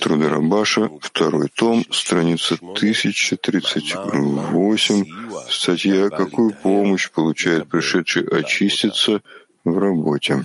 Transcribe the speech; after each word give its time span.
Труды 0.00 0.28
Рабаша, 0.28 0.90
второй 1.00 1.48
том, 1.48 1.84
страница 1.90 2.58
1038, 2.60 5.04
статья 5.50 6.10
«Какую 6.10 6.54
помощь 6.54 7.10
получает 7.10 7.68
пришедший 7.68 8.26
очиститься 8.26 9.22
в 9.64 9.78
работе?» 9.78 10.44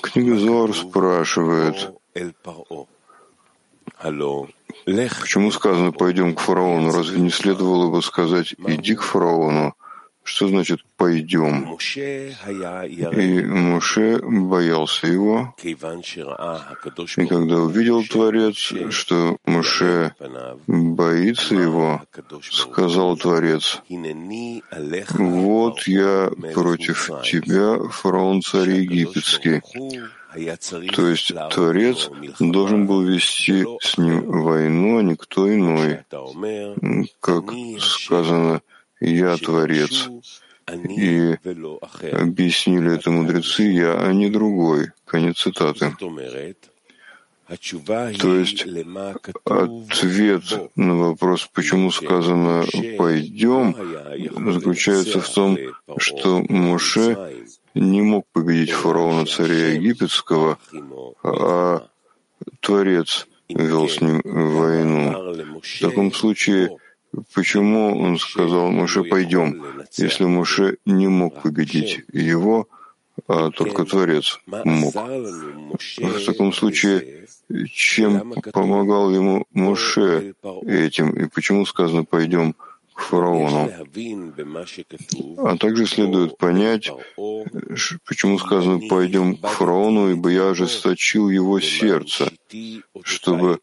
Книга 0.00 0.38
Зоар 0.38 0.74
спрашивает, 0.74 1.92
почему 5.20 5.50
сказано 5.50 5.92
«пойдем 5.92 6.34
к 6.34 6.40
фараону»? 6.40 6.92
Разве 6.92 7.20
не 7.20 7.30
следовало 7.30 7.90
бы 7.90 8.02
сказать 8.02 8.54
«иди 8.66 8.94
к 8.94 9.02
фараону»? 9.02 9.74
Что 10.24 10.48
значит 10.48 10.80
«пойдем»? 10.96 11.76
И 13.14 13.44
Муше 13.44 14.18
боялся 14.22 15.06
его, 15.06 15.54
и 15.62 15.74
когда 17.26 17.56
увидел 17.56 18.02
Творец, 18.04 18.72
что 18.90 19.36
Муше 19.44 20.14
боится 20.66 21.54
его, 21.54 22.02
сказал 22.50 23.16
Творец, 23.18 23.82
«Вот 25.10 25.86
я 25.86 26.30
против 26.54 27.10
тебя, 27.22 27.88
фараон 27.90 28.40
царь 28.40 28.70
египетский». 28.70 29.60
То 30.96 31.08
есть 31.08 31.32
Творец 31.52 32.10
должен 32.40 32.86
был 32.86 33.02
вести 33.02 33.64
с 33.80 33.98
ним 33.98 34.22
войну, 34.42 34.98
а 34.98 35.02
никто 35.02 35.52
иной. 35.54 36.00
Как 37.20 37.44
сказано, 37.78 38.62
«Я 39.04 39.36
Творец». 39.36 40.08
И 40.66 41.36
объяснили 42.12 42.94
это 42.94 43.10
мудрецы 43.10 43.64
«я», 43.64 44.00
а 44.00 44.12
не 44.12 44.30
другой. 44.30 44.92
Конец 45.04 45.36
цитаты. 45.38 45.94
То 47.46 48.34
есть 48.38 48.66
ответ 49.44 50.42
на 50.76 50.94
вопрос, 50.96 51.46
почему 51.52 51.90
сказано 51.90 52.64
«пойдем», 52.96 53.76
заключается 54.52 55.20
в 55.20 55.28
том, 55.28 55.58
что 55.98 56.42
Моше 56.48 57.44
не 57.74 58.00
мог 58.00 58.26
победить 58.32 58.70
фараона 58.70 59.26
царя 59.26 59.74
египетского, 59.74 60.58
а 61.22 61.86
Творец 62.60 63.26
вел 63.50 63.88
с 63.88 64.00
ним 64.00 64.22
войну. 64.24 65.60
В 65.60 65.80
таком 65.80 66.12
случае 66.12 66.78
Почему 67.34 67.98
он 67.98 68.18
сказал 68.18 68.70
Муше 68.70 69.04
«пойдем», 69.04 69.62
если 69.96 70.24
Муше 70.24 70.78
не 70.84 71.08
мог 71.08 71.42
победить 71.42 72.02
его, 72.12 72.68
а 73.28 73.50
только 73.50 73.84
Творец 73.84 74.40
мог? 74.46 74.94
В 74.94 76.24
таком 76.26 76.52
случае, 76.52 77.26
чем 77.72 78.32
помогал 78.52 79.10
ему 79.10 79.46
Муше 79.52 80.34
этим, 80.66 81.10
и 81.10 81.28
почему 81.28 81.66
сказано 81.66 82.04
«пойдем» 82.04 82.54
к 82.94 83.00
фараону. 83.00 83.70
А 85.38 85.56
также 85.56 85.86
следует 85.86 86.38
понять, 86.38 86.90
почему 88.06 88.38
сказано 88.38 88.80
«пойдем 88.88 89.36
к 89.36 89.48
фараону, 89.48 90.12
ибо 90.12 90.30
я 90.30 90.50
ожесточил 90.50 91.28
его 91.28 91.60
сердце, 91.60 92.32
чтобы 93.02 93.58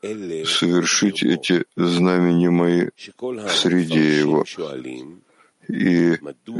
совершить 0.46 1.23
эти 1.23 1.64
знамения 1.76 2.50
мои 2.50 2.90
в 3.18 3.50
среде 3.50 4.20
его». 4.20 4.46
И 5.68 6.18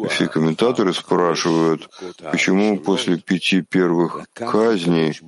все 0.10 0.28
комментаторы 0.28 0.94
спрашивают, 0.94 1.90
почему 2.32 2.80
после 2.80 3.18
пяти 3.18 3.62
первых 3.62 4.26
казней 4.34 5.20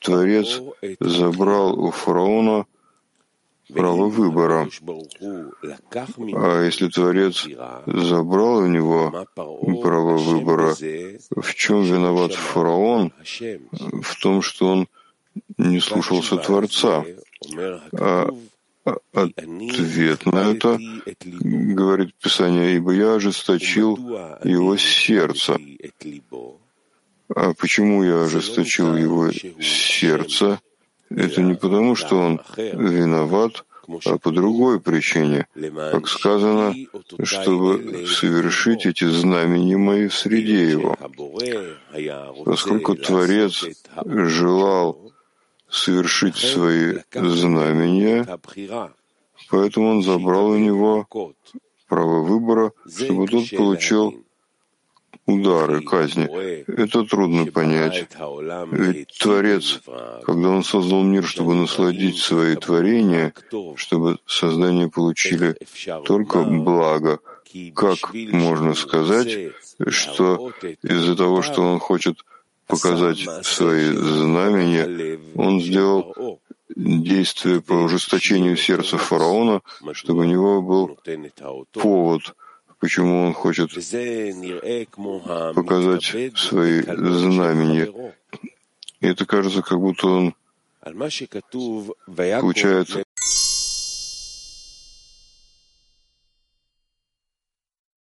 Творец 0.00 0.60
забрал 0.98 1.78
у 1.78 1.90
фараона 1.92 2.66
право 3.72 4.08
выбора. 4.08 4.68
А 6.34 6.64
если 6.64 6.88
Творец 6.88 7.46
забрал 7.86 8.58
у 8.58 8.66
него 8.66 9.26
право 9.34 10.16
выбора, 10.16 10.74
в 10.74 11.54
чем 11.54 11.82
виноват 11.82 12.34
фараон? 12.34 13.12
В 13.80 14.20
том, 14.22 14.42
что 14.42 14.68
он 14.68 14.88
не 15.58 15.80
слушался 15.80 16.36
Творца. 16.36 17.04
А 17.92 18.30
ответ 19.12 20.26
на 20.26 20.52
это, 20.52 20.78
говорит 21.24 22.14
Писание, 22.14 22.76
ибо 22.76 22.92
я 22.92 23.14
ожесточил 23.14 23.96
его 24.44 24.76
сердце. 24.76 25.58
А 27.34 27.52
почему 27.54 28.04
я 28.04 28.22
ожесточил 28.22 28.94
его 28.96 29.32
сердце? 29.60 30.60
Это 31.10 31.42
не 31.42 31.54
потому, 31.54 31.96
что 31.96 32.16
он 32.16 32.40
виноват, 32.56 33.64
а 34.04 34.18
по 34.18 34.30
другой 34.30 34.80
причине, 34.80 35.46
как 35.92 36.08
сказано, 36.08 36.74
чтобы 37.22 38.06
совершить 38.06 38.86
эти 38.86 39.04
знамения 39.04 39.76
мои 39.76 40.08
в 40.08 40.14
среде 40.14 40.70
его. 40.70 40.96
Поскольку 42.44 42.94
Творец 42.94 43.64
желал 44.04 45.12
совершить 45.68 46.36
свои 46.36 46.98
знамения, 47.12 48.26
поэтому 49.50 49.90
он 49.90 50.02
забрал 50.02 50.50
у 50.50 50.58
него 50.58 51.06
право 51.88 52.22
выбора, 52.22 52.72
чтобы 52.88 53.26
тот 53.26 53.50
получил 53.50 54.25
удары, 55.26 55.82
казни. 55.82 56.24
Это 56.66 57.04
трудно 57.04 57.46
понять. 57.46 58.06
Ведь 58.70 59.18
Творец, 59.18 59.80
когда 60.24 60.50
Он 60.50 60.62
создал 60.62 61.02
мир, 61.02 61.26
чтобы 61.26 61.54
насладить 61.54 62.18
свои 62.18 62.56
творения, 62.56 63.34
чтобы 63.76 64.18
создания 64.26 64.88
получили 64.88 65.56
только 66.04 66.42
благо, 66.42 67.18
как 67.74 68.14
можно 68.14 68.74
сказать, 68.74 69.52
что 69.88 70.52
из-за 70.82 71.16
того, 71.16 71.42
что 71.42 71.62
Он 71.62 71.78
хочет 71.78 72.24
показать 72.66 73.18
свои 73.42 73.92
знамения, 73.92 75.18
Он 75.34 75.60
сделал 75.60 76.40
действие 76.74 77.60
по 77.62 77.72
ужесточению 77.72 78.56
сердца 78.56 78.98
фараона, 78.98 79.62
чтобы 79.92 80.22
у 80.22 80.24
него 80.24 80.62
был 80.62 80.98
повод— 81.72 82.34
почему 82.78 83.26
он 83.26 83.34
хочет 83.34 83.70
показать 85.54 86.38
свои 86.38 86.82
знамения. 86.82 88.14
И 89.00 89.06
это 89.06 89.26
кажется, 89.26 89.62
как 89.62 89.78
будто 89.78 90.06
он 90.06 90.34
получает 92.40 93.06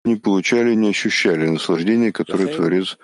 не 0.05 0.17
получали, 0.17 0.75
не 0.75 0.91
ощущали 0.91 1.47
наслаждения, 1.47 2.13
которое 2.13 2.49
Творец 2.49 2.99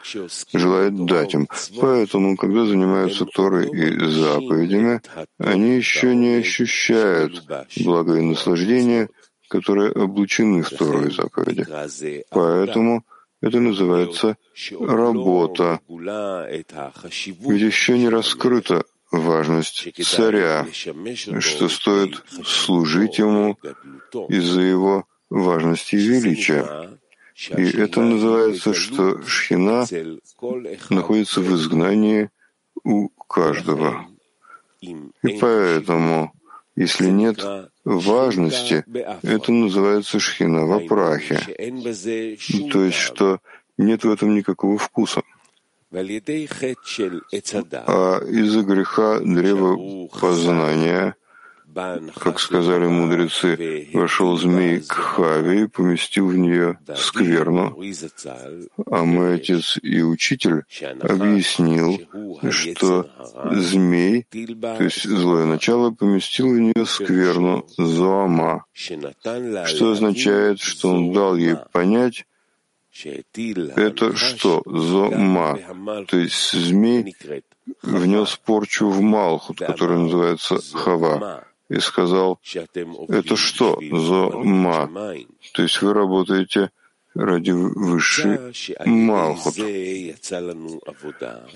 желает 0.53 1.07
дать 1.07 1.35
им. 1.35 1.49
Поэтому, 1.81 2.37
когда 2.37 2.67
занимаются 2.67 3.25
Торой 3.25 3.71
и 3.71 4.07
заповедями, 4.07 5.01
они 5.39 5.77
еще 5.77 6.15
не 6.15 6.37
ощущают 6.37 7.43
благо 7.77 8.17
и 8.17 8.21
наслаждения, 8.21 9.09
которые 9.51 9.91
облучены 9.91 10.63
в 10.63 10.71
Тору 10.71 11.07
и 11.07 11.11
заповеди. 11.11 11.67
Поэтому 12.31 13.05
это 13.43 13.59
называется 13.59 14.37
работа. 14.79 15.81
Ведь 15.89 17.63
еще 17.63 17.99
не 17.99 18.09
раскрыта 18.09 18.85
важность 19.11 19.89
царя, 20.05 20.67
что 21.41 21.69
стоит 21.69 22.23
служить 22.45 23.19
ему 23.19 23.59
из-за 24.29 24.61
его 24.61 25.05
важности 25.31 25.97
и 25.97 26.07
величия. 26.07 26.91
И 27.57 27.65
это 27.77 28.03
называется, 28.03 28.73
что 28.73 29.21
шхина 29.27 29.87
находится 30.91 31.41
в 31.41 31.53
изгнании 31.57 32.31
у 32.85 33.09
каждого. 33.09 34.07
И 34.81 35.39
поэтому, 35.41 36.33
если 36.77 37.11
нет 37.11 37.45
важности, 37.85 38.85
это 39.23 39.53
называется 39.53 40.19
шхина 40.19 40.65
в 40.67 40.87
прахе. 40.87 41.39
То 42.73 42.85
есть, 42.85 42.99
что 42.99 43.41
нет 43.77 44.05
в 44.05 44.11
этом 44.11 44.35
никакого 44.35 44.79
вкуса. 44.79 45.23
А 45.93 45.97
из-за 48.29 48.63
греха 48.63 49.21
древа 49.21 50.09
познания 50.21 51.17
как 52.17 52.41
сказали 52.41 52.87
мудрецы, 52.87 53.89
вошел 53.93 54.37
змей 54.37 54.81
к 54.81 54.93
Хаве 54.93 55.63
и 55.63 55.67
поместил 55.67 56.29
в 56.29 56.37
нее 56.37 56.79
скверну. 56.97 57.77
А 58.87 59.05
мой 59.05 59.35
отец 59.37 59.79
и 59.83 60.03
учитель 60.03 60.63
объяснил, 61.01 62.01
что 62.51 63.09
змей, 63.53 64.27
то 64.31 64.85
есть 64.85 65.05
злое 65.05 65.45
начало, 65.45 65.91
поместил 65.91 66.49
в 66.49 66.59
нее 66.59 66.87
скверну 66.87 67.67
Зоама, 67.77 68.65
что 68.75 69.93
означает, 69.93 70.61
что 70.61 70.91
он 70.91 71.13
дал 71.13 71.37
ей 71.37 71.57
понять, 71.73 72.27
Это 73.77 74.17
что? 74.17 74.63
Зома. 74.67 75.59
То 76.09 76.19
есть 76.19 76.53
змей 76.53 77.15
внес 77.83 78.37
порчу 78.45 78.91
в 78.91 79.01
Малхут, 79.01 79.59
который 79.59 79.99
называется 79.99 80.59
Хава, 80.77 81.45
и 81.71 81.79
сказал, 81.79 82.41
это 83.09 83.37
что? 83.37 83.79
Зома. 83.93 84.91
То 85.55 85.63
есть 85.63 85.81
вы 85.83 85.95
работаете 85.95 86.71
ради 87.15 87.53
высшей 87.53 88.39
Малхут. 88.87 89.55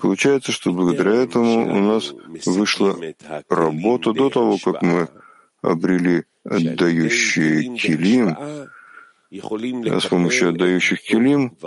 Получается, 0.01 0.51
что 0.51 0.71
благодаря 0.71 1.15
этому 1.15 1.77
у 1.77 1.79
нас 1.79 2.13
вышла 2.45 2.97
работа 3.49 4.13
до 4.13 4.29
того, 4.29 4.57
как 4.63 4.81
мы 4.81 5.09
обрели 5.61 6.23
отдающие 6.45 7.75
килим, 7.75 8.37
а 8.37 9.99
с 9.99 10.05
помощью 10.05 10.49
отдающих 10.49 11.01
килим 11.01 11.57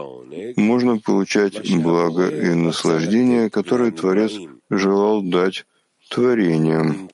можно 0.56 0.98
получать 0.98 1.54
благо 1.76 2.28
и 2.28 2.54
наслаждение, 2.54 3.50
которое 3.50 3.90
Творец 3.90 4.32
желал 4.70 5.20
дать 5.22 5.66
творениям. 6.08 7.10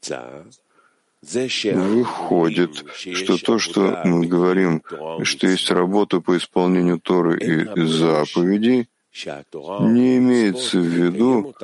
Выходит, 1.74 2.84
что 2.96 3.38
то, 3.38 3.58
что 3.58 4.00
мы 4.04 4.26
говорим, 4.26 4.82
что 5.22 5.46
есть 5.46 5.70
работа 5.70 6.20
по 6.20 6.36
исполнению 6.36 7.00
Торы 7.00 7.38
и 7.38 7.86
заповедей, 7.86 8.88
не 9.14 10.18
имеется 10.18 10.78
в 10.78 10.82
виду, 10.82 11.54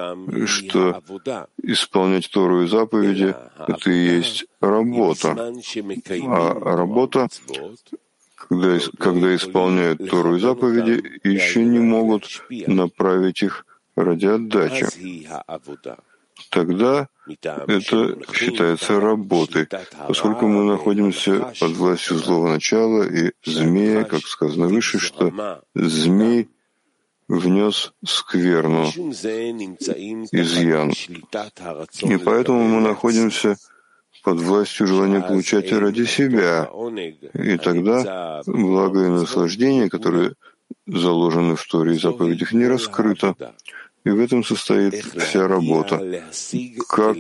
что 0.47 1.03
исполнять 1.63 2.31
Тору 2.31 2.63
и 2.63 2.69
заповеди— 2.69 3.35
это 3.69 3.91
и 3.91 4.19
есть 4.19 4.47
работа. 4.61 5.53
А 6.27 6.77
работа, 6.77 7.29
когда, 8.37 8.79
когда 8.99 9.35
исполняют 9.35 10.09
Тору 10.09 10.37
и 10.37 10.41
заповеди, 10.41 11.21
еще 11.25 11.65
не 11.65 11.81
могут 11.81 12.43
направить 12.69 13.43
их 13.43 13.67
ради 13.97 14.27
отдачи 14.27 14.87
тогда 16.49 17.09
это 17.43 18.19
считается 18.33 19.01
работой, 19.01 19.69
поскольку 20.09 20.47
мы 20.47 20.65
находимся 20.65 21.53
под 21.61 21.73
властью 21.73 22.17
злого 22.17 22.49
начала 22.49 23.03
и 23.03 23.33
змея, 23.45 24.05
как 24.05 24.27
сказано 24.27 24.67
выше, 24.67 24.99
что 24.99 25.63
змей 25.75 26.49
внес 27.29 27.93
скверну, 28.05 28.87
изъян. 30.33 30.93
И 32.03 32.17
поэтому 32.17 32.65
мы 32.65 32.81
находимся 32.81 33.57
под 34.23 34.41
властью 34.41 34.87
желания 34.87 35.21
получать 35.21 35.73
ради 35.73 36.05
себя. 36.05 36.69
И 37.35 37.57
тогда 37.57 38.43
благо 38.47 39.07
и 39.07 39.09
наслаждение, 39.09 39.89
которые 39.89 40.35
заложены 40.87 41.55
в 41.57 41.65
Торе 41.67 41.95
и 41.95 41.99
заповедях, 41.99 42.53
не 42.53 42.67
раскрыто. 42.67 43.35
И 44.05 44.09
в 44.09 44.19
этом 44.19 44.43
состоит 44.43 44.95
вся 44.95 45.47
работа. 45.47 45.99
Как 46.89 47.17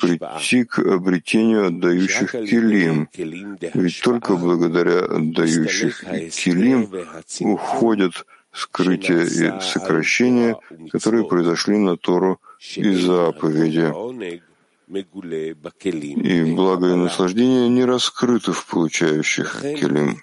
прийти 0.00 0.64
к 0.64 0.78
обретению 0.78 1.66
отдающих 1.66 2.30
килим? 2.30 3.08
Ведь 3.74 4.00
только 4.02 4.36
благодаря 4.36 5.04
отдающих 5.04 6.04
килим 6.30 6.88
уходят 7.40 8.24
скрытие 8.52 9.24
и 9.26 9.60
сокращение, 9.60 10.56
которые 10.92 11.26
произошли 11.26 11.78
на 11.78 11.96
Тору 11.96 12.40
и 12.76 12.92
заповеди. 12.94 13.92
И 14.88 16.54
благо 16.54 16.92
и 16.92 16.94
наслаждение 16.94 17.68
не 17.68 17.84
раскрыты 17.84 18.52
в 18.52 18.66
получающих 18.66 19.60
келим. 19.62 20.18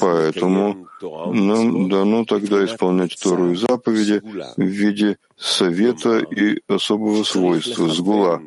Поэтому 0.00 0.88
нам 1.02 1.88
дано 1.88 2.24
тогда 2.24 2.64
исполнять 2.64 3.18
Тору 3.20 3.52
и 3.52 3.56
заповеди 3.56 4.22
в 4.56 4.62
виде 4.62 5.18
совета 5.36 6.18
и 6.18 6.60
особого 6.68 7.22
свойства, 7.24 7.88
сгула. 7.88 8.40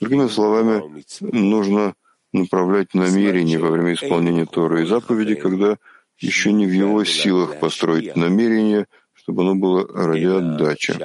Другими 0.00 0.28
словами, 0.28 1.04
нужно 1.20 1.94
направлять 2.32 2.94
намерение 2.94 3.58
во 3.58 3.70
время 3.70 3.94
исполнения 3.94 4.46
Торы 4.46 4.82
и 4.82 4.86
заповеди, 4.86 5.34
когда 5.34 5.76
еще 6.18 6.52
не 6.52 6.66
в 6.66 6.72
его 6.72 7.04
силах 7.04 7.60
построить 7.60 8.16
намерение, 8.16 8.86
чтобы 9.12 9.42
оно 9.42 9.54
было 9.54 9.86
ради 9.86 10.26
отдачи. 10.26 10.98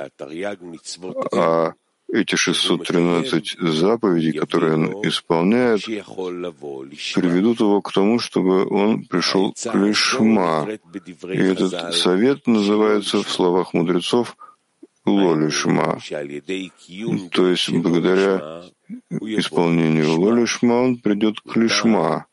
А 1.33 1.73
эти 2.11 2.35
613 2.35 3.57
заповедей, 3.59 4.31
которые 4.31 4.75
он 4.75 5.07
исполняет, 5.07 5.83
приведут 5.83 7.59
его 7.59 7.81
к 7.81 7.91
тому, 7.91 8.19
чтобы 8.19 8.65
он 8.65 9.03
пришел 9.05 9.53
к 9.53 9.75
лишма. 9.75 10.67
И 11.23 11.37
этот 11.37 11.93
совет 11.95 12.47
называется 12.47 13.23
в 13.23 13.29
словах 13.29 13.73
мудрецов 13.73 14.37
лолишма. 15.05 15.99
То 17.31 17.47
есть 17.47 17.69
благодаря 17.71 18.63
исполнению 19.19 20.19
лолишма 20.19 20.73
он 20.73 20.97
придет 20.97 21.41
к 21.41 21.55
лишма, 21.57 22.25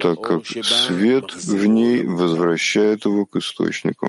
так 0.00 0.20
как 0.20 0.46
свет 0.46 1.34
в 1.34 1.66
ней 1.66 2.04
возвращает 2.04 3.04
его 3.04 3.26
к 3.26 3.36
источнику. 3.36 4.08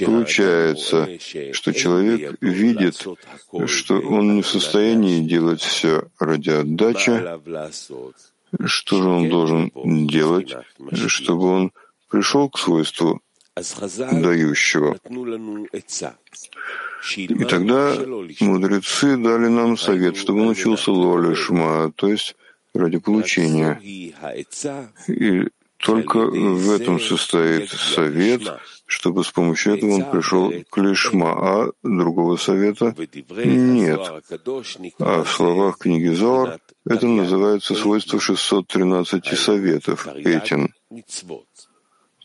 Получается, 0.00 1.08
что 1.52 1.72
человек 1.72 2.36
видит, 2.40 3.06
что 3.66 4.00
он 4.00 4.36
не 4.36 4.42
в 4.42 4.46
состоянии 4.46 5.20
делать 5.20 5.60
все 5.60 6.08
ради 6.18 6.50
отдачи. 6.50 7.20
Что 8.64 9.02
же 9.02 9.08
он 9.08 9.28
должен 9.30 9.70
делать, 10.06 10.54
чтобы 11.08 11.44
он 11.46 11.72
пришел 12.10 12.50
к 12.50 12.58
свойству 12.58 13.20
дающего? 13.56 14.98
И 17.16 17.44
тогда 17.44 17.96
мудрецы 18.40 19.16
дали 19.16 19.48
нам 19.48 19.76
совет, 19.76 20.16
чтобы 20.16 20.42
он 20.42 20.48
учился 20.48 20.92
лоли 20.92 21.34
шма, 21.34 21.90
то 21.96 22.08
есть 22.08 22.36
ради 22.74 22.98
получения. 22.98 23.80
И 25.08 25.48
только 25.82 26.18
в 26.18 26.70
этом 26.70 27.00
состоит 27.00 27.70
совет, 27.70 28.42
чтобы 28.86 29.24
с 29.24 29.32
помощью 29.32 29.74
этого 29.74 29.94
он 29.94 30.08
пришел 30.08 30.52
к 30.70 30.78
лишма, 30.78 31.32
а 31.32 31.72
другого 31.82 32.36
совета 32.36 32.94
нет. 33.44 34.00
А 35.00 35.24
в 35.24 35.28
словах 35.28 35.78
книги 35.78 36.06
Зоар 36.14 36.60
это 36.88 37.08
называется 37.08 37.74
свойство 37.74 38.20
613 38.20 39.26
советов, 39.36 40.06
этин, 40.06 40.72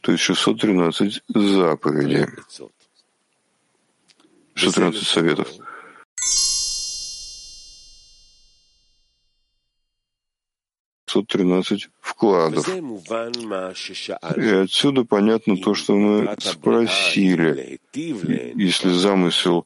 то 0.01 0.12
есть 0.12 0.24
613 0.24 1.24
заповедей, 1.27 2.27
613 4.53 5.08
советов. 5.08 5.48
513 11.08 11.90
вкладов. 12.02 12.68
И 14.36 14.50
отсюда 14.50 15.04
понятно 15.06 15.58
то, 15.58 15.74
что 15.74 15.96
мы 15.96 16.36
спросили. 16.40 17.80
Если 17.94 18.90
замысел, 18.92 19.66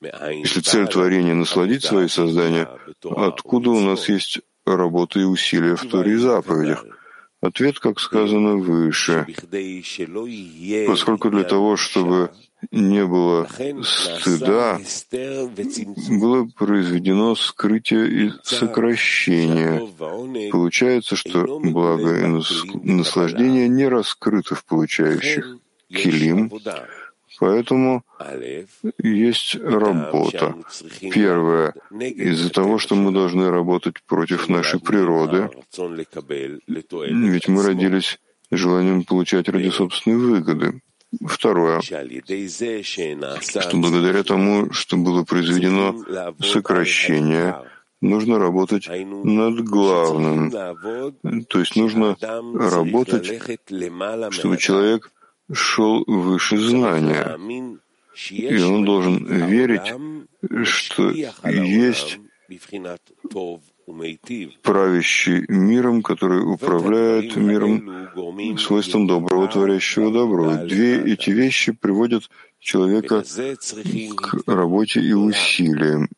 если 0.00 0.60
цель 0.60 0.86
творения 0.88 1.34
насладить 1.34 1.84
свои 1.84 2.08
создания, 2.08 2.68
откуда 3.02 3.70
у 3.70 3.80
нас 3.80 4.08
есть 4.08 4.40
работа 4.66 5.20
и 5.20 5.24
усилия 5.24 5.76
в 5.76 5.84
Торе 5.88 6.12
и 6.12 6.16
заповедях? 6.16 6.84
Ответ, 7.40 7.78
как 7.78 8.00
сказано 8.00 8.56
выше, 8.56 9.26
поскольку 10.86 11.30
для 11.30 11.44
того, 11.44 11.76
чтобы 11.76 12.30
не 12.70 13.04
было 13.04 13.46
стыда, 13.82 14.80
было 16.08 16.46
произведено 16.56 17.34
скрытие 17.34 18.26
и 18.26 18.32
сокращение. 18.42 19.88
Получается, 20.50 21.16
что 21.16 21.60
благо 21.60 22.20
и 22.20 22.26
наслаждение 22.84 23.68
не 23.68 23.88
раскрыты 23.88 24.54
в 24.54 24.64
получающих 24.64 25.58
килим, 25.88 26.50
Поэтому 27.40 28.04
есть 29.02 29.56
работа. 29.56 30.54
Первое, 31.00 31.74
из-за 31.90 32.50
того, 32.50 32.78
что 32.78 32.94
мы 32.94 33.12
должны 33.12 33.50
работать 33.50 34.02
против 34.06 34.48
нашей 34.48 34.80
природы, 34.80 35.50
ведь 36.90 37.48
мы 37.48 37.62
родились 37.66 38.18
желанием 38.50 39.04
получать 39.04 39.48
ради 39.48 39.70
собственной 39.70 40.16
выгоды. 40.16 40.80
Второе, 41.26 41.80
что 41.80 43.76
благодаря 43.76 44.22
тому, 44.22 44.72
что 44.72 44.96
было 44.96 45.24
произведено 45.24 46.04
сокращение, 46.40 47.56
нужно 48.00 48.38
работать 48.38 48.88
над 48.88 49.60
главным. 49.64 50.50
То 50.50 51.58
есть 51.60 51.76
нужно 51.76 52.16
работать, 52.20 53.26
чтобы 54.30 54.56
человек 54.56 55.10
шел 55.52 56.04
выше 56.06 56.56
знания. 56.58 57.38
И 58.30 58.62
он 58.62 58.84
должен 58.84 59.26
верить, 59.48 59.92
что 60.64 61.10
есть 61.10 62.18
правящий 64.62 65.44
миром, 65.48 66.02
который 66.02 66.40
управляет 66.40 67.36
миром 67.36 68.08
свойством 68.58 69.06
доброго, 69.06 69.48
творящего 69.48 70.12
добро. 70.12 70.56
Две 70.66 71.00
эти 71.12 71.30
вещи 71.30 71.72
приводят 71.72 72.30
человека 72.58 73.22
к 73.22 74.42
работе 74.46 75.00
и 75.00 75.12
усилиям. 75.12 76.08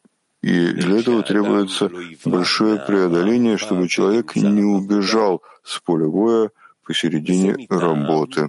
И 0.42 0.68
для 0.68 1.00
этого 1.00 1.22
требуется 1.22 1.90
большое 2.24 2.78
преодоление, 2.78 3.56
чтобы 3.56 3.88
человек 3.88 4.36
не 4.36 4.62
убежал 4.62 5.42
с 5.64 5.80
поля 5.80 6.06
боя 6.06 6.50
посередине 6.86 7.66
работы. 7.68 8.48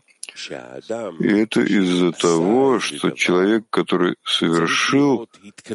И 1.20 1.28
это 1.28 1.62
из-за 1.62 2.12
того, 2.12 2.80
что 2.80 3.10
человек, 3.12 3.66
который 3.70 4.16
совершил 4.24 5.28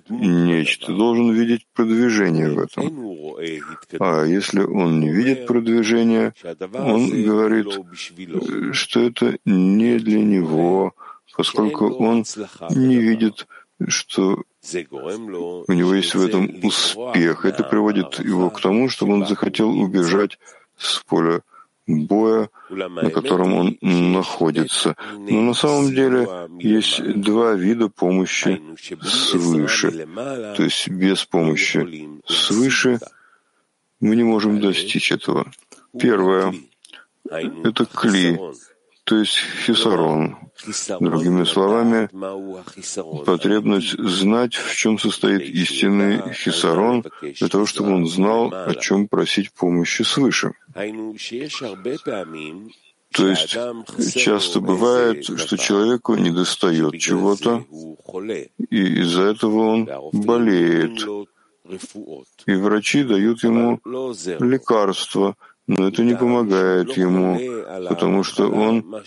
нечто, 0.09 0.92
должен 0.92 1.33
видеть 1.33 1.66
продвижение 1.75 2.50
в 2.50 2.59
этом. 2.61 2.85
А 3.99 4.25
если 4.25 4.61
он 4.61 5.00
не 5.00 5.11
видит 5.11 5.47
продвижения, 5.47 6.35
он 6.73 7.11
говорит, 7.25 7.66
что 8.73 9.00
это 9.00 9.37
не 9.45 9.99
для 9.99 10.21
него, 10.21 10.95
поскольку 11.37 11.88
он 11.95 12.25
не 12.71 12.97
видит, 12.97 13.47
что 13.88 14.42
у 15.66 15.73
него 15.73 15.95
есть 15.95 16.14
в 16.14 16.25
этом 16.25 16.49
успех. 16.62 17.45
Это 17.45 17.64
приводит 17.64 18.21
его 18.21 18.49
к 18.50 18.61
тому, 18.61 18.88
чтобы 18.88 19.14
он 19.14 19.26
захотел 19.26 19.71
убежать 19.71 20.38
с 20.76 21.02
поля 21.02 21.42
боя, 21.87 22.49
на 22.71 23.11
котором 23.11 23.55
он 23.55 23.79
находится. 23.81 24.97
Но 25.12 25.41
на 25.41 25.55
самом 25.55 25.95
деле 25.95 26.29
есть 26.59 27.03
два 27.21 27.55
вида 27.55 27.89
помощи 27.89 28.61
свыше. 29.03 30.07
То 30.57 30.62
есть 30.62 30.89
без 30.89 31.25
помощи 31.25 31.87
свыше 32.27 32.99
мы 34.01 34.17
не 34.17 34.25
можем 34.25 34.61
достичь 34.61 35.12
этого. 35.12 35.51
Первое— 35.99 36.55
это 37.31 37.85
кли, 37.85 38.39
то 39.04 39.16
есть 39.18 39.37
хисарон. 39.66 40.37
Другими 41.00 41.44
словами, 41.44 42.09
потребность 43.25 43.99
знать, 43.99 44.54
в 44.54 44.76
чем 44.76 44.99
состоит 44.99 45.42
истинный 45.42 46.32
хисарон, 46.35 47.04
для 47.21 47.49
того, 47.49 47.66
чтобы 47.66 47.94
он 47.94 48.06
знал, 48.06 48.52
о 48.52 48.75
чем 48.75 49.09
просить 49.09 49.52
помощи 49.52 50.02
свыше. 50.02 50.52
То 53.12 53.28
есть 53.28 53.56
часто 54.14 54.61
бывает, 54.61 55.25
что 55.25 55.56
человеку 55.59 56.14
недостает 56.14 56.99
чего-то, 56.99 57.64
и 58.71 59.00
из-за 59.00 59.23
этого 59.23 59.66
он 59.66 59.88
болеет. 60.12 61.00
И 62.47 62.54
врачи 62.54 63.04
дают 63.04 63.42
ему 63.44 63.80
лекарства, 63.85 65.37
но 65.66 65.88
это 65.88 66.02
не 66.02 66.14
помогает 66.16 66.97
ему, 66.97 67.38
потому 67.88 68.25
что 68.25 68.50
он 68.50 69.02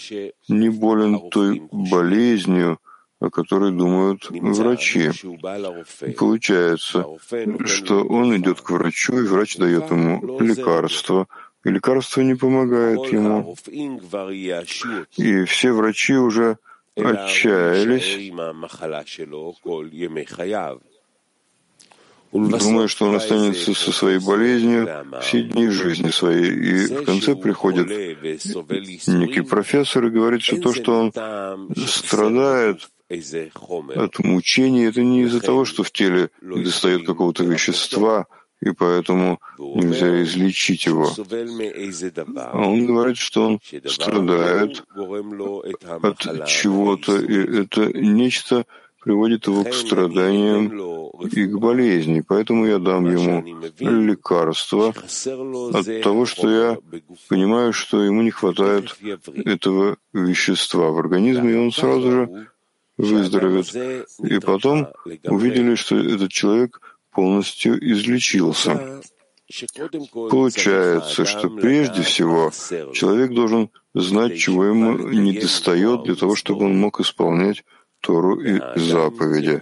не 0.48 0.70
болен 0.70 1.30
той 1.30 1.62
болезнью, 1.72 2.80
о 3.20 3.30
которой 3.30 3.72
думают 3.72 4.30
врачи. 4.30 5.12
Получается, 6.18 7.06
что 7.66 8.04
он 8.04 8.38
идет 8.38 8.62
к 8.62 8.70
врачу, 8.70 9.20
и 9.20 9.28
врач 9.28 9.58
дает 9.58 9.90
ему 9.92 10.40
лекарство, 10.40 11.28
и 11.64 11.70
лекарство 11.70 12.22
не 12.22 12.36
помогает 12.36 13.06
ему. 13.12 13.56
И 15.18 15.44
все 15.46 15.72
врачи 15.72 16.16
уже 16.16 16.58
отчаялись, 16.96 18.32
думая, 22.36 22.88
что 22.88 23.06
он 23.06 23.16
останется 23.16 23.74
со 23.74 23.92
своей 23.92 24.20
болезнью 24.20 24.90
все 25.22 25.44
дни 25.44 25.68
жизни 25.70 26.10
своей. 26.10 26.52
И 26.52 26.86
в 26.88 27.06
конце 27.06 27.36
приходит 27.36 27.88
некий 29.08 29.42
профессор 29.42 30.06
и 30.06 30.10
говорит, 30.10 30.42
что 30.42 30.58
то, 30.58 30.74
что 30.74 31.00
он 31.00 31.12
страдает 31.88 32.90
от 33.96 34.20
мучений, 34.20 34.86
это 34.86 35.02
не 35.02 35.24
из-за 35.24 35.40
того, 35.40 35.66
что 35.66 35.84
в 35.84 35.92
теле 35.92 36.30
достает 36.42 37.06
какого-то 37.06 37.44
вещества, 37.44 38.26
и 38.62 38.72
поэтому 38.72 39.40
нельзя 39.60 40.24
излечить 40.24 40.86
его. 40.86 41.12
А 42.36 42.68
он 42.68 42.86
говорит, 42.86 43.18
что 43.18 43.46
он 43.46 43.60
страдает 43.86 44.84
от 46.02 46.48
чего-то, 46.48 47.20
и 47.20 47.62
это 47.62 47.92
нечто 47.94 48.66
приводит 49.06 49.46
его 49.46 49.64
к 49.64 49.74
страданиям 49.74 50.64
и 51.32 51.46
к 51.46 51.58
болезни. 51.60 52.24
Поэтому 52.28 52.66
я 52.66 52.80
дам 52.80 53.06
ему 53.06 53.46
лекарство 53.80 54.94
от 55.74 56.02
того, 56.02 56.26
что 56.26 56.50
я 56.50 56.78
понимаю, 57.30 57.72
что 57.72 58.02
ему 58.02 58.24
не 58.24 58.32
хватает 58.32 58.98
этого 59.46 59.98
вещества 60.12 60.90
в 60.90 60.98
организме, 60.98 61.54
и 61.54 61.56
он 61.56 61.72
сразу 61.72 62.12
же 62.12 62.48
выздоровеет. 62.98 63.70
И 64.24 64.40
потом 64.40 64.88
увидели, 65.26 65.76
что 65.76 65.98
этот 65.98 66.32
человек 66.32 66.82
полностью 67.12 67.78
излечился. 67.92 69.02
Получается, 70.12 71.26
что 71.26 71.52
прежде 71.52 72.02
всего 72.02 72.50
человек 72.92 73.36
должен 73.36 73.70
знать, 73.94 74.40
чего 74.40 74.66
ему 74.66 74.98
недостает 75.10 76.04
для 76.06 76.16
того, 76.16 76.36
чтобы 76.36 76.66
он 76.66 76.76
мог 76.76 77.00
исполнять 77.00 77.64
Тору 78.06 78.40
и 78.40 78.62
заповеди. 78.76 79.60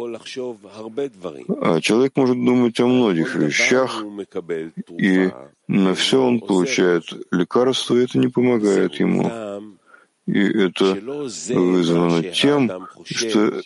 А 1.62 1.79
человек 1.79 2.12
может 2.17 2.35
думать 2.35 2.79
о 2.81 2.88
многих 2.88 3.35
вещах, 3.35 4.03
и 5.00 5.31
на 5.67 5.95
все 5.95 6.21
он 6.21 6.41
получает 6.41 7.05
лекарство, 7.31 7.95
и 7.95 8.03
это 8.03 8.19
не 8.19 8.27
помогает 8.27 8.95
ему. 8.95 9.31
И 10.27 10.39
это 10.39 10.97
вызвано 11.55 12.23
тем, 12.23 12.88
что 13.05 13.62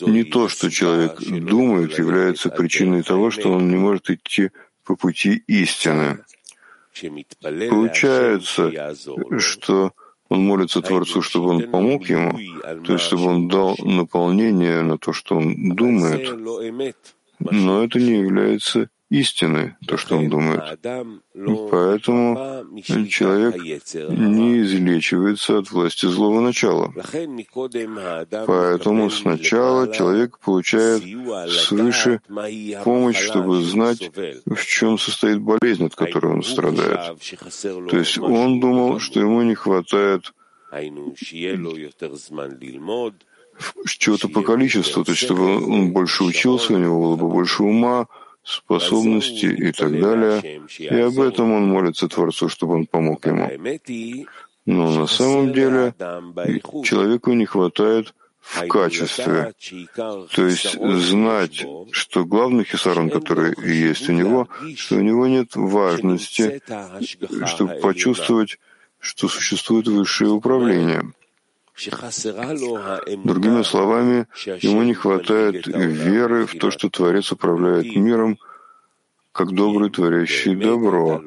не 0.00 0.24
то, 0.24 0.48
что 0.48 0.68
человек 0.68 1.20
думает, 1.20 1.98
является 1.98 2.48
причиной 2.48 3.02
того, 3.02 3.30
что 3.30 3.52
он 3.52 3.70
не 3.70 3.76
может 3.76 4.10
идти 4.10 4.50
по 4.84 4.96
пути 4.96 5.44
истины. 5.46 6.18
Получается, 7.70 8.72
что 9.38 9.92
он 10.28 10.44
молится 10.44 10.80
Творцу, 10.80 11.22
чтобы 11.22 11.48
он 11.50 11.70
помог 11.70 12.08
ему, 12.08 12.38
то 12.84 12.92
есть 12.94 13.04
чтобы 13.04 13.26
он 13.26 13.48
дал 13.48 13.76
наполнение 13.78 14.82
на 14.82 14.98
то, 14.98 15.12
что 15.12 15.36
он 15.36 15.74
думает. 15.74 16.34
Но 17.38 17.84
это 17.84 17.98
не 17.98 18.20
является 18.20 18.88
истины, 19.08 19.76
то, 19.86 19.96
что 19.96 20.16
он 20.18 20.28
думает. 20.28 20.80
Поэтому 21.70 22.66
человек 23.08 23.56
не 23.56 24.60
излечивается 24.62 25.58
от 25.58 25.70
власти 25.70 26.06
злого 26.06 26.40
начала. 26.40 26.92
Поэтому 28.46 29.10
сначала 29.10 29.92
человек 29.92 30.38
получает 30.40 31.02
свыше 31.50 32.20
помощь, 32.84 33.18
чтобы 33.18 33.62
знать, 33.62 34.10
в 34.44 34.64
чем 34.64 34.98
состоит 34.98 35.40
болезнь, 35.40 35.86
от 35.86 35.94
которой 35.94 36.32
он 36.32 36.42
страдает. 36.42 37.18
То 37.88 37.96
есть 37.96 38.18
он 38.18 38.60
думал, 38.60 38.98
что 38.98 39.20
ему 39.20 39.42
не 39.42 39.54
хватает 39.54 40.32
чего-то 43.86 44.28
по 44.28 44.42
количеству, 44.42 45.04
то 45.04 45.12
есть 45.12 45.22
чтобы 45.22 45.64
он 45.64 45.92
больше 45.92 46.24
учился, 46.24 46.74
у 46.74 46.78
него 46.78 47.00
было 47.00 47.16
бы 47.16 47.28
больше 47.28 47.62
ума, 47.62 48.06
способности 48.46 49.46
и 49.46 49.72
так 49.72 49.90
далее. 50.00 50.62
И 50.78 50.98
об 51.00 51.18
этом 51.18 51.52
он 51.52 51.68
молится 51.68 52.08
Творцу, 52.08 52.48
чтобы 52.48 52.74
он 52.74 52.86
помог 52.86 53.26
ему. 53.26 53.50
Но 54.66 54.90
на 54.90 55.06
самом 55.06 55.52
деле 55.52 55.94
человеку 56.84 57.32
не 57.32 57.46
хватает 57.46 58.14
в 58.40 58.66
качестве. 58.68 59.52
То 60.34 60.46
есть 60.46 60.78
знать, 60.80 61.66
что 61.90 62.24
главный 62.24 62.64
хисарон, 62.64 63.10
который 63.10 63.54
есть 63.68 64.08
у 64.08 64.12
него, 64.12 64.48
что 64.76 64.96
у 64.96 65.00
него 65.00 65.26
нет 65.26 65.56
важности, 65.56 66.62
чтобы 67.46 67.74
почувствовать, 67.82 68.58
что 69.00 69.28
существует 69.28 69.88
высшее 69.88 70.30
управление. 70.30 71.02
Другими 71.76 73.62
словами, 73.62 74.26
ему 74.62 74.82
не 74.82 74.94
хватает 74.94 75.66
веры 75.66 76.46
в 76.46 76.54
то, 76.58 76.70
что 76.70 76.88
Творец 76.88 77.32
управляет 77.32 77.94
миром, 77.94 78.38
как 79.32 79.52
добрый 79.52 79.90
творящий 79.90 80.54
добро. 80.54 81.22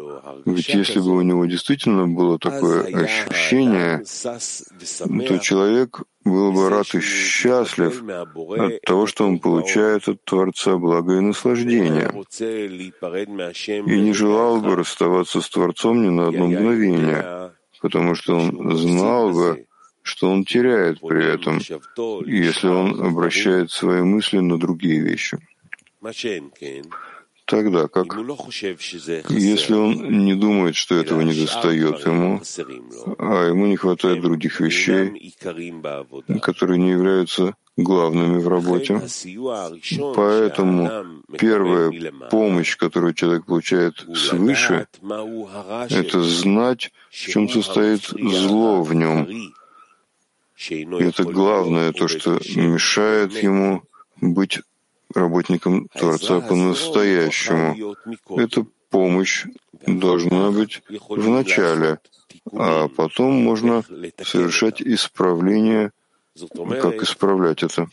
Ведь 0.46 0.70
если 0.70 1.00
бы 1.00 1.18
у 1.18 1.22
него 1.22 1.46
действительно 1.46 2.08
было 2.08 2.40
такое 2.40 2.84
ощущение, 3.04 4.04
то 5.28 5.38
человек 5.38 6.02
был 6.26 6.52
бы 6.52 6.70
рад 6.70 6.88
и 6.96 7.02
счастлив 7.02 8.04
от 8.58 8.82
того, 8.82 9.06
что 9.06 9.26
он 9.28 9.40
получает 9.40 10.08
от 10.08 10.24
Творца 10.26 10.78
благо 10.78 11.18
и 11.18 11.20
наслаждение, 11.20 12.12
и 13.94 14.00
не 14.02 14.14
желал 14.14 14.62
бы 14.62 14.76
расставаться 14.76 15.42
с 15.42 15.50
Творцом 15.50 16.02
ни 16.02 16.10
на 16.10 16.30
одно 16.30 16.48
мгновение, 16.48 17.52
потому 17.82 18.16
что 18.16 18.36
он 18.36 18.76
знал 18.76 19.32
бы, 19.32 19.68
что 20.10 20.32
он 20.32 20.44
теряет 20.44 21.00
при 21.00 21.24
этом, 21.36 21.60
если 22.26 22.68
он 22.68 23.00
обращает 23.06 23.72
свои 23.72 24.02
мысли 24.02 24.40
на 24.40 24.58
другие 24.58 25.00
вещи. 25.02 25.38
тогда 27.46 27.88
как, 27.88 28.08
если 29.30 29.74
он 29.74 30.26
не 30.26 30.36
думает, 30.36 30.76
что 30.76 30.96
этого 30.96 31.22
не 31.22 31.34
достает 31.34 32.06
ему, 32.06 32.42
а 33.18 33.48
ему 33.48 33.66
не 33.68 33.76
хватает 33.76 34.22
других 34.22 34.60
вещей, 34.60 35.36
которые 36.42 36.78
не 36.80 36.92
являются 36.92 37.56
главными 37.84 38.40
в 38.40 38.48
работе. 38.48 39.02
Поэтому 40.16 41.24
первая 41.38 42.12
помощь, 42.30 42.78
которую 42.78 43.14
человек 43.14 43.46
получает 43.46 44.06
свыше, 44.16 44.88
это 45.90 46.24
знать, 46.24 46.92
в 47.10 47.16
чем 47.16 47.50
состоит 47.50 48.02
зло 48.06 48.84
в 48.84 48.94
нем. 48.94 49.28
Это 50.68 51.24
главное, 51.24 51.94
то, 51.94 52.08
что 52.08 52.40
мешает 52.56 53.32
ему 53.42 53.84
быть 54.20 54.60
работником 55.14 55.88
Творца 55.88 56.42
по-настоящему. 56.42 57.96
Эта 58.38 58.66
помощь 58.90 59.46
должна 59.86 60.52
быть 60.52 60.82
в 61.08 61.30
начале, 61.30 62.00
а 62.52 62.88
потом 62.90 63.42
можно 63.42 63.84
совершать 64.24 64.82
исправление. 64.82 65.92
Как 66.82 67.04
исправлять 67.04 67.64
это? 67.64 67.88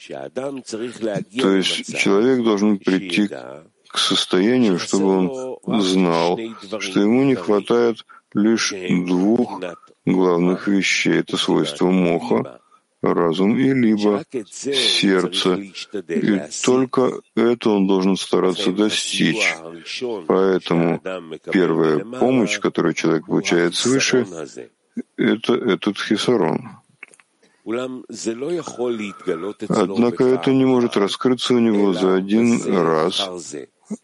То 1.41 1.57
есть 1.57 1.97
человек 1.97 2.45
должен 2.45 2.79
прийти 2.79 3.29
к 3.29 3.99
состоянию, 3.99 4.79
чтобы 4.79 5.59
он 5.63 5.81
знал, 5.81 6.39
что 6.81 7.01
ему 7.01 7.25
не 7.25 7.35
хватает 7.35 8.05
лишь 8.37 8.73
двух 9.07 9.61
главных 10.05 10.69
вещей. 10.69 11.21
Это 11.21 11.37
свойство 11.37 11.91
моха, 11.91 12.61
разум 13.03 13.59
и 13.59 13.73
либо 13.73 14.23
сердце. 14.45 15.55
И 16.09 16.41
только 16.65 17.21
это 17.35 17.71
он 17.71 17.87
должен 17.87 18.17
стараться 18.17 18.73
достичь. 18.73 19.55
Поэтому 20.27 21.01
первая 21.53 21.99
помощь, 22.05 22.59
которую 22.61 22.95
человек 22.95 23.27
получает 23.27 23.75
свыше, 23.75 24.27
это 25.17 25.55
этот 25.55 25.99
хисарон. 25.99 26.71
Однако 29.69 30.25
это 30.25 30.53
не 30.53 30.65
может 30.65 30.97
раскрыться 30.97 31.55
у 31.55 31.59
него 31.59 31.93
за 31.93 32.15
один 32.15 32.63
раз, 32.65 33.29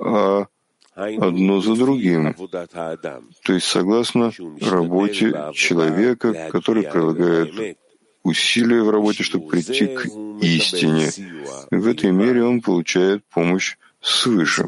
а 0.00 0.46
одно 0.94 1.60
за 1.60 1.74
другим, 1.74 2.34
то 2.34 3.52
есть 3.52 3.66
согласно 3.66 4.32
работе 4.60 5.34
человека, 5.54 6.50
который 6.50 6.84
прилагает 6.84 7.78
усилия 8.22 8.82
в 8.82 8.90
работе, 8.90 9.22
чтобы 9.22 9.48
прийти 9.48 9.86
к 9.86 10.06
истине. 10.42 11.10
В 11.70 11.86
этой 11.86 12.10
мере 12.10 12.44
он 12.44 12.60
получает 12.60 13.24
помощь 13.24 13.76
свыше. 14.00 14.64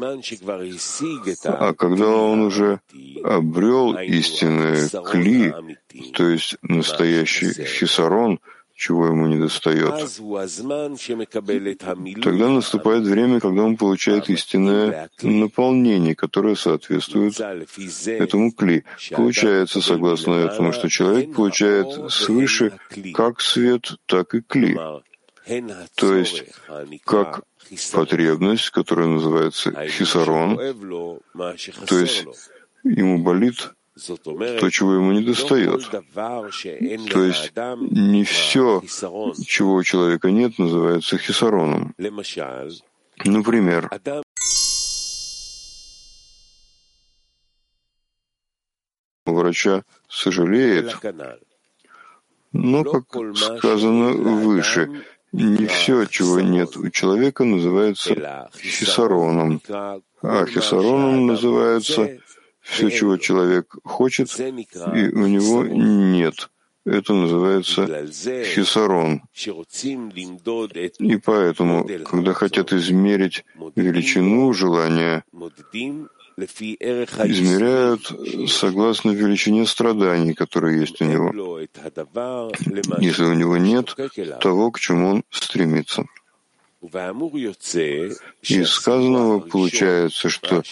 А 1.43 1.73
когда 1.73 2.07
он 2.07 2.41
уже 2.41 2.79
обрел 3.23 3.97
истинное 3.97 4.89
кли, 4.89 5.53
то 6.13 6.29
есть 6.29 6.57
настоящий 6.61 7.53
хисарон— 7.53 8.39
чего 8.75 9.07
ему 9.07 9.27
не 9.27 9.39
достает. 9.39 9.93
Тогда 12.21 12.49
наступает 12.49 13.03
время, 13.03 13.39
когда 13.39 13.63
он 13.63 13.77
получает 13.77 14.29
истинное 14.29 15.09
наполнение, 15.21 16.13
которое 16.13 16.55
соответствует 16.55 17.39
этому 18.07 18.51
кли. 18.51 18.83
Получается, 19.11 19.81
согласно 19.81 20.33
этому, 20.33 20.73
что 20.73 20.89
человек 20.89 21.33
получает 21.33 22.11
свыше 22.11 22.77
как 23.13 23.39
свет, 23.39 23.93
так 24.05 24.35
и 24.35 24.41
кли. 24.41 24.77
То 25.95 26.15
есть, 26.15 26.43
как 27.05 27.43
потребность, 27.93 28.69
которая 28.71 29.07
называется 29.07 29.71
хисарон, 29.87 30.57
то 31.87 31.99
есть 31.99 32.25
ему 32.83 33.23
болит 33.23 33.74
то, 33.95 34.69
чего 34.69 34.93
ему 34.95 35.13
не 35.13 35.23
достает. 35.23 35.89
То 35.89 37.23
есть 37.23 37.53
не 37.55 38.23
все, 38.25 38.81
чего 39.45 39.75
у 39.75 39.83
человека 39.83 40.31
нет, 40.31 40.59
называется 40.59 41.17
хисароном. 41.17 41.95
Например, 43.23 43.89
врача 49.25 49.83
сожалеет, 50.09 50.97
но, 52.51 52.83
как 52.83 53.05
сказано 53.57 54.11
выше, 54.11 55.03
не 55.31 55.65
все, 55.67 56.05
чего 56.05 56.41
нет 56.41 56.75
у 56.77 56.89
человека, 56.89 57.43
называется 57.43 58.49
хисароном, 58.61 59.61
а 60.21 60.45
хисароном 60.45 61.27
называется 61.27 62.19
все, 62.65 62.89
чего 62.89 63.17
человек 63.17 63.75
хочет, 63.83 64.27
и 64.39 65.09
у 65.13 65.27
него 65.27 65.63
нет. 65.63 66.49
Это 66.85 67.13
называется 67.13 67.85
хисарон. 68.43 69.21
И 70.99 71.17
поэтому, 71.17 71.87
когда 72.05 72.33
хотят 72.33 72.73
измерить 72.73 73.45
величину 73.75 74.53
желания, 74.53 75.23
измеряют 76.37 78.11
согласно 78.49 79.11
величине 79.11 79.65
страданий, 79.65 80.33
которые 80.33 80.79
есть 80.81 81.01
у 81.01 81.05
него, 81.05 81.31
если 82.99 83.23
у 83.23 83.33
него 83.33 83.57
нет 83.57 83.95
того, 84.41 84.71
к 84.71 84.79
чему 84.79 85.09
он 85.09 85.23
стремится. 85.31 86.05
Из 88.41 88.69
сказанного 88.69 89.39
получается, 89.39 90.29
что 90.29 90.63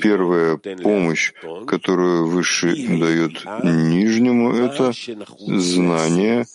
первая 0.00 0.56
помощь, 0.56 1.32
которую 1.66 2.28
Высший 2.28 2.86
дает 2.98 3.44
Нижнему, 3.62 4.54
это 4.54 4.92
знание, 5.38 6.46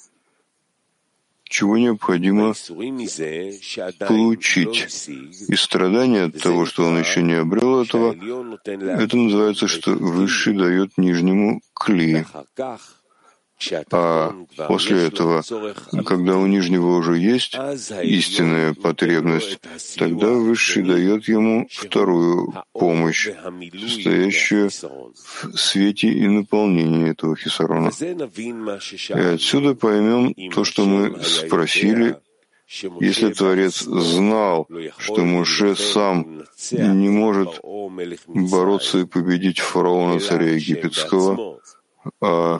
чего 1.43 1.77
необходимо 1.77 2.53
получить. 3.99 5.10
И 5.47 5.56
страдание 5.56 6.25
от 6.25 6.39
того, 6.39 6.65
что 6.65 6.84
он 6.84 6.99
еще 6.99 7.21
не 7.23 7.34
обрел 7.34 7.82
этого, 7.84 8.15
это 8.65 9.17
называется, 9.17 9.67
что 9.67 9.91
Высший 9.91 10.53
дает 10.53 10.97
Нижнему 10.97 11.62
кли. 11.73 12.25
А 13.91 14.34
после 14.67 15.08
этого, 15.08 15.43
когда 16.06 16.38
у 16.38 16.46
Нижнего 16.46 16.98
уже 16.98 17.17
есть 17.17 17.56
истинная 18.04 18.74
потребность, 18.74 19.60
тогда 19.98 20.28
Высший 20.28 20.84
дает 20.84 21.28
ему 21.28 21.67
вторую 21.72 22.54
помощь, 22.72 23.30
состоящую 23.88 24.70
в 24.70 25.58
свете 25.58 26.10
и 26.10 26.28
наполнении 26.28 27.10
этого 27.10 27.36
хисарона. 27.36 27.91
И 28.00 29.34
отсюда 29.34 29.74
поймем 29.74 30.34
то, 30.52 30.63
что 30.63 30.86
мы 30.86 31.24
спросили, 31.24 32.17
если 33.00 33.34
Творец 33.34 33.80
знал, 33.80 34.67
что 34.98 35.24
Муше 35.24 35.76
сам 35.76 36.43
не 36.72 37.10
может 37.10 37.60
бороться 38.28 39.00
и 39.00 39.06
победить 39.06 39.60
фараона 39.60 40.20
царя 40.20 40.52
египетского, 40.52 41.60
а 42.22 42.60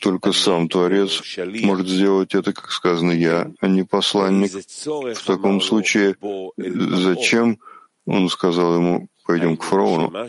только 0.00 0.32
сам 0.32 0.68
Творец 0.68 1.22
может 1.62 1.88
сделать 1.88 2.34
это, 2.34 2.52
как 2.52 2.70
сказано, 2.70 3.12
я, 3.12 3.50
а 3.60 3.68
не 3.68 3.84
посланник. 3.84 4.52
В 4.84 5.24
таком 5.24 5.60
случае 5.60 6.16
зачем 6.56 7.58
он 8.06 8.28
сказал 8.28 8.76
ему, 8.76 9.08
пойдем 9.24 9.56
к 9.56 9.62
фараону? 9.62 10.10
То 10.10 10.26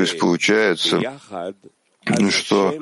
есть 0.00 0.18
получается, 0.18 1.00
что 2.30 2.74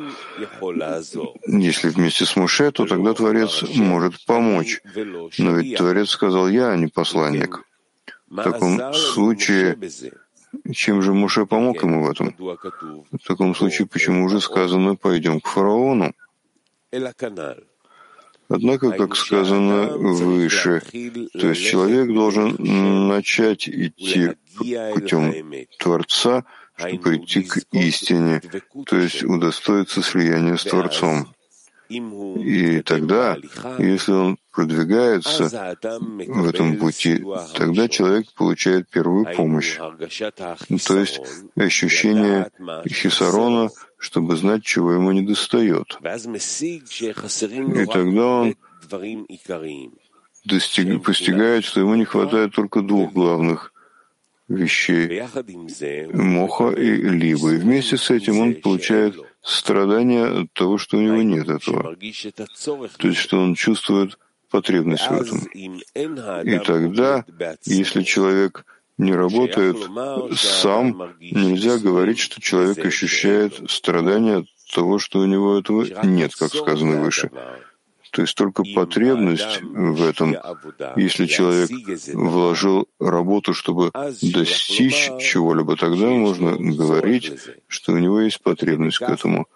если 1.47 1.89
вместе 1.89 2.25
с 2.25 2.37
Муше, 2.37 2.71
то 2.71 2.87
тогда 2.87 3.15
Творец 3.15 3.63
может 3.75 4.25
помочь. 4.25 4.81
Но 5.39 5.57
ведь 5.57 5.77
Творец 5.77 6.11
сказал, 6.11 6.49
я, 6.49 6.71
а 6.71 6.77
не 6.77 6.89
посланник. 6.89 7.63
В 8.29 8.43
таком 8.43 8.93
случае 8.93 9.79
чем 10.73 11.03
же 11.03 11.13
Муше 11.13 11.47
помог 11.47 11.83
ему 11.83 12.05
в 12.05 12.11
этом? 12.11 12.35
В 12.39 13.27
таком 13.27 13.55
случае, 13.55 13.87
почему 13.87 14.25
уже 14.25 14.41
сказано 14.41 14.97
«пойдем 14.97 15.41
к 15.41 15.49
фараону»? 15.49 16.13
Однако, 18.49 18.93
как 18.93 19.17
сказано 19.17 19.97
выше, 19.97 20.81
то 21.33 21.49
есть 21.49 21.65
человек 21.65 22.15
должен 22.15 22.57
начать 23.09 23.69
идти 23.69 24.33
путем 24.95 25.67
Творца, 25.79 26.45
чтобы 26.77 26.99
прийти 26.99 27.43
к 27.43 27.59
истине, 27.73 28.41
то 28.87 28.97
есть 28.97 29.25
удостоиться 29.25 30.03
слияния 30.03 30.57
с 30.57 30.65
Творцом. 30.65 31.35
И 31.89 32.83
тогда, 32.83 33.37
если 33.79 34.13
он 34.13 34.39
продвигается 34.57 35.77
в 35.79 36.49
этом 36.49 36.77
пути, 36.79 37.23
тогда 37.55 37.89
человек 37.89 38.33
получает 38.33 38.89
первую 38.89 39.27
помощь, 39.37 39.77
то 39.77 40.99
есть 40.99 41.21
ощущение 41.57 42.51
хисарона, 42.89 43.69
чтобы 43.99 44.37
знать, 44.37 44.65
чего 44.65 44.93
ему 44.93 45.13
не 45.13 45.23
достает. 45.23 45.99
И 47.03 47.87
тогда 47.87 48.27
он 48.27 48.57
достиг, 50.47 51.05
постигает, 51.05 51.65
что 51.65 51.81
ему 51.81 51.95
не 51.95 52.07
хватает 52.07 52.55
только 52.55 52.81
двух 52.81 53.13
главных 53.13 53.75
вещей 54.49 55.23
моха 56.15 56.71
и 56.71 56.91
либо. 57.23 57.53
И 57.53 57.59
вместе 57.59 57.99
с 57.99 58.11
этим 58.11 58.39
он 58.39 58.55
получает 58.55 59.17
страдания 59.43 60.25
от 60.25 60.53
того, 60.55 60.79
что 60.79 60.97
у 60.97 61.01
него 61.01 61.21
нет 61.23 61.49
этого. 61.49 61.95
То 62.99 63.09
есть, 63.09 63.21
что 63.21 63.39
он 63.39 63.55
чувствует 63.55 64.17
потребность 64.51 65.09
в 65.09 65.13
этом. 65.13 65.39
И 65.55 66.59
тогда, 66.65 67.25
если 67.65 68.03
человек 68.03 68.65
не 68.99 69.13
работает 69.15 69.77
сам, 70.37 71.15
нельзя 71.21 71.79
говорить, 71.79 72.19
что 72.19 72.41
человек 72.41 72.85
ощущает 72.85 73.71
страдания 73.71 74.39
от 74.39 74.47
того, 74.75 74.99
что 74.99 75.21
у 75.21 75.27
него 75.27 75.59
этого 75.59 75.87
нет, 76.05 76.35
как 76.35 76.55
сказано 76.55 77.03
выше. 77.03 77.31
То 78.13 78.23
есть 78.23 78.35
только 78.35 78.63
потребность 78.75 79.61
в 79.63 80.03
этом, 80.03 80.37
если 80.97 81.27
человек 81.27 81.71
вложил 82.15 82.89
работу, 82.99 83.53
чтобы 83.53 83.91
достичь 84.23 85.11
чего-либо, 85.21 85.77
тогда 85.77 86.07
можно 86.07 86.57
говорить, 86.57 87.33
что 87.69 87.93
у 87.93 87.99
него 87.99 88.21
есть 88.21 88.41
потребность 88.41 88.99
к 88.99 89.03
этому 89.11 89.47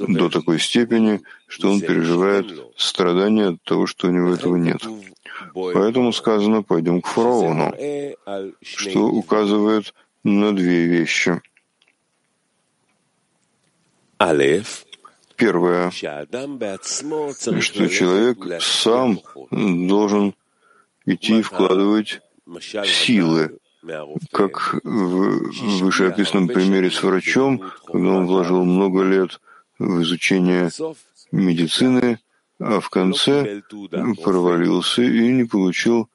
до 0.00 0.28
такой 0.28 0.58
степени, 0.58 1.20
что 1.46 1.70
он 1.70 1.80
переживает 1.80 2.46
страдания 2.76 3.48
от 3.48 3.62
того, 3.62 3.86
что 3.86 4.08
у 4.08 4.10
него 4.10 4.34
этого 4.34 4.56
нет. 4.56 4.82
Поэтому 5.54 6.12
сказано 6.12 6.62
«пойдем 6.62 7.00
к 7.00 7.06
фараону», 7.06 7.74
что 8.62 9.06
указывает 9.06 9.94
на 10.24 10.54
две 10.54 10.86
вещи. 10.86 11.40
Первое, 15.36 15.90
что 15.90 17.88
человек 17.88 18.62
сам 18.62 19.20
должен 19.50 20.34
идти 21.06 21.38
и 21.38 21.42
вкладывать 21.42 22.20
силы, 22.84 23.58
как 24.32 24.74
в 24.82 25.82
вышеописанном 25.84 26.48
примере 26.48 26.90
с 26.90 27.00
врачом, 27.02 27.62
когда 27.86 28.10
он 28.10 28.26
вложил 28.26 28.64
много 28.64 29.04
лет 29.04 29.40
в 29.78 30.02
изучение 30.02 30.70
медицины, 31.32 32.18
а 32.58 32.80
в 32.80 32.88
конце 32.90 33.62
провалился 34.22 35.02
и 35.02 35.28
не 35.28 35.44
получил 35.44 36.08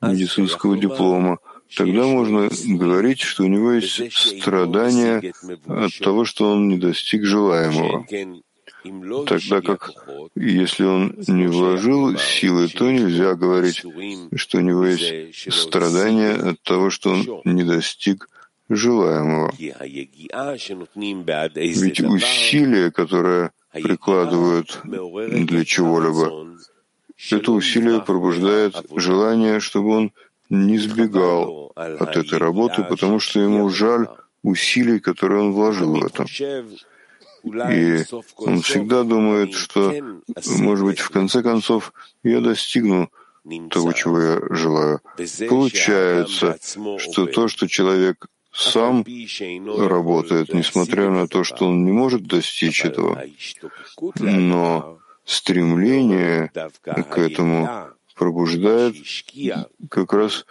медицинского 0.00 0.78
диплома. 0.78 1.38
Тогда 1.76 2.06
можно 2.06 2.48
говорить, 2.64 3.20
что 3.20 3.44
у 3.44 3.48
него 3.48 3.72
есть 3.72 4.12
страдания 4.40 5.32
от 5.66 5.98
того, 5.98 6.24
что 6.24 6.52
он 6.52 6.68
не 6.68 6.78
достиг 6.78 7.24
желаемого. 7.24 8.06
Тогда 9.26 9.60
как 9.60 9.90
если 10.34 10.84
он 10.84 11.14
не 11.26 11.46
вложил 11.46 12.16
силы, 12.16 12.68
то 12.68 12.90
нельзя 12.90 13.34
говорить, 13.34 13.84
что 14.34 14.58
у 14.58 14.60
него 14.60 14.86
есть 14.86 15.52
страдания 15.52 16.32
от 16.32 16.62
того, 16.62 16.88
что 16.88 17.10
он 17.10 17.42
не 17.44 17.64
достиг 17.64 18.28
желаемого. 18.68 19.52
Ведь 21.54 22.00
усилия, 22.00 22.90
которые 22.90 23.50
прикладывают 23.72 24.80
для 24.84 25.64
чего-либо, 25.64 26.56
это 27.30 27.52
усилие 27.52 28.00
пробуждает 28.00 28.74
желание, 28.94 29.60
чтобы 29.60 29.88
он 29.90 30.12
не 30.50 30.78
сбегал 30.78 31.72
от 31.74 32.16
этой 32.16 32.38
работы, 32.38 32.84
потому 32.84 33.20
что 33.20 33.40
ему 33.40 33.68
жаль 33.68 34.08
усилий, 34.42 35.00
которые 35.00 35.42
он 35.42 35.52
вложил 35.52 35.94
в 35.96 36.04
это. 36.04 36.24
И 37.44 38.04
он 38.36 38.62
всегда 38.62 39.04
думает, 39.04 39.54
что, 39.54 39.94
может 40.58 40.84
быть, 40.84 40.98
в 41.00 41.10
конце 41.10 41.42
концов, 41.42 41.92
я 42.22 42.40
достигну 42.40 43.10
того, 43.70 43.92
чего 43.92 44.20
я 44.20 44.40
желаю. 44.50 45.00
Получается, 45.48 46.58
что 46.98 47.26
то, 47.26 47.48
что 47.48 47.66
человек 47.68 48.26
сам 48.58 49.04
работает, 49.64 50.52
несмотря 50.52 51.10
на 51.10 51.28
то, 51.28 51.44
что 51.44 51.68
он 51.68 51.84
не 51.84 51.92
может 51.92 52.26
достичь 52.26 52.84
этого, 52.84 53.22
но 54.16 54.98
стремление 55.24 56.50
к 56.82 57.18
этому 57.18 57.90
пробуждает 58.16 58.96
как 59.88 60.12
раз 60.12 60.44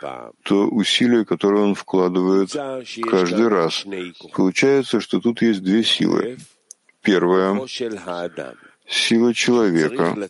то 0.43 0.67
усилие, 0.67 1.25
которое 1.25 1.63
он 1.63 1.75
вкладывает 1.75 2.51
каждый 3.09 3.47
раз. 3.49 3.85
Получается, 4.33 5.01
что 5.01 5.19
тут 5.19 5.41
есть 5.41 5.61
две 5.61 5.83
силы. 5.83 6.37
Первая— 7.01 7.59
сила 8.87 9.33
человека, 9.33 10.29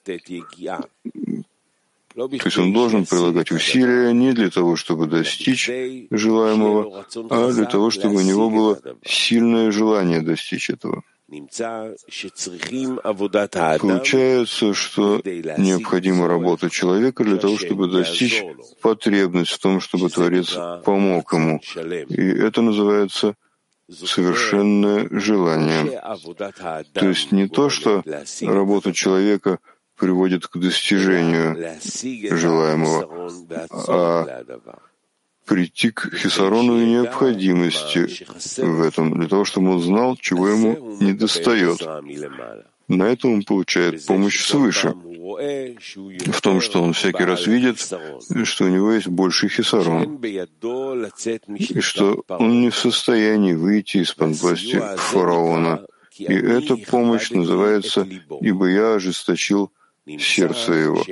то 2.18 2.46
есть 2.46 2.58
он 2.58 2.74
должен 2.74 3.06
прилагать 3.06 3.52
усилия 3.52 4.12
не 4.12 4.34
для 4.34 4.50
того, 4.50 4.76
чтобы 4.76 5.06
достичь 5.06 5.70
желаемого, 6.10 7.06
а 7.30 7.52
для 7.52 7.66
того, 7.66 7.92
чтобы 7.92 8.16
у 8.16 8.22
него 8.22 8.50
было 8.50 8.80
сильное 9.06 9.72
желание 9.72 10.22
достичь 10.22 10.72
этого. 10.72 11.04
Получается, 13.80 14.74
что 14.74 15.22
необходима 15.24 16.28
работа 16.28 16.72
человека 16.72 17.24
для 17.24 17.38
того, 17.38 17.58
чтобы 17.58 17.88
достичь 17.88 18.44
потребность 18.82 19.52
в 19.52 19.60
том, 19.60 19.80
чтобы 19.80 20.10
Творец 20.10 20.58
помог 20.86 21.34
ему. 21.34 21.62
И 22.10 22.22
это 22.22 22.64
называется 22.64 23.36
совершенное 23.92 25.08
желание. 25.12 26.02
То 26.94 27.10
есть 27.10 27.32
не 27.32 27.48
то, 27.48 27.70
что 27.70 28.04
работа 28.42 28.92
человека— 28.92 29.60
приводит 29.98 30.48
к 30.48 30.58
достижению 30.58 31.58
желаемого, 32.36 33.32
а 33.88 34.44
прийти 35.46 35.92
к 35.92 36.14
Хисарону 36.14 36.82
и 36.82 36.86
необходимости 36.86 38.26
в 38.62 38.82
этом, 38.82 39.18
для 39.18 39.28
того, 39.28 39.46
чтобы 39.46 39.72
он 39.72 39.82
знал, 39.82 40.18
чего 40.18 40.50
ему 40.50 40.98
не 41.00 41.14
достает. 41.14 41.80
На 42.88 43.04
этом 43.04 43.34
он 43.34 43.44
получает 43.44 44.06
помощь 44.06 44.46
свыше, 44.46 44.94
в 44.94 46.42
том, 46.42 46.62
что 46.62 46.82
он 46.82 46.94
всякий 46.94 47.24
раз 47.24 47.48
видит, 47.48 47.80
что 47.80 48.66
у 48.66 48.70
него 48.70 48.94
есть 48.94 49.08
больше 49.08 49.50
хисарон, 49.50 50.22
и 50.24 51.82
что 51.82 52.24
он 52.30 52.62
не 52.62 52.70
в 52.70 52.78
состоянии 52.78 53.54
выйти 53.54 53.98
из-под 53.98 54.40
власти 54.42 54.82
фараона. 54.98 55.86
И 56.18 56.34
эта 56.34 56.78
помощь 56.78 57.30
называется 57.32 58.08
«Ибо 58.42 58.68
я 58.68 58.94
ожесточил 58.96 59.72
сердца 60.20 60.74
его. 60.74 61.04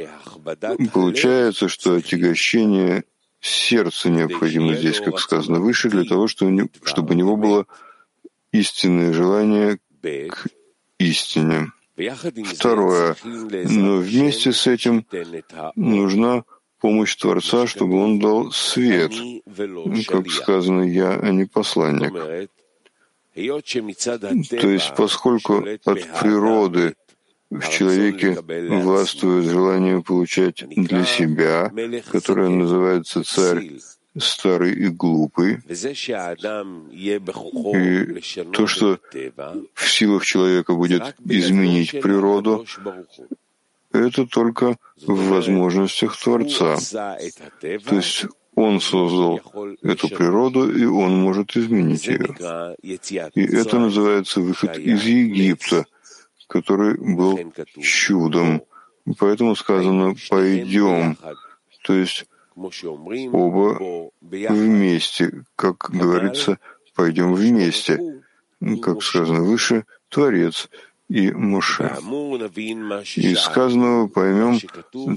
Получается, 0.93 1.67
что 1.67 1.95
отягощение 1.95 3.03
сердца 3.39 4.09
необходимо 4.09 4.75
здесь, 4.75 4.99
как 4.99 5.19
сказано 5.19 5.59
выше, 5.59 5.89
для 5.89 6.03
того, 6.03 6.27
чтобы 6.27 7.13
у 7.13 7.13
него 7.13 7.35
было 7.35 7.65
истинное 8.51 9.13
желание 9.13 9.77
к 10.01 10.47
истине. 10.99 11.71
Второе. 12.45 13.15
Но 13.23 13.97
вместе 13.97 14.51
с 14.51 14.67
этим 14.67 15.05
нужна 15.75 16.43
помощь 16.79 17.15
Творца, 17.15 17.67
чтобы 17.67 17.97
он 17.97 18.19
дал 18.19 18.51
свет. 18.51 19.11
Как 20.07 20.29
сказано, 20.29 20.83
я, 20.83 21.13
а 21.13 21.31
не 21.31 21.45
посланник. 21.45 22.13
То 23.33 24.69
есть, 24.69 24.93
поскольку 24.95 25.65
от 25.85 26.19
природы 26.19 26.95
в 27.49 27.69
человеке 27.69 28.37
властвует 28.81 29.45
желание 29.45 30.01
получать 30.01 30.63
для 30.69 31.05
себя, 31.05 31.71
которое 32.11 32.49
называется 32.49 33.23
царь 33.23 33.71
старый 34.17 34.73
и 34.73 34.87
глупый, 34.87 35.59
и 36.93 37.19
то, 38.51 38.67
что 38.67 38.99
в 39.73 39.89
силах 39.89 40.25
человека 40.25 40.73
будет 40.73 41.15
изменить 41.25 41.91
природу, 42.01 42.65
это 43.91 44.25
только 44.25 44.77
в 45.05 45.29
возможностях 45.29 46.17
Творца. 46.17 46.77
То 47.61 47.95
есть 47.95 48.25
он 48.55 48.79
создал 48.79 49.41
эту 49.83 50.07
природу, 50.07 50.71
и 50.71 50.85
он 50.85 51.17
может 51.21 51.57
изменить 51.57 52.07
ее. 52.07 52.35
И 52.81 53.41
это 53.43 53.79
называется 53.79 54.39
выход 54.39 54.77
из 54.77 55.03
Египта, 55.03 55.85
который 56.47 56.95
был 56.97 57.39
чудом. 57.81 58.63
Поэтому 59.19 59.55
сказано 59.55 60.15
«пойдем», 60.29 61.17
то 61.83 61.93
есть 61.93 62.25
оба 62.55 64.11
вместе, 64.21 65.43
как 65.55 65.89
говорится, 65.89 66.59
«пойдем 66.95 67.33
вместе», 67.33 68.21
как 68.81 69.03
сказано 69.03 69.43
выше, 69.43 69.85
Творец 70.09 70.69
и 71.09 71.31
Моше. 71.31 71.95
Из 73.15 73.39
сказанного 73.39 74.07
поймем 74.07 74.59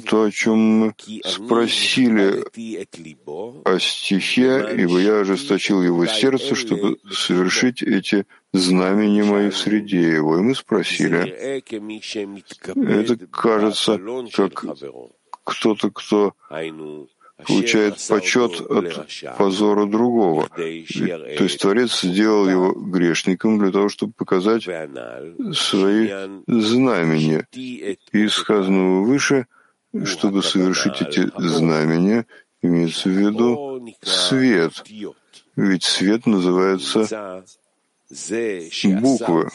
то, 0.02 0.24
о 0.24 0.30
чем 0.30 0.58
мы 0.58 0.94
спросили 1.24 2.44
о 3.64 3.78
стихе, 3.78 4.68
ибо 4.76 4.98
я 5.00 5.20
ожесточил 5.20 5.82
его 5.82 6.06
сердце, 6.06 6.54
чтобы 6.54 6.98
совершить 7.10 7.82
эти 7.82 8.26
знамения 8.52 9.24
мои 9.24 9.50
в 9.50 9.56
среде 9.56 10.12
его. 10.12 10.38
И 10.38 10.42
мы 10.42 10.54
спросили, 10.54 11.28
это 11.30 13.26
кажется 13.26 13.98
как 14.34 14.66
кто-то, 15.44 15.90
кто 15.90 16.34
получает 17.46 17.96
почет 18.08 18.60
от 18.60 19.06
позора 19.36 19.86
другого. 19.86 20.48
То 20.48 20.62
есть 20.64 21.60
Творец 21.60 22.00
сделал 22.00 22.48
его 22.48 22.72
грешником 22.72 23.58
для 23.58 23.70
того, 23.70 23.88
чтобы 23.88 24.12
показать 24.12 24.64
свои 24.64 26.10
знамения. 26.46 27.46
И 28.12 28.28
сказанного 28.28 29.04
выше, 29.04 29.46
чтобы 30.04 30.42
совершить 30.42 31.00
эти 31.00 31.30
знамения, 31.36 32.26
имеется 32.62 33.08
в 33.08 33.12
виду 33.12 33.88
свет. 34.02 34.72
Ведь 35.56 35.84
свет 35.84 36.26
называется 36.26 37.44
буквы. 39.00 39.48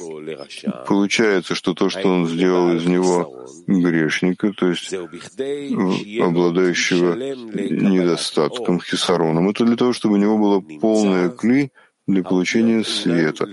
Получается, 0.87 1.55
что 1.55 1.73
то, 1.73 1.89
что 1.89 2.07
он 2.07 2.27
сделал 2.27 2.75
из 2.75 2.85
него 2.85 3.47
грешника, 3.67 4.53
то 4.53 4.67
есть 4.67 4.93
обладающего 4.93 7.15
недостатком, 7.15 8.79
хисароном, 8.79 9.49
это 9.49 9.65
для 9.65 9.75
того, 9.75 9.93
чтобы 9.93 10.15
у 10.15 10.17
него 10.17 10.37
было 10.37 10.59
полное 10.79 11.29
кли 11.29 11.71
для 12.07 12.23
получения 12.23 12.83
света. 12.83 13.47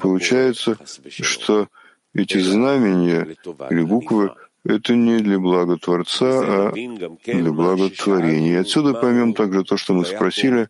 Получается, 0.00 0.76
что 1.08 1.68
эти 2.14 2.38
знамения 2.38 3.36
или 3.70 3.82
буквы 3.82 4.32
это 4.64 4.94
не 4.94 5.18
для 5.18 5.38
блага 5.38 5.76
Творца, 5.76 6.70
а 6.70 6.72
для 6.72 7.52
блага 7.52 7.90
творения. 7.90 8.60
Отсюда 8.60 8.94
поймем 8.94 9.34
также 9.34 9.64
то, 9.64 9.76
что 9.76 9.94
мы 9.94 10.04
спросили, 10.04 10.68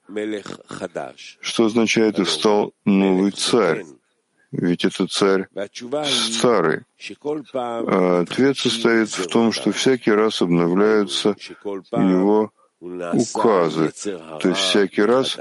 что 1.41 1.67
означает 1.67 2.19
«и 2.19 2.25
встал 2.25 2.73
новый 2.85 3.33
царь». 3.33 3.85
Ведь 4.51 4.85
это 4.85 5.07
царь 5.07 5.47
старый. 6.05 6.83
А 7.55 8.21
ответ 8.21 8.59
состоит 8.59 9.09
в 9.09 9.27
том, 9.29 9.51
что 9.51 9.73
всякий 9.73 10.13
раз 10.13 10.43
обновляются 10.43 11.35
его 11.91 12.53
указы. 12.81 13.93
То 14.43 14.49
есть 14.51 14.61
всякий 14.61 15.03
раз 15.03 15.39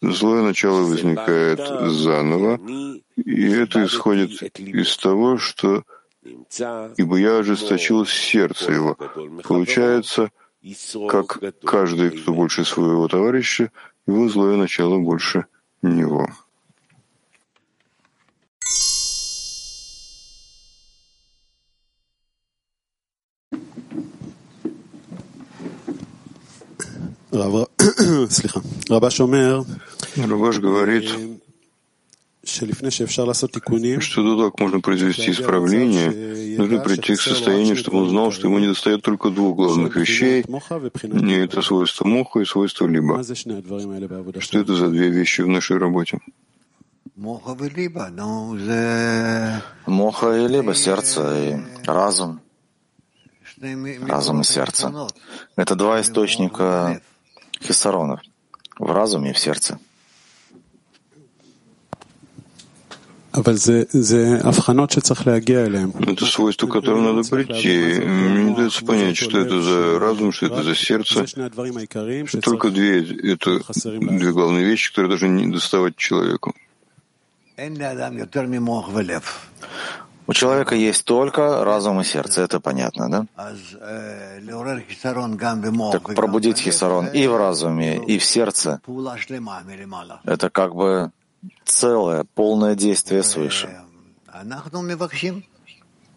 злое 0.00 0.42
начало 0.42 0.82
возникает 0.82 1.58
заново, 1.90 2.60
и 3.16 3.50
это 3.50 3.84
исходит 3.84 4.40
из 4.56 4.96
того, 4.96 5.38
что 5.38 5.82
ибо 6.96 7.16
я 7.16 7.38
ожесточил 7.38 8.06
сердце 8.06 8.72
его. 8.72 8.96
Получается, 9.44 10.30
как 11.08 11.40
каждый, 11.64 12.10
кто 12.10 12.32
больше 12.32 12.64
своего 12.64 13.08
товарища, 13.08 13.70
его 14.06 14.28
злое 14.28 14.56
начало 14.56 14.98
больше 14.98 15.46
него. 15.82 16.28
Рабаш 30.16 30.58
говорит, 30.58 31.14
что 34.00 34.22
до 34.22 34.36
того, 34.36 34.50
как 34.50 34.60
можно 34.60 34.80
произвести 34.80 35.30
исправление, 35.30 36.58
нужно 36.58 36.80
прийти 36.80 37.14
к 37.14 37.20
состоянию, 37.20 37.76
чтобы 37.76 38.02
он 38.02 38.08
знал, 38.10 38.32
что 38.32 38.48
ему 38.48 38.58
не 38.58 38.68
достает 38.68 39.02
только 39.02 39.30
двух 39.30 39.56
главных 39.56 39.96
вещей, 39.96 40.44
не 41.02 41.34
это 41.34 41.62
свойство 41.62 42.06
моха 42.06 42.40
и 42.40 42.44
свойство 42.44 42.86
либо. 42.86 43.22
Что 44.40 44.58
это 44.58 44.74
за 44.74 44.88
две 44.88 45.08
вещи 45.08 45.42
в 45.42 45.48
нашей 45.48 45.78
работе? 45.78 46.18
Моха 49.86 50.36
и 50.36 50.48
либо, 50.48 50.74
сердце 50.74 51.20
и 51.36 51.86
разум. 51.86 52.40
Разум 54.06 54.40
и 54.40 54.44
сердце. 54.44 54.92
Это 55.56 55.74
два 55.74 56.00
источника 56.00 57.00
хиссаронов 57.60 58.20
в 58.78 58.92
разуме 58.92 59.30
и 59.30 59.32
в 59.32 59.38
сердце. 59.38 59.80
Это 66.00 66.26
свойство, 66.26 66.66
к 66.66 66.72
которому 66.72 67.12
надо 67.12 67.28
прийти. 67.28 68.00
Мне 68.00 68.44
не 68.44 68.54
дается 68.54 68.84
понять, 68.84 69.16
что 69.16 69.38
это 69.38 69.60
за 69.60 69.98
разум, 69.98 70.32
что 70.32 70.46
это 70.46 70.62
за 70.62 70.74
сердце. 70.74 71.26
Что 71.26 72.40
только 72.40 72.70
две— 72.70 73.00
это 73.32 73.60
две 73.84 74.32
главные 74.32 74.64
вещи, 74.64 74.90
которые 74.90 75.08
должны 75.10 75.28
не 75.28 75.52
доставать 75.52 75.96
человеку. 75.96 76.54
У 80.28 80.32
человека 80.34 80.74
есть 80.74 81.04
только 81.06 81.64
разум 81.64 82.00
и 82.02 82.04
сердце, 82.04 82.42
это 82.42 82.60
понятно, 82.60 83.08
да? 83.10 83.26
Так 85.92 86.14
пробудить 86.14 86.58
хисарон 86.58 87.06
и 87.06 87.26
в 87.26 87.36
разуме, 87.36 87.96
и 87.96 88.18
в 88.18 88.24
сердце— 88.24 88.80
это 90.24 90.50
как 90.50 90.74
бы 90.74 91.10
целое, 91.64 92.24
полное 92.34 92.74
действие 92.74 93.22
свыше. 93.22 93.80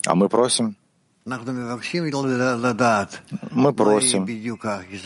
А 0.06 0.16
мы 0.16 0.30
просим, 0.30 0.76
мы 3.52 3.74
просим, 3.74 4.28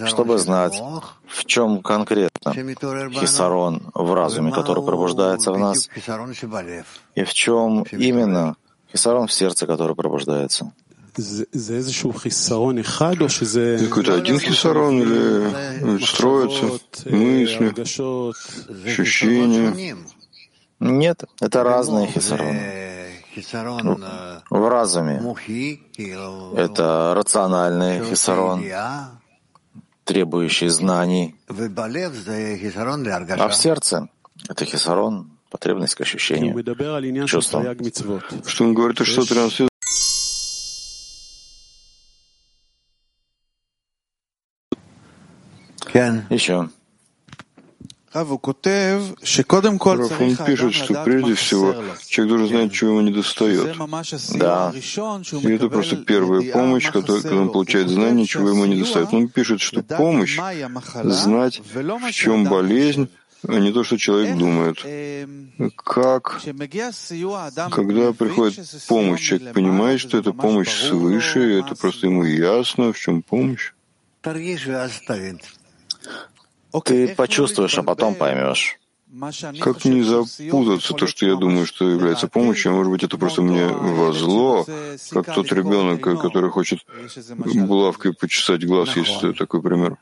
чтобы 0.05 0.37
знать, 0.37 0.81
в 1.27 1.45
чем 1.45 1.81
конкретно 1.81 2.53
хисарон 2.53 3.81
в 3.93 4.13
разуме, 4.13 4.51
который 4.51 4.83
пробуждается 4.83 5.51
в 5.51 5.57
нас, 5.57 5.89
и 7.15 7.23
в 7.23 7.33
чем 7.33 7.83
именно 7.91 8.55
хисарон 8.91 9.27
в 9.27 9.33
сердце, 9.33 9.67
который 9.67 9.95
пробуждается. 9.95 10.71
Какой-то 13.87 14.15
один 14.15 14.39
хисарон 14.39 15.01
или 15.01 16.03
строятся 16.03 16.65
мысли, 17.09 17.73
ощущения? 18.85 19.97
Нет, 20.79 21.23
это 21.39 21.63
разные 21.63 22.07
хисароны. 22.07 23.11
В 24.49 24.69
разуме. 24.69 25.21
это 26.57 27.13
рациональный 27.15 28.03
хисарон, 28.05 28.63
требующий 30.05 30.69
знаний, 30.69 31.35
а 31.49 33.47
в 33.49 33.55
сердце 33.55 34.07
это 34.49 34.65
хисарон, 34.65 35.31
потребность 35.49 35.95
к 35.95 36.01
ощущению, 36.01 36.53
чувствам. 37.27 37.63
Что 38.45 38.63
он 38.65 38.73
говорит, 38.73 38.99
что 39.05 39.25
транслирует 39.25 39.71
Еще. 46.29 46.69
Он 50.19 50.35
пишет, 50.45 50.73
что 50.73 51.03
прежде 51.03 51.33
всего 51.35 51.75
человек 52.07 52.29
должен 52.29 52.47
знать, 52.47 52.73
чего 52.73 52.91
ему 52.91 53.01
не 53.01 53.11
достает. 53.11 53.75
Да. 54.35 54.73
И 54.73 55.51
это 55.51 55.69
просто 55.69 55.97
первая 55.97 56.51
помощь, 56.51 56.89
когда 56.91 57.13
он 57.13 57.51
получает 57.51 57.89
знание, 57.89 58.25
чего 58.25 58.49
ему 58.49 58.65
не 58.65 58.79
достает. 58.79 59.13
Он 59.13 59.27
пишет, 59.27 59.61
что 59.61 59.83
помощь— 59.83 60.39
знать, 61.03 61.61
в 61.73 62.11
чем 62.11 62.45
болезнь, 62.45 63.09
а 63.47 63.59
не 63.59 63.71
то, 63.73 63.83
что 63.83 63.97
человек 63.97 64.37
думает. 64.37 64.77
Как, 65.75 66.41
когда 67.71 68.13
приходит 68.13 68.65
помощь, 68.87 69.21
человек 69.27 69.53
понимает, 69.53 69.99
что 69.99 70.17
это 70.17 70.31
помощь 70.31 70.73
свыше, 70.73 71.51
и 71.51 71.59
это 71.59 71.75
просто 71.75 72.07
ему 72.07 72.23
ясно, 72.23 72.91
в 72.93 72.97
чем 72.97 73.21
помощь. 73.21 73.73
Ты 76.83 77.15
почувствуешь, 77.15 77.77
а 77.77 77.83
потом 77.83 78.15
поймешь. 78.15 78.79
Как 79.61 79.85
не 79.85 80.01
запутаться, 80.01 80.93
то, 80.93 81.07
что 81.07 81.25
я 81.25 81.35
думаю, 81.35 81.65
что 81.65 81.87
является 81.87 82.27
помощью, 82.27 82.73
может 82.73 82.91
быть, 82.91 83.03
это 83.03 83.17
просто 83.17 83.41
мне 83.41 83.67
во 83.67 84.11
зло, 84.11 84.65
как 85.11 85.33
тот 85.33 85.51
ребенок, 85.53 86.01
который 86.01 86.49
хочет 86.49 86.79
булавкой 87.55 88.13
почесать 88.13 88.65
глаз, 88.65 88.95
если 88.97 89.31
такой 89.31 89.61
пример. 89.61 89.97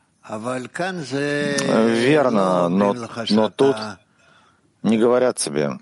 Верно, 1.60 2.70
но, 2.70 2.96
но 3.30 3.50
тут 3.50 3.76
не 4.82 4.98
говорят 4.98 5.38
тебе, 5.38 5.78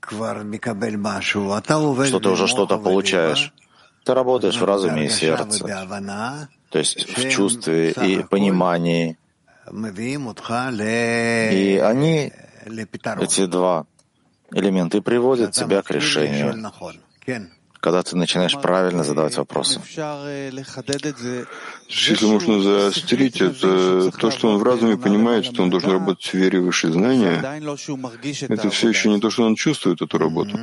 что 0.00 2.20
ты 2.20 2.28
уже 2.28 2.48
что-то 2.48 2.78
получаешь. 2.78 3.52
Ты 4.04 4.14
работаешь 4.14 4.56
в 4.56 4.64
разуме 4.64 5.06
и 5.06 5.08
сердце, 5.08 5.64
то 6.70 6.78
есть 6.78 7.16
в 7.16 7.30
чувстве 7.30 7.92
и 7.92 8.22
понимании, 8.22 9.16
и 11.52 11.78
они, 11.78 12.32
эти 13.20 13.46
два 13.46 13.86
элемента, 14.52 15.00
приводят 15.02 15.52
тебя 15.52 15.82
к 15.82 15.90
решению, 15.90 16.72
когда 17.80 18.02
ты 18.02 18.16
начинаешь 18.16 18.56
правильно 18.60 19.04
задавать 19.04 19.36
вопросы. 19.36 19.80
Если 21.88 22.26
можно 22.26 22.62
заострить, 22.62 23.40
это 23.40 24.10
то, 24.10 24.30
что 24.30 24.48
он 24.48 24.58
в 24.58 24.62
разуме 24.62 24.96
понимает, 24.96 25.44
что 25.44 25.62
он 25.62 25.70
должен 25.70 25.90
работать 25.90 26.24
в 26.24 26.34
вере 26.34 26.60
выше 26.60 26.90
знания, 26.92 27.42
это 28.48 28.70
все 28.70 28.88
еще 28.88 29.10
не 29.10 29.20
то, 29.20 29.30
что 29.30 29.44
он 29.44 29.54
чувствует 29.54 30.00
эту 30.00 30.18
работу. 30.18 30.58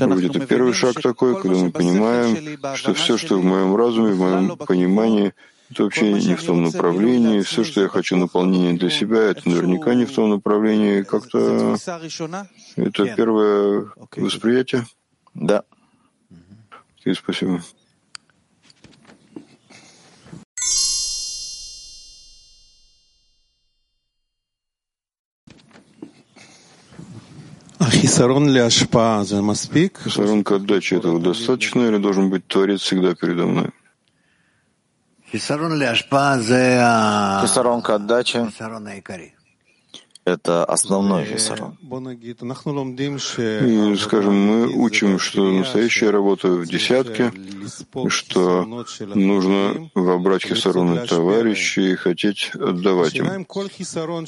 Будет 0.00 0.36
это 0.36 0.46
первый 0.46 0.72
шаг 0.72 1.00
такой, 1.00 1.40
когда 1.40 1.58
мы 1.58 1.70
понимаем, 1.70 2.58
что 2.74 2.92
все, 2.94 3.16
что 3.16 3.38
в 3.38 3.44
моем 3.44 3.76
разуме, 3.76 4.12
в 4.14 4.18
моем 4.18 4.56
понимании, 4.56 5.32
это 5.70 5.84
вообще 5.84 6.12
не 6.12 6.34
в 6.34 6.42
том 6.42 6.62
направлении. 6.62 7.40
Все, 7.42 7.64
что 7.64 7.82
я 7.82 7.88
хочу 7.88 8.16
наполнение 8.16 8.74
для 8.74 8.90
себя, 8.90 9.20
это 9.22 9.48
наверняка 9.48 9.94
не 9.94 10.04
в 10.04 10.12
том 10.12 10.30
направлении. 10.30 11.02
Как-то 11.02 11.76
это 12.76 13.14
первое 13.16 13.88
восприятие? 14.16 14.86
Да. 15.34 15.64
И 17.04 17.12
спасибо. 17.14 17.62
Хисарон 30.04 30.42
к 30.42 30.52
отдаче 30.52 30.96
этого 30.96 31.20
достаточно 31.20 31.82
или 31.82 31.98
должен 31.98 32.30
быть 32.30 32.46
Творец 32.46 32.80
всегда 32.80 33.14
передо 33.14 33.46
мной? 33.46 33.70
Хисарон 37.42 37.82
к 37.82 37.90
отдаче. 37.90 38.50
Это 40.26 40.64
основной 40.64 41.24
хисарон. 41.24 41.78
И, 43.38 43.96
скажем, 43.96 44.34
мы 44.34 44.66
учим, 44.66 45.20
что 45.20 45.52
настоящая 45.52 46.10
работа 46.10 46.48
в 46.48 46.66
десятке, 46.66 47.32
что 48.08 48.66
нужно 49.14 49.88
вобрать 49.94 50.42
хисароны 50.44 51.06
товарищей 51.06 51.92
и 51.92 51.94
хотеть 51.94 52.50
отдавать 52.54 53.14
им. 53.14 53.46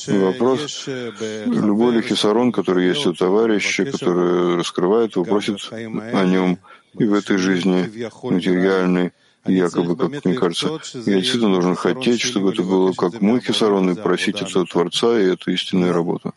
Вопрос, 0.06 0.86
любой 0.86 1.94
ли 1.94 2.02
хисарон, 2.02 2.52
который 2.52 2.86
есть 2.86 3.04
у 3.04 3.12
товарища, 3.12 3.84
который 3.84 4.54
раскрывает 4.56 5.16
его, 5.16 5.24
просит 5.24 5.58
о 5.72 6.24
нем 6.24 6.60
и 6.96 7.04
в 7.06 7.12
этой 7.12 7.38
жизни 7.38 8.08
материальной, 8.22 9.12
якобы, 9.48 9.96
как 9.96 10.24
мне 10.24 10.34
кажется, 10.34 10.80
я 10.94 11.16
действительно 11.16 11.54
должен 11.54 11.74
хотеть, 11.74 12.20
чтобы 12.20 12.52
это 12.52 12.62
было 12.62 12.92
как 12.92 13.20
мой 13.20 13.40
кисарон, 13.40 13.90
и 13.90 13.94
просить 13.94 14.42
этого 14.42 14.66
Творца, 14.66 15.18
и 15.18 15.32
это 15.32 15.50
истинная 15.50 15.92
работа. 15.92 16.32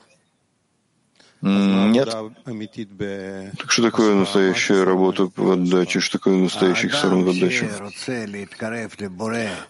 Нет. 1.44 2.10
Так 3.58 3.72
что 3.72 3.82
такое 3.82 4.14
настоящая 4.14 4.84
работа 4.84 5.30
в 5.36 5.52
отдаче? 5.52 6.00
Что 6.00 6.20
такое 6.20 6.36
настоящий 6.36 6.88
кисарон 6.90 7.24
в 7.24 7.30
отдаче? 7.30 7.70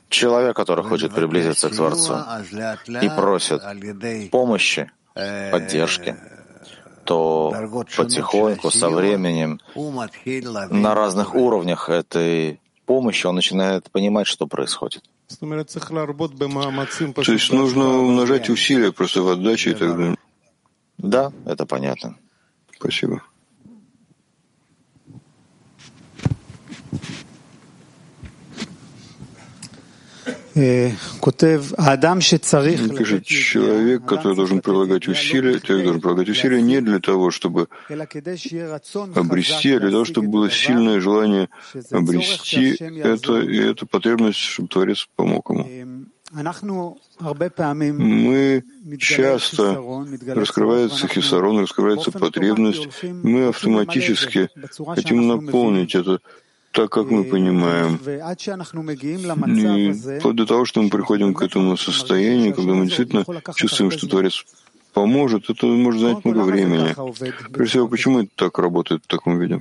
Человек, 0.10 0.56
который 0.56 0.84
хочет 0.84 1.14
приблизиться 1.14 1.70
к 1.70 1.76
Творцу 1.76 2.18
и 3.02 3.10
просит 3.10 3.62
помощи, 4.32 4.92
поддержки, 5.14 6.16
то 7.06 7.54
потихоньку, 7.98 8.70
со 8.70 8.90
временем, 8.90 9.60
на 10.70 10.94
разных 10.94 11.36
уровнях 11.36 11.90
этой 11.90 12.61
помощи, 12.92 13.26
он 13.26 13.36
начинает 13.36 13.90
понимать, 13.90 14.28
что 14.28 14.48
происходит. 14.48 15.04
То 15.40 15.46
есть 17.32 17.52
нужно 17.54 17.86
умножать 17.88 18.50
усилия 18.50 18.92
просто 18.92 19.22
в 19.22 19.30
отдаче 19.30 19.72
и 19.72 19.74
так 19.74 19.96
далее. 19.98 20.18
Да, 20.98 21.32
это 21.46 21.66
понятно. 21.66 22.18
Спасибо. 22.78 23.22
Пишет, 32.98 33.26
человек, 33.26 34.06
который 34.06 34.36
должен 34.36 34.62
прилагать 34.62 35.08
усилия, 35.08 35.60
человек 35.60 35.86
должен 35.86 36.02
прилагать 36.02 36.30
усилия 36.30 36.62
не 36.62 36.82
для 36.82 37.00
того, 37.00 37.32
чтобы 37.32 37.68
обрести, 39.16 39.74
а 39.74 39.80
для 39.80 39.92
того, 39.92 40.06
чтобы 40.06 40.28
было 40.28 40.52
сильное 40.52 41.00
желание 41.00 41.50
обрести 41.92 42.76
это, 42.80 43.40
и 43.40 43.58
эту 43.58 43.88
потребность, 43.88 44.40
чтобы 44.40 44.70
Творец 44.70 45.08
помог 45.16 45.50
ему. 45.50 46.06
Мы 46.34 48.64
часто 49.00 49.84
раскрывается 50.28 51.08
хисарон, 51.08 51.60
раскрывается 51.60 52.12
потребность, 52.12 52.88
мы 53.04 53.48
автоматически 53.48 54.50
хотим 54.96 55.28
наполнить 55.28 55.96
это 55.96 56.20
так, 56.72 56.90
как 56.90 57.10
мы 57.12 57.24
понимаем. 57.24 57.96
И 59.48 60.20
вплоть 60.20 60.36
до 60.36 60.46
того, 60.46 60.66
что 60.66 60.82
мы 60.82 60.90
приходим 60.90 61.34
к 61.34 61.42
этому 61.42 61.78
состоянию, 61.78 62.54
когда 62.56 62.74
мы 62.74 62.86
действительно 62.86 63.26
чувствуем, 63.56 63.92
что 63.92 64.08
Творец 64.08 64.46
поможет, 64.94 65.50
это 65.50 65.66
может 65.68 66.02
занять 66.02 66.26
много 66.26 66.42
времени. 66.42 66.96
Прежде 67.54 67.72
всего, 67.72 67.88
почему 67.88 68.22
это 68.22 68.30
так 68.36 68.60
работает 68.60 69.04
в 69.04 69.08
таком 69.08 69.40
виде? 69.40 69.60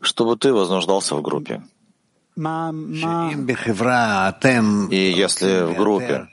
Чтобы 0.00 0.36
ты 0.36 0.52
вознуждался 0.52 1.14
в 1.14 1.22
группе. 1.22 1.62
И 4.90 5.14
если 5.16 5.62
в 5.64 5.76
группе 5.76 6.28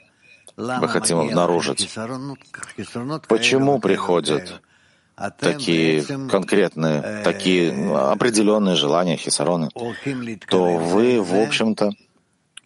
мы 0.56 0.88
хотим 0.88 1.18
обнаружить, 1.18 1.88
почему 3.28 3.78
приходят 3.78 4.60
такие 5.38 6.02
конкретные, 6.02 7.22
такие 7.24 7.72
определенные 7.96 8.76
желания 8.76 9.16
хисароны, 9.16 9.68
то 10.48 10.76
вы, 10.76 11.22
в 11.22 11.34
общем-то, 11.34 11.92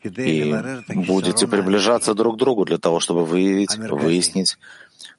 и 0.04 0.54
будете 0.88 1.46
приближаться 1.46 2.14
друг 2.14 2.36
к 2.36 2.38
другу 2.38 2.64
для 2.64 2.78
того, 2.78 3.00
чтобы 3.00 3.24
выявить, 3.24 3.76
выяснить 3.76 4.58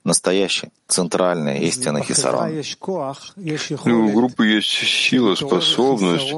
настоящий, 0.04 0.70
центральный, 0.88 1.60
истинный 1.68 2.04
хисарон. 2.04 2.52
Ну, 3.86 4.08
у 4.08 4.12
группы 4.12 4.46
есть 4.46 4.68
сила, 4.70 5.36
способность. 5.36 6.34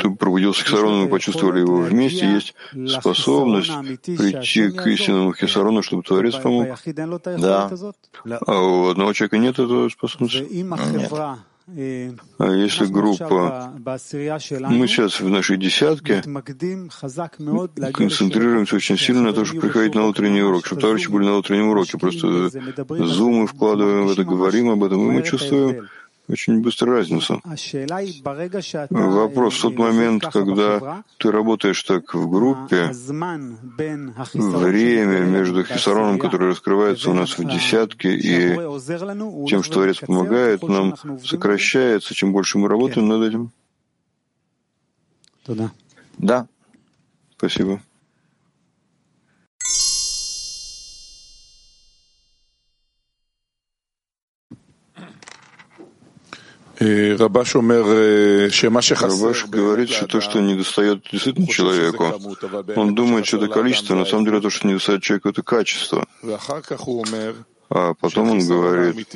Ты 0.00 0.10
пробудился 0.10 0.64
хисарону, 0.64 1.02
мы 1.04 1.08
почувствовали 1.08 1.60
его 1.60 1.78
вместе. 1.78 2.26
Есть 2.32 2.54
способность 3.00 3.70
прийти 4.04 4.70
к 4.70 4.86
истинному 4.86 5.32
хисарону, 5.34 5.82
чтобы 5.82 6.02
Творец 6.02 6.36
помог. 6.36 6.68
Да. 7.38 7.70
А 8.46 8.60
у 8.60 8.88
одного 8.88 9.12
человека 9.12 9.38
нет 9.38 9.58
этой 9.58 9.90
способности? 9.90 10.46
Нет. 10.50 11.12
А 11.70 12.50
если 12.50 12.86
группа, 12.86 13.74
мы 13.76 14.86
сейчас 14.88 15.20
в 15.20 15.28
нашей 15.28 15.58
десятке 15.58 16.22
концентрируемся 17.92 18.76
очень 18.76 18.96
сильно 18.96 19.22
на 19.22 19.32
том, 19.34 19.44
чтобы 19.44 19.60
приходить 19.60 19.94
на 19.94 20.06
утренний 20.06 20.40
урок, 20.40 20.64
чтобы 20.64 20.80
товарищи 20.80 21.10
были 21.10 21.24
на 21.24 21.36
утреннем 21.36 21.68
уроке, 21.68 21.98
просто 21.98 22.50
зумы 22.88 23.46
вкладываем 23.46 24.06
в 24.06 24.12
это, 24.12 24.24
говорим 24.24 24.70
об 24.70 24.82
этом, 24.82 25.10
и 25.10 25.12
мы 25.12 25.22
чувствуем 25.22 25.88
очень 26.28 26.60
быстро 26.60 26.92
разницу. 26.92 27.40
Вопрос 28.90 29.54
в 29.58 29.62
тот 29.62 29.78
момент, 29.78 30.24
когда 30.30 31.04
ты 31.18 31.30
работаешь 31.30 31.82
так 31.82 32.14
в 32.14 32.28
группе, 32.28 32.90
время 34.34 35.20
между 35.20 35.64
хисароном, 35.64 36.18
который 36.18 36.50
раскрывается 36.50 37.10
у 37.10 37.14
нас 37.14 37.38
в 37.38 37.44
десятке, 37.44 38.14
и 38.14 38.54
тем, 39.48 39.62
что 39.62 39.74
Творец 39.74 39.98
помогает, 39.98 40.62
нам 40.62 40.94
сокращается, 41.24 42.14
чем 42.14 42.32
больше 42.32 42.58
мы 42.58 42.68
работаем 42.68 43.08
над 43.08 43.22
этим. 43.22 43.52
Да. 46.18 46.46
Спасибо. 47.36 47.80
Рабаш 56.80 57.54
говорит, 59.46 59.90
что 59.90 60.06
то, 60.06 60.20
что 60.20 60.40
не 60.40 60.54
достает 60.54 61.02
действительно 61.10 61.46
человеку, 61.48 62.14
он 62.76 62.94
думает, 62.94 63.26
что 63.26 63.38
это 63.38 63.48
количество, 63.48 63.94
на 63.94 64.04
самом 64.04 64.24
деле 64.26 64.40
то, 64.40 64.50
что 64.50 64.66
не 64.68 64.74
достает 64.74 65.02
человеку, 65.02 65.28
это 65.30 65.42
качество. 65.42 66.06
А 67.70 67.92
потом 67.94 68.30
он 68.30 68.46
говорит, 68.46 69.08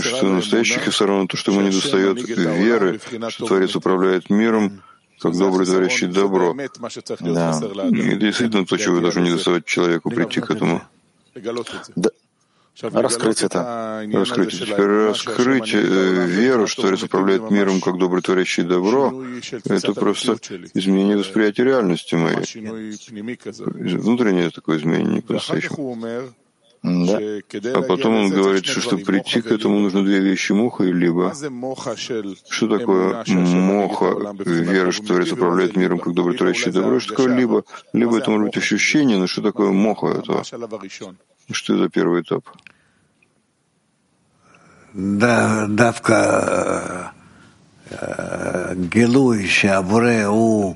что 0.00 0.26
настоящий 0.26 0.78
хисарон— 0.80 1.26
то, 1.28 1.36
что 1.36 1.50
ему 1.50 1.62
не 1.62 1.70
достает 1.70 2.22
веры, 2.28 3.00
что 3.28 3.46
Творец 3.46 3.74
управляет 3.74 4.30
миром, 4.30 4.82
как 5.20 5.36
добрый 5.36 5.66
творящий 5.66 6.06
добро. 6.06 6.54
Да. 7.20 7.60
И 7.90 8.16
действительно 8.16 8.64
то, 8.66 8.76
чего 8.76 9.00
должно 9.00 9.22
не 9.22 9.30
доставать 9.32 9.64
человеку, 9.64 10.10
прийти 10.10 10.40
к 10.40 10.50
этому. 10.50 10.82
Да. 11.96 12.10
Раскрыть 12.82 13.42
это. 13.42 14.06
Раскрыть. 14.12 14.60
Раскрыть 14.70 15.74
э, 15.74 16.26
веру, 16.26 16.66
что 16.66 16.82
Творец 16.82 17.02
управляет 17.02 17.50
миром 17.50 17.80
как 17.80 17.98
добрый 17.98 18.22
творящий 18.22 18.62
добро, 18.62 19.12
это 19.64 19.94
просто 19.94 20.38
изменение 20.74 21.16
восприятия 21.16 21.64
реальности 21.64 22.14
моей. 22.14 22.44
Внутреннее 23.96 24.50
такое 24.50 24.78
изменение 24.78 25.22
по-настоящему. 25.22 25.96
Да. 26.82 27.18
А 27.74 27.82
потом 27.82 28.14
он 28.14 28.30
говорит, 28.30 28.64
что 28.64 28.80
чтобы 28.80 29.02
прийти 29.02 29.40
к 29.40 29.50
этому, 29.50 29.80
нужно 29.80 30.04
две 30.04 30.20
вещи— 30.20 30.52
моха 30.52 30.84
и 30.84 30.92
либо. 30.92 31.34
Что 32.48 32.78
такое 32.78 33.24
моха, 33.26 34.34
вера, 34.44 34.92
что 34.92 35.06
Творец 35.06 35.32
управляет 35.32 35.76
миром 35.76 35.98
как 35.98 36.14
добрый 36.14 36.36
творящий 36.36 36.70
добро? 36.70 37.00
Что 37.00 37.16
такое 37.16 37.34
либо? 37.34 37.64
Либо 37.92 38.18
это 38.18 38.30
может 38.30 38.46
быть 38.46 38.56
ощущение, 38.56 39.18
но 39.18 39.26
что 39.26 39.42
такое 39.42 39.72
моха 39.72 40.06
этого? 40.08 40.44
Что 41.50 41.74
это 41.76 41.88
первый 41.88 42.22
этап? 42.22 42.44
Да, 44.92 45.66
давка 45.68 47.12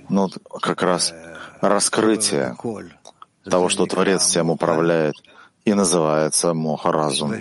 Ну, 0.09 0.31
как 0.61 0.83
раз 0.83 1.15
раскрытие 1.61 2.57
того, 3.45 3.69
что 3.69 3.87
Творец 3.87 4.23
всем 4.23 4.51
управляет, 4.51 5.15
и 5.65 5.75
называется 5.75 6.55
моха-разум. 6.55 7.35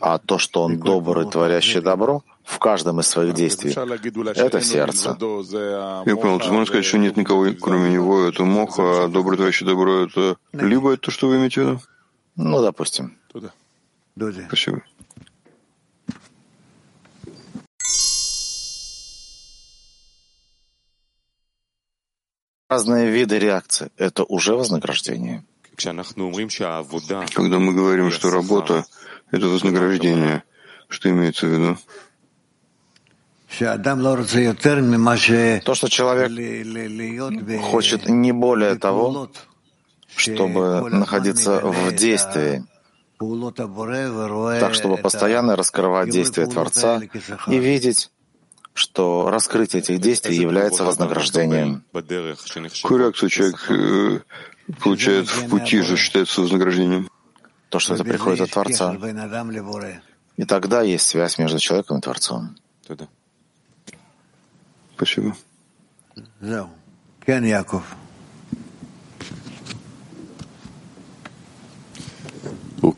А 0.00 0.18
то, 0.18 0.38
что 0.38 0.64
он 0.64 0.78
добрый, 0.78 1.30
творящий 1.30 1.80
добро, 1.80 2.22
в 2.44 2.58
каждом 2.58 3.00
из 3.00 3.06
своих 3.06 3.34
действий. 3.34 3.72
Это 3.72 4.60
сердце. 4.60 5.10
Я 5.10 6.16
понял. 6.16 6.38
Ты 6.40 6.50
можешь 6.50 6.68
сказать, 6.68 6.84
что 6.84 6.98
нет 6.98 7.16
никого, 7.16 7.46
кроме 7.60 7.92
него, 7.92 8.24
это 8.24 8.44
моха, 8.44 9.04
а 9.04 9.08
добрый 9.08 9.36
товарищ 9.36 9.62
добро— 9.62 10.04
это 10.06 10.36
либо 10.52 10.92
это 10.92 11.02
то, 11.02 11.10
что 11.10 11.28
вы 11.28 11.36
имеете 11.36 11.60
в 11.60 11.64
виду? 11.64 11.80
Ну, 12.36 12.62
допустим. 12.62 13.18
Спасибо. 14.46 14.82
Разные 22.68 23.10
виды 23.10 23.38
реакции— 23.38 23.90
это 23.98 24.24
уже 24.24 24.54
вознаграждение. 24.54 25.44
Когда 25.76 27.58
мы 27.58 27.74
говорим, 27.74 28.10
что 28.10 28.30
работа— 28.30 28.86
это 29.30 29.46
вознаграждение, 29.46 30.42
что 30.88 31.10
имеется 31.10 31.46
в 31.46 31.50
виду? 31.50 31.78
То, 35.64 35.74
что 35.74 35.88
человек 35.88 37.60
хочет 37.62 38.08
не 38.08 38.32
более 38.32 38.76
того, 38.76 39.30
чтобы 40.16 40.90
находиться 40.90 41.60
в 41.60 41.94
действии, 41.94 42.64
так, 44.60 44.74
чтобы 44.74 44.96
постоянно 44.96 45.56
раскрывать 45.56 46.10
действия 46.10 46.46
Творца 46.46 47.00
и 47.46 47.58
видеть, 47.58 48.10
что 48.74 49.28
раскрытие 49.30 49.82
этих 49.82 50.00
действий 50.00 50.36
является 50.36 50.84
вознаграждением. 50.84 51.84
Какую 51.92 53.00
реакцию 53.00 53.28
человек 53.28 53.70
э, 53.70 54.20
получает 54.80 55.28
в 55.28 55.48
пути 55.48 55.82
же 55.82 55.96
считается 55.96 56.40
вознаграждением? 56.40 57.08
То, 57.68 57.78
что 57.78 57.94
это 57.94 58.04
приходит 58.04 58.40
от 58.42 58.50
Творца. 58.50 58.96
И 60.36 60.44
тогда 60.44 60.82
есть 60.82 61.06
связь 61.06 61.38
между 61.38 61.58
человеком 61.58 61.98
и 61.98 62.00
Творцом. 62.00 62.56
Спасибо. 65.02 65.34
Кен 67.26 67.44
Яков. 67.44 67.82
Он 72.80 72.92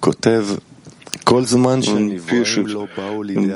пишет, 2.20 2.66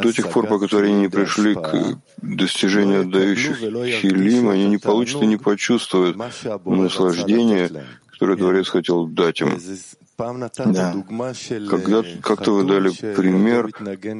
до 0.00 0.12
тех 0.12 0.30
пор, 0.30 0.46
пока 0.46 0.78
они 0.78 0.94
не 0.94 1.08
пришли 1.08 1.54
к 1.54 1.98
достижению 2.22 3.02
отдающих 3.02 3.58
хилим, 3.58 4.48
они 4.48 4.66
не 4.68 4.78
получат 4.78 5.22
и 5.22 5.26
не 5.26 5.36
почувствуют 5.36 6.16
наслаждение, 6.64 7.84
которое 8.10 8.38
Творец 8.38 8.68
хотел 8.68 9.06
дать 9.06 9.42
им. 9.42 9.60
Да. 10.16 10.94
Когда 11.68 12.02
как-то 12.22 12.52
вы 12.52 12.64
дали 12.64 12.90
пример 13.14 13.70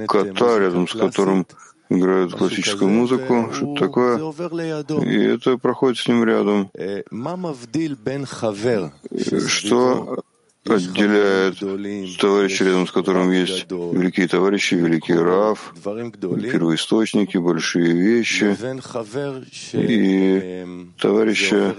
кота, 0.07 0.59
рядом 0.59 0.87
с 0.87 0.93
которым 0.93 1.47
играют 1.89 2.35
классическую 2.35 2.91
музыку, 2.91 3.51
что-то 3.53 3.81
такое, 3.81 4.19
и 5.03 5.17
это 5.25 5.59
проходит 5.59 5.99
с 5.99 6.09
ним 6.09 6.25
рядом. 6.25 6.71
Что 9.47 10.23
отделяет 10.67 11.59
товарища, 12.19 12.65
рядом 12.65 12.87
с 12.87 12.93
которым 12.93 13.31
есть 13.31 13.71
великие 13.71 14.29
товарищи, 14.29 14.75
великий 14.75 15.15
Рав, 15.15 15.75
первоисточники, 15.83 17.39
большие 17.39 17.93
вещи, 17.93 18.57
и 19.73 20.67
товарища, 20.99 21.75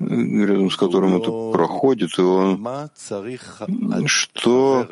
рядом 0.00 0.70
с 0.70 0.76
которым 0.76 1.16
это 1.20 1.52
проходит, 1.52 2.18
и 2.18 2.22
он 2.22 2.66
что 4.06 4.88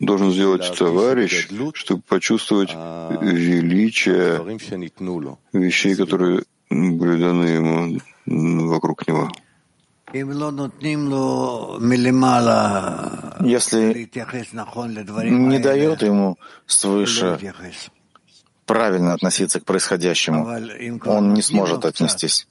должен 0.00 0.32
сделать 0.32 0.72
товарищ, 0.78 1.48
чтобы 1.74 2.02
почувствовать 2.02 2.70
величие 3.20 4.40
вещей, 5.52 5.94
которые 5.96 6.42
были 6.70 7.20
даны 7.20 7.44
ему 7.44 7.98
вокруг 8.68 9.06
него. 9.08 9.30
Если 13.40 14.08
не 15.30 15.58
дает 15.58 16.02
ему 16.02 16.38
свыше 16.66 17.38
правильно 18.64 19.14
относиться 19.14 19.60
к 19.60 19.64
происходящему, 19.64 20.46
он 21.04 21.34
не 21.34 21.42
сможет 21.42 21.84
отнестись. 21.84 22.46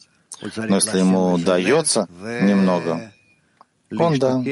Но 0.57 0.75
если 0.75 0.99
ему 0.99 1.37
дается 1.37 2.07
немного, 2.21 3.11
он, 3.97 4.19
да, 4.19 4.43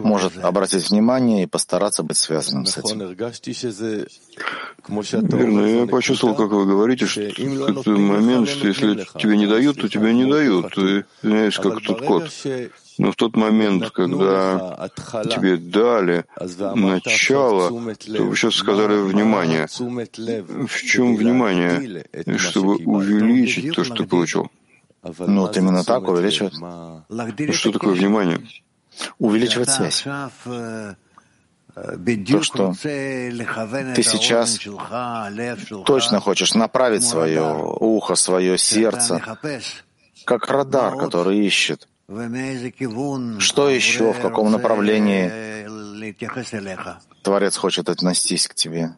может 0.00 0.38
обратить 0.44 0.90
внимание 0.90 1.44
и 1.44 1.46
постараться 1.46 2.02
быть 2.02 2.16
связанным 2.16 2.66
с 2.66 2.76
этим. 2.78 2.98
Верно. 4.88 5.66
Я 5.66 5.86
почувствовал, 5.86 6.34
как 6.34 6.50
вы 6.50 6.66
говорите, 6.66 7.06
что 7.06 7.22
это 7.22 7.90
момент, 7.90 8.48
что 8.48 8.66
если 8.66 9.06
тебе 9.18 9.36
не 9.36 9.46
дают, 9.46 9.80
то 9.80 9.88
тебе 9.88 10.12
не 10.12 10.24
дают. 10.30 10.74
Ты 10.74 11.04
знаешь, 11.22 11.58
как 11.58 11.80
тут 11.82 12.02
код. 12.02 12.30
Но 12.98 13.12
в 13.12 13.14
тот 13.14 13.36
момент, 13.36 13.90
когда 13.90 14.90
тебе 15.30 15.56
дали 15.56 16.24
начало, 16.74 17.68
то 17.68 18.24
вы 18.24 18.34
сейчас 18.34 18.54
сказали 18.56 18.96
внимание. 19.00 19.68
В 19.68 20.82
чем 20.82 21.14
внимание? 21.14 22.04
Чтобы 22.38 22.76
увеличить 22.76 23.72
то, 23.74 23.84
что 23.84 23.94
ты 23.94 24.04
получил. 24.04 24.50
Ну, 25.18 25.40
вот 25.42 25.56
именно 25.56 25.84
так 25.84 26.08
увеличивает. 26.08 26.54
Что 27.54 27.72
такое 27.72 27.94
внимание? 27.94 28.40
Увеличивать 29.18 29.70
связь. 29.70 30.04
То, 31.74 32.42
что 32.42 32.74
ты 32.82 34.02
сейчас 34.02 34.58
точно 35.86 36.20
хочешь 36.20 36.54
направить 36.54 37.04
свое 37.04 37.54
ухо, 37.80 38.14
свое 38.16 38.58
сердце, 38.58 39.22
как 40.24 40.48
радар, 40.48 40.96
который 40.96 41.38
ищет. 41.46 41.88
Что 42.08 43.68
еще, 43.68 44.12
в 44.12 44.20
каком 44.20 44.50
направлении 44.50 45.30
Творец 47.22 47.56
хочет 47.56 47.88
отнестись 47.88 48.48
к 48.48 48.54
тебе? 48.54 48.96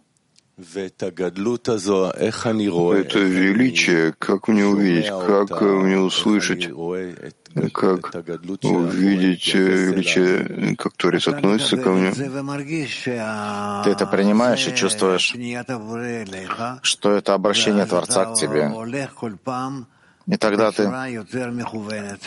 Это 2.95 3.19
величие, 3.19 4.13
как 4.19 4.49
мне 4.49 4.67
увидеть, 4.67 5.09
как 5.09 5.61
мне 5.61 5.99
услышать, 5.99 6.67
как 7.73 8.15
увидеть 8.63 9.55
величие, 9.55 10.77
как 10.77 10.93
Творец 10.97 11.29
относится 11.29 11.77
ко 11.77 11.91
мне. 11.91 12.13
Ты 12.13 13.91
это 13.91 14.07
принимаешь 14.07 14.67
и 14.67 14.75
чувствуешь, 14.75 15.35
что 16.83 17.13
это 17.13 17.35
обращение 17.35 17.87
Творца 17.87 18.25
к 18.27 18.35
тебе. 18.35 18.71
И 20.27 20.37
тогда 20.37 20.71
ты 20.71 20.91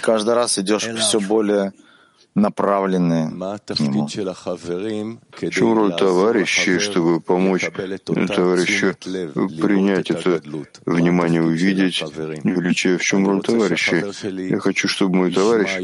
каждый 0.02 0.34
раз 0.34 0.58
идешь 0.60 0.84
все 0.84 1.20
более 1.20 1.74
направлены 2.36 3.32
к 3.66 3.80
нему. 3.80 4.08
В 4.08 5.50
чем 5.50 5.74
роль 5.74 5.96
товарищей, 5.96 6.80
чтобы 6.80 7.22
помочь 7.22 7.70
товарищу 8.06 8.96
принять 9.62 10.12
это 10.12 10.42
внимание, 10.86 11.42
увидеть 11.42 12.04
величие? 12.44 12.98
В 12.98 13.04
чем 13.04 13.28
роль 13.28 13.42
товарищей? 13.42 14.50
Я 14.50 14.60
хочу, 14.60 14.88
чтобы 14.88 15.16
мой 15.16 15.32
товарищ 15.32 15.78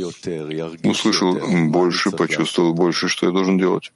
услышал 0.84 1.38
больше, 1.70 2.12
почувствовал 2.12 2.74
больше, 2.74 3.08
что 3.08 3.28
я 3.28 3.32
должен 3.32 3.58
делать. 3.58 3.92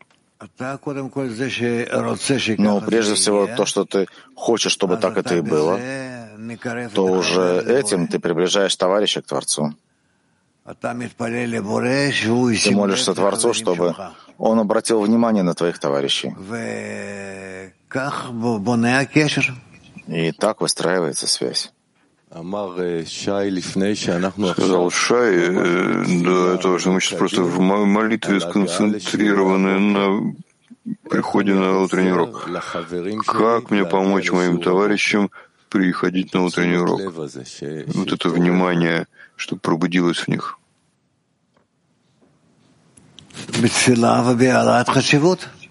Но 2.57 2.81
прежде 2.81 3.15
всего 3.15 3.47
то, 3.47 3.65
что 3.65 3.85
ты 3.85 4.07
хочешь, 4.35 4.73
чтобы 4.73 4.97
так 4.97 5.17
это 5.17 5.37
и 5.37 5.41
было, 5.41 5.79
то 6.93 7.05
уже 7.05 7.63
этим 7.65 8.07
ты 8.07 8.19
приближаешь 8.19 8.75
товарища 8.75 9.21
к 9.21 9.27
Творцу. 9.27 9.73
Ты 12.63 12.71
молишься 12.71 13.13
Творцу, 13.13 13.53
чтобы 13.53 13.95
Он 14.37 14.59
обратил 14.59 15.01
внимание 15.01 15.43
на 15.43 15.53
твоих 15.53 15.77
товарищей. 15.77 16.33
И 20.07 20.31
так 20.31 20.61
выстраивается 20.61 21.27
связь. 21.27 21.73
Сказал 24.53 24.89
Шай 24.89 25.35
э, 25.35 26.05
до 26.23 26.53
этого, 26.53 26.79
что 26.79 26.91
мы 26.91 27.01
сейчас 27.01 27.19
просто 27.19 27.43
в 27.43 27.59
молитве 27.59 28.39
сконцентрированы 28.39 29.79
на 29.79 30.33
приходе 31.09 31.53
на 31.53 31.81
утренний 31.81 32.11
урок. 32.11 32.49
Как 33.25 33.69
мне 33.69 33.85
помочь 33.85 34.31
моим 34.31 34.61
товарищам 34.61 35.29
приходить 35.69 36.33
на 36.33 36.43
утренний 36.45 36.77
урок? 36.77 37.01
Вот 37.13 38.13
это 38.13 38.29
внимание— 38.29 39.07
чтобы 39.35 39.61
пробудилось 39.61 40.19
в 40.19 40.27
них. 40.27 40.57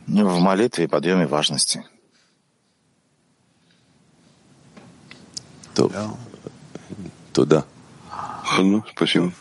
В 0.06 0.40
молитве 0.40 0.84
и 0.84 0.86
подъеме 0.88 1.26
важности. 1.26 1.84
Туда. 7.32 7.64
Ну, 8.58 8.84
спасибо. 8.94 9.32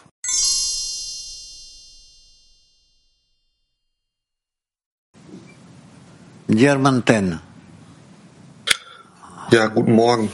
German 6.47 7.01
10. 7.05 7.39
Ja, 9.51 9.67
guten 9.67 9.93
Morgen. 9.93 10.29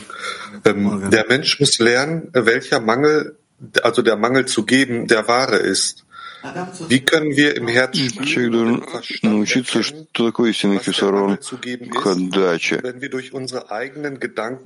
Ähm, 0.65 1.09
der 1.11 1.27
Mensch 1.27 1.59
muss 1.59 1.77
lernen, 1.79 2.29
welcher 2.33 2.79
Mangel, 2.79 3.36
also 3.81 4.01
der 4.01 4.17
Mangel 4.17 4.45
zu 4.45 4.63
geben, 4.65 5.07
der 5.07 5.27
wahre 5.27 5.57
ist. 5.57 6.03
Wie 6.87 7.01
können 7.01 7.35
wir 7.35 7.55
im 7.55 7.67
Herzen 7.67 8.23
Человек 8.23 8.51
должен 8.51 8.83
научиться, 9.23 9.81
что 9.83 10.25
такое 10.25 10.51
истинный 10.51 10.79
хисарон 10.79 11.37
к 11.37 12.05
отдаче. 12.05 12.81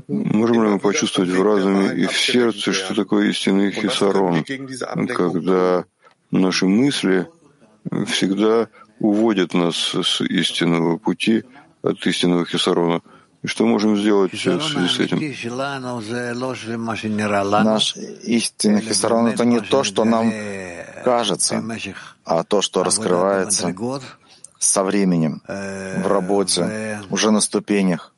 Можем 0.08 0.64
ли 0.64 0.70
мы 0.70 0.80
почувствовать 0.80 1.30
в 1.32 1.42
разуме 1.42 1.96
и 1.96 2.06
в 2.08 2.18
сердце, 2.18 2.74
что 2.74 2.94
такое 2.94 3.30
истинный 3.30 3.72
хисарон, 3.72 4.44
когда 5.08 5.86
наши 6.30 6.66
мысли 6.66 7.28
всегда 8.08 8.68
уводят 9.00 9.54
нас 9.54 9.96
с 9.96 10.22
истинного 10.22 10.98
пути, 10.98 11.44
от 11.82 12.06
истинного 12.06 12.46
хисарона? 12.46 13.02
И 13.44 13.48
что 13.48 13.66
можем 13.66 13.98
сделать 13.98 14.34
в 14.34 14.39
связи 14.39 14.88
с 14.88 15.00
этим? 15.00 15.18
Наш 17.64 17.96
истинный 18.24 18.82
хисарон— 18.82 19.28
это 19.34 19.46
не 19.46 19.60
то, 19.60 19.84
что 19.84 20.06
нам 20.06 20.32
кажется, 21.04 21.64
а 22.24 22.44
то, 22.44 22.62
что 22.62 22.84
раскрывается 22.84 23.74
со 24.60 24.84
временем, 24.84 25.42
в 25.48 26.08
работе, 26.08 27.02
уже 27.10 27.32
на 27.32 27.42
ступенях. 27.42 28.14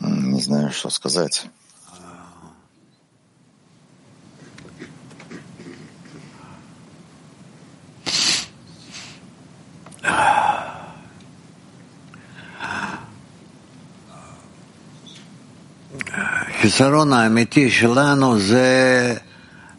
Не 0.00 0.40
знаю, 0.40 0.70
что 0.72 0.90
сказать. 0.90 1.46
החיסרון 16.13 17.13
האמיתי 17.13 17.71
שלנו 17.71 18.39
זה 18.39 19.15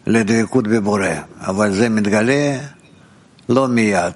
לדבקות 0.06 0.68
בבורא, 0.68 1.14
אבל 1.40 1.72
זה 1.72 1.88
מתגלה 1.88 2.58
לא 3.48 3.68
מיד. 3.68 4.14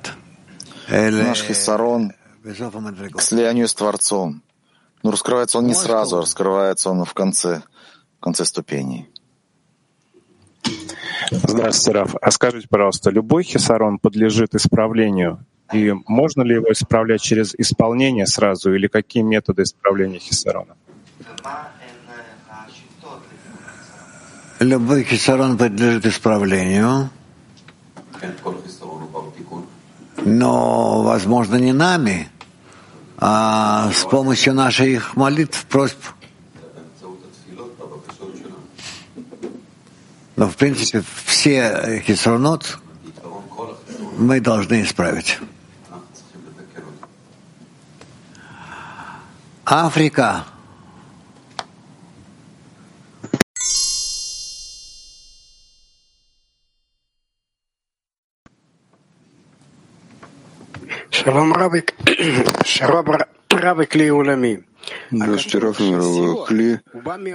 Наш 0.91 1.43
хисарон 1.43 2.12
к 2.43 3.21
слиянию 3.21 3.69
с 3.69 3.75
Творцом. 3.75 4.43
Но 5.03 5.11
раскрывается 5.11 5.59
он 5.59 5.66
не 5.66 5.75
сразу, 5.75 6.21
раскрывается 6.21 6.91
он 6.91 7.05
в 7.05 7.12
конце, 7.14 7.62
в 8.19 8.21
конце 8.21 8.45
ступеней. 8.45 9.09
Здравствуйте, 11.31 11.99
Раф. 11.99 12.14
А 12.21 12.31
скажите, 12.31 12.66
пожалуйста, 12.69 13.11
любой 13.11 13.45
хисарон 13.45 13.99
подлежит 13.99 14.55
исправлению? 14.55 15.45
и 15.72 15.93
можно 16.07 16.43
ли 16.43 16.55
его 16.55 16.72
исправлять 16.72 17.22
через 17.22 17.55
исполнение 17.55 18.28
сразу, 18.28 18.74
или 18.74 18.88
какие 18.88 19.24
методы 19.24 19.64
исправления 19.64 20.20
хисарона? 20.20 20.76
Любой 24.59 25.03
хисарон 25.03 25.57
подлежит 25.57 26.05
исправлению, 26.05 27.09
но, 30.26 31.01
возможно, 31.03 31.55
не 31.55 31.74
нами, 31.74 32.30
а 33.18 33.91
с 33.91 34.03
помощью 34.05 34.53
наших 34.53 35.16
молитв, 35.16 35.66
просьб. 35.66 35.97
Но, 40.36 40.47
в 40.47 40.55
принципе, 40.55 41.03
все 41.26 42.01
хисронот 42.05 42.80
мы 44.18 44.39
должны 44.39 44.82
исправить. 44.84 45.39
Африка 49.66 50.45
Шалом 61.09 61.53
Равик, 61.53 61.93
Равик 63.49 63.95
Ли 63.95 64.11
Улами. 64.11 64.66
Здравствуйте, 65.09 65.59
Раф 65.59 65.78
Кли. 66.47 66.80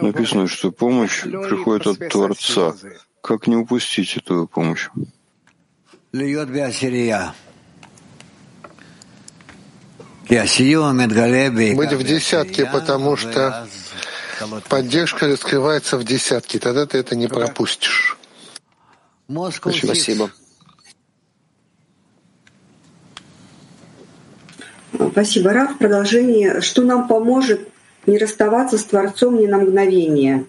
Написано, 0.03 0.47
что 0.49 0.71
помощь 0.71 1.23
приходит 1.23 1.87
от 1.87 2.09
Творца. 2.11 2.75
Как 3.23 3.47
не 3.47 3.57
упустить 3.57 4.19
эту 4.19 4.47
помощь? 4.47 4.91
Быть 10.29 11.93
в 11.93 12.03
десятке, 12.03 12.67
потому 12.67 13.17
что 13.17 13.67
поддержка 14.69 15.27
раскрывается 15.27 15.97
в 15.97 16.05
десятке. 16.05 16.59
Тогда 16.59 16.87
ты 16.87 16.99
это 16.99 17.17
не 17.17 17.29
пропустишь. 17.29 18.17
Спасибо. 19.29 20.31
Спасибо, 25.13 25.53
Раф. 25.53 25.75
В 25.75 25.79
продолжение. 25.79 26.61
Что 26.61 26.83
нам 26.83 27.09
поможет 27.09 27.69
не 28.07 28.19
расставаться 28.19 28.79
с 28.79 28.85
Творцом 28.85 29.39
ни 29.39 29.47
на 29.47 29.59
мгновение? 29.59 30.47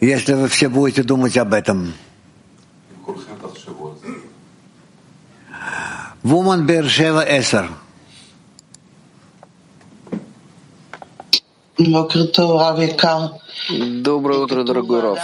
Если 0.00 0.34
вы 0.34 0.48
все 0.48 0.68
будете 0.68 1.02
думать 1.02 1.36
об 1.36 1.54
этом. 1.54 1.94
Вуман 6.22 6.66
Бершева 6.66 7.24
Эсер. 7.26 7.70
Доброе 14.02 14.38
утро, 14.38 14.64
дорогой 14.64 15.00
Раф 15.00 15.20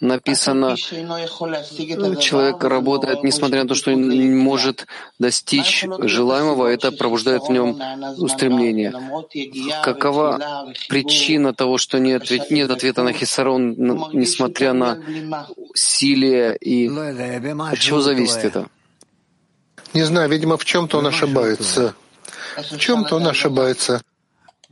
написано, 0.00 0.76
человек 0.76 2.62
работает, 2.62 3.24
несмотря 3.24 3.62
на 3.62 3.68
то, 3.68 3.74
что 3.74 3.92
не 3.92 4.28
может 4.28 4.86
достичь 5.18 5.84
желаемого, 5.98 6.66
это 6.66 6.92
пробуждает 6.92 7.42
в 7.42 7.50
нем 7.50 7.80
устремление. 8.18 8.92
Какова 9.82 10.72
причина 10.88 11.52
того, 11.52 11.78
что 11.78 11.98
нет, 11.98 12.30
ведь 12.30 12.50
нет 12.50 12.70
ответа 12.70 13.02
на 13.02 13.12
Хисарон, 13.12 13.74
несмотря 14.12 14.72
на 14.72 14.98
силе, 15.74 16.56
и 16.60 16.88
от 16.88 17.78
чего 17.78 18.00
зависит 18.00 18.44
это? 18.44 18.68
Не 19.94 20.02
знаю, 20.02 20.28
видимо, 20.28 20.56
в 20.56 20.64
чем-то 20.64 20.98
он 20.98 21.06
ошибается. 21.06 21.94
В 22.56 22.78
чем-то 22.78 23.16
он 23.16 23.26
ошибается. 23.26 24.02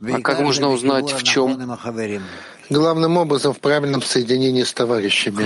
А 0.01 0.21
как 0.21 0.39
можно 0.39 0.69
узнать, 0.69 1.11
в 1.11 1.23
чем? 1.23 1.77
главным 2.69 3.17
образом 3.17 3.53
в 3.53 3.59
правильном 3.59 4.01
соединении 4.01 4.63
с 4.63 4.73
товарищами. 4.73 5.45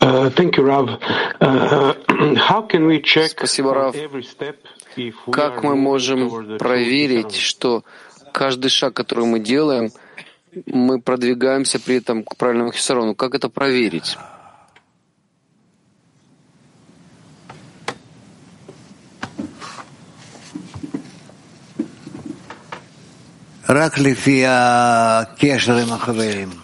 Uh, 0.00 0.28
thank 0.34 0.58
you, 0.58 0.64
Rav. 0.64 1.00
Uh, 1.40 1.94
how 2.36 2.60
can 2.68 2.86
we 2.86 3.00
check 3.00 3.30
Спасибо, 3.30 3.72
Рав. 3.72 3.96
Как 5.32 5.62
мы 5.62 5.76
можем 5.76 6.58
проверить, 6.58 7.34
что 7.34 7.84
каждый 8.32 8.68
шаг, 8.68 8.92
который 8.92 9.24
мы 9.24 9.40
делаем, 9.40 9.90
мы 10.66 11.00
продвигаемся 11.00 11.80
при 11.80 11.96
этом 11.96 12.22
к 12.24 12.36
правильному 12.36 12.72
хисарону? 12.72 13.14
Как 13.14 13.34
это 13.34 13.48
проверить? 13.48 14.16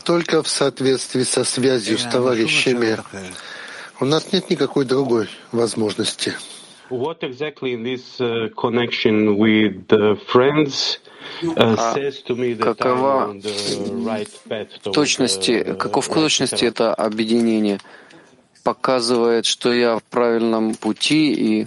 Только 0.05 0.43
в 0.43 0.49
соответствии 0.49 1.23
со 1.23 1.45
связью 1.45 1.99
с 1.99 2.05
товарищами. 2.05 2.99
У 4.01 4.05
нас 4.05 4.33
нет 4.33 4.51
никакой 4.51 4.85
другой 4.85 5.29
возможности. 5.53 6.35
What 6.91 7.23
exactly 7.23 7.73
in 7.73 7.85
this 7.85 8.21
uh, 8.21 8.49
connection 8.57 9.37
with 9.39 9.87
friends 10.27 10.99
me 12.37 12.55
that 12.55 12.77
какова 12.77 13.35
точности, 14.93 15.75
каков 15.75 16.09
точности 16.09 16.65
это 16.65 16.95
объединение 16.95 17.81
показывает, 18.63 19.47
что 19.47 19.73
я 19.73 19.99
в 19.99 20.03
правильном 20.03 20.75
пути 20.75 21.33
и 21.33 21.67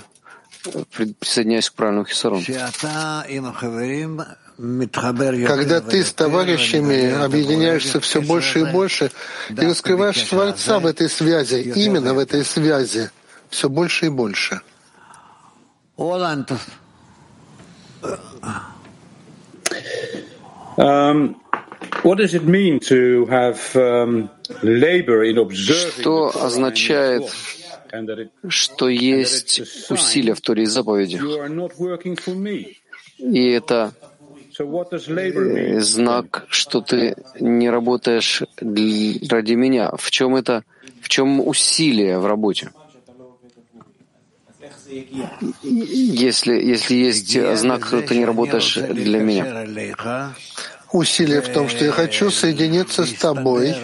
присоединяюсь 1.20 1.70
к 1.70 1.74
правильному 1.74 2.06
хисарону. 2.06 2.44
когда 5.48 5.82
ты 5.82 6.04
с 6.04 6.14
товарищами 6.14 7.12
объединяешься 7.12 8.00
все 8.00 8.22
больше 8.22 8.60
и 8.60 8.66
больше 8.66 9.12
и 9.50 9.66
раскрываешь 9.66 10.22
Творца 10.22 10.80
в 10.80 10.86
этой 10.86 11.10
связи, 11.10 11.74
именно 11.76 12.14
в 12.14 12.20
этой 12.20 12.46
связи, 12.46 13.10
все 13.50 13.70
больше 13.70 14.06
и 14.08 14.10
больше. 14.10 14.62
Um, 20.78 21.36
что 25.52 26.32
означает, 26.36 27.24
что 28.48 28.90
есть 28.90 29.62
усилия 29.90 30.34
в 30.34 30.42
Торе 30.42 30.64
и 30.64 30.66
заповедях? 30.66 31.22
И 33.18 33.50
это 33.50 33.94
знак, 35.80 36.46
что 36.50 36.82
ты 36.82 37.16
не 37.40 37.70
работаешь 37.70 38.44
ради 38.60 39.54
меня. 39.54 39.92
В 39.98 40.12
чем 40.12 40.36
это? 40.36 40.64
В 41.02 41.10
чем 41.10 41.46
усилие 41.46 42.20
в 42.20 42.26
работе? 42.26 42.72
Если, 45.64 46.54
если 46.54 46.96
есть 46.96 47.58
знак, 47.58 47.86
что 47.88 48.02
ты 48.02 48.18
не 48.18 48.26
работаешь 48.26 48.76
для 48.76 49.20
меня. 49.20 50.34
Усилие 50.91 51.41
в 51.41 51.50
том, 51.50 51.70
что 51.70 51.86
я 51.86 51.91
хочу 51.91 52.30
соединиться 52.30 53.06
с 53.06 53.14
тобой 53.14 53.76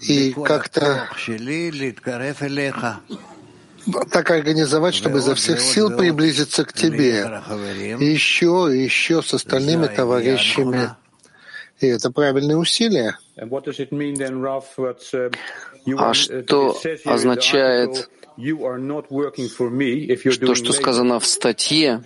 и 0.00 0.32
как-то 0.32 1.08
так 4.10 4.30
организовать, 4.30 4.94
чтобы 4.94 5.18
изо 5.18 5.34
всех 5.34 5.60
сил 5.60 5.96
приблизиться 5.96 6.64
к 6.64 6.72
тебе. 6.72 7.42
И 8.00 8.04
еще, 8.04 8.70
и 8.72 8.78
еще 8.82 9.22
с 9.22 9.34
остальными 9.34 9.86
товарищами. 9.86 10.90
И 11.80 11.86
это 11.86 12.10
правильное 12.10 12.56
усилие. 12.56 13.18
А 15.96 16.14
что 16.14 16.76
означает 17.04 18.08
то, 20.40 20.54
что 20.54 20.72
сказано 20.72 21.20
в 21.20 21.26
статье, 21.26 22.04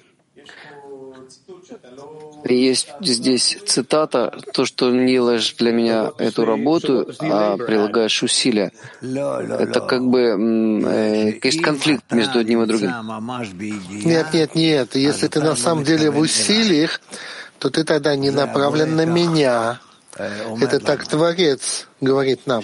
есть 2.45 2.89
здесь 3.01 3.59
цитата, 3.67 4.39
то, 4.55 4.65
что 4.65 4.91
не 4.91 5.13
делаешь 5.13 5.55
для 5.59 5.73
меня 5.73 6.13
эту 6.19 6.45
работу, 6.45 7.07
а 7.21 7.57
прилагаешь 7.57 8.23
усилия. 8.23 8.73
Это 9.03 9.81
как 9.81 10.07
бы 10.07 10.21
э, 10.21 11.39
есть 11.43 11.61
конфликт 11.61 12.05
между 12.13 12.39
одним 12.39 12.63
и 12.63 12.67
другим. 12.67 12.93
Нет, 14.05 14.27
нет, 14.33 14.55
нет. 14.55 14.97
Если 14.97 15.29
ты 15.29 15.41
на 15.41 15.57
самом 15.57 15.85
деле 15.85 16.11
в 16.11 16.19
усилиях, 16.19 17.01
то 17.59 17.71
ты 17.71 17.85
тогда 17.85 18.17
не 18.17 18.31
направлен 18.31 18.97
на 18.97 19.05
меня. 19.05 19.81
Это 20.17 20.81
так 20.81 21.07
Творец 21.07 21.87
говорит 22.01 22.47
нам 22.47 22.63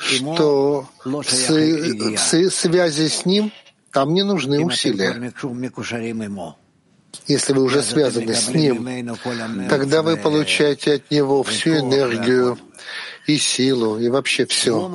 что 0.00 0.88
в, 1.04 1.22
в 1.22 2.50
связи 2.50 3.08
с 3.08 3.24
ним 3.26 3.52
там 3.92 4.12
не 4.12 4.22
нужны 4.22 4.64
усилия. 4.64 5.32
Если 7.26 7.52
вы 7.52 7.62
уже 7.62 7.82
связаны 7.82 8.34
с 8.34 8.48
ним, 8.48 8.86
тогда 9.68 10.02
вы 10.02 10.16
получаете 10.16 10.94
от 10.94 11.10
него 11.10 11.42
всю 11.42 11.78
энергию 11.78 12.58
и 13.26 13.38
силу, 13.38 13.98
и 13.98 14.08
вообще 14.08 14.46
все. 14.46 14.88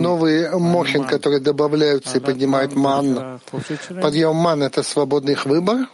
Новые 0.00 0.50
мохин, 0.58 1.04
которые 1.04 1.40
добавляются 1.40 2.18
и 2.18 2.20
поднимают 2.20 2.74
ман. 2.74 3.40
Подъем 4.00 4.36
ман— 4.36 4.62
это 4.64 4.82
свободный 4.82 5.32
их 5.32 5.46
выбор? 5.46 5.88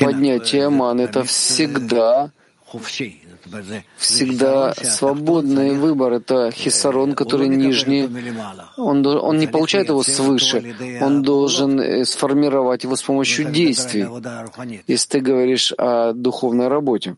Поднятие 0.00 0.68
ман— 0.70 1.00
это 1.00 1.24
всегда 1.24 2.30
всегда 3.96 4.74
свободный 4.74 5.74
выбор. 5.74 6.12
Это 6.12 6.50
хисарон, 6.50 7.14
который 7.14 7.48
нижний. 7.48 8.08
Он, 8.76 9.06
он 9.06 9.38
не 9.38 9.46
получает 9.46 9.88
его 9.88 10.02
свыше. 10.02 10.74
Он 11.00 11.22
должен 11.22 11.80
э, 11.80 12.04
сформировать 12.04 12.84
его 12.84 12.96
с 12.96 13.02
помощью 13.02 13.50
действий. 13.50 14.06
Если 14.86 15.08
ты 15.08 15.20
говоришь 15.20 15.72
о 15.76 16.12
духовной 16.12 16.68
работе. 16.68 17.16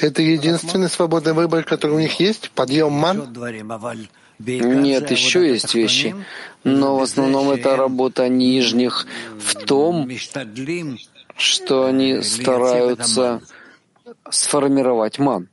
Это 0.00 0.22
единственный 0.22 0.88
свободный 0.88 1.32
выбор, 1.32 1.64
который 1.64 1.96
у 1.96 2.00
них 2.00 2.20
есть? 2.20 2.50
Подъем 2.50 2.92
ман? 2.92 3.34
Нет, 4.38 5.10
еще 5.10 5.48
есть 5.48 5.74
вещи, 5.74 6.14
но 6.64 6.96
в 6.98 7.02
основном 7.02 7.50
это 7.50 7.76
работа 7.76 8.28
нижних 8.28 9.06
в 9.38 9.54
том, 9.64 10.10
что 11.36 11.86
они 11.86 12.22
стараются 12.22 13.40
сформировать 14.30 15.18
ман. 15.18 15.48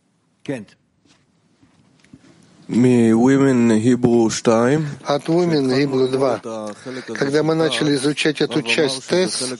От 5.03 5.27
Women 5.27 5.71
Hebrew 5.71 6.07
2. 6.07 6.41
Когда 7.15 7.41
мы 7.41 7.55
начали 7.55 7.95
изучать 7.95 8.41
эту 8.41 8.61
часть 8.61 9.07
ТЭС, 9.07 9.55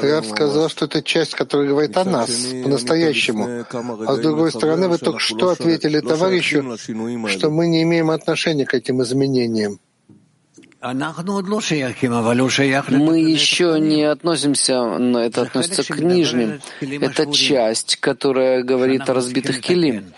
Рав 0.00 0.26
сказал, 0.26 0.68
что 0.68 0.84
это 0.84 1.02
часть, 1.02 1.34
которая 1.34 1.66
говорит 1.66 1.96
о 1.96 2.04
нас, 2.04 2.30
по-настоящему. 2.62 3.64
А 4.06 4.14
с 4.14 4.20
другой 4.20 4.52
стороны, 4.52 4.86
вы 4.86 4.98
только 4.98 5.18
что 5.18 5.50
ответили 5.50 5.98
товарищу, 5.98 6.76
что 7.26 7.50
мы 7.50 7.66
не 7.66 7.82
имеем 7.82 8.10
отношения 8.10 8.64
к 8.64 8.74
этим 8.74 9.02
изменениям. 9.02 9.80
Мы 10.80 10.94
еще 13.18 13.80
не 13.80 14.04
относимся, 14.04 14.84
но 14.84 15.18
это 15.18 15.42
относится 15.42 15.82
к 15.82 15.98
нижним. 15.98 16.60
Это 16.80 17.26
часть, 17.32 17.96
которая 17.96 18.62
говорит 18.62 19.10
о 19.10 19.14
разбитых 19.14 19.60
килим 19.60 20.12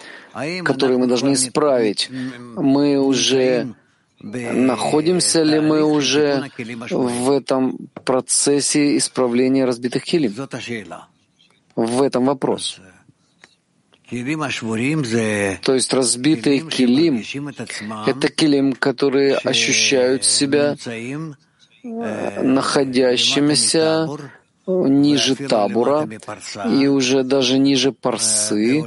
которые 0.65 0.99
мы 0.99 1.07
должны 1.07 1.35
исправить. 1.35 2.11
Мы 2.11 2.99
уже 2.99 3.75
находимся 4.21 5.43
ли 5.43 5.61
мы 5.61 5.85
уже 5.85 6.51
в 6.91 7.31
этом 7.31 7.79
процессе 8.05 8.97
исправления 8.97 9.65
разбитых 9.65 10.05
килим? 10.05 10.35
В 11.77 12.03
этом 12.03 12.27
вопрос. 12.27 12.81
То 14.11 15.75
есть 15.75 15.93
разбитые 15.93 16.61
килим— 16.61 17.19
это 18.07 18.29
килим, 18.29 18.73
которые 18.73 19.37
ощущают 19.37 20.25
себя 20.25 20.77
находящимися 21.83 24.09
ниже 24.69 25.35
табура 25.35 26.09
и 26.71 26.87
уже 26.87 27.23
даже 27.25 27.59
ниже 27.59 27.93
парсы 27.93 28.83
в 28.83 28.87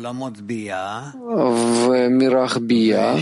мирах 2.09 2.57
бия, 2.59 3.17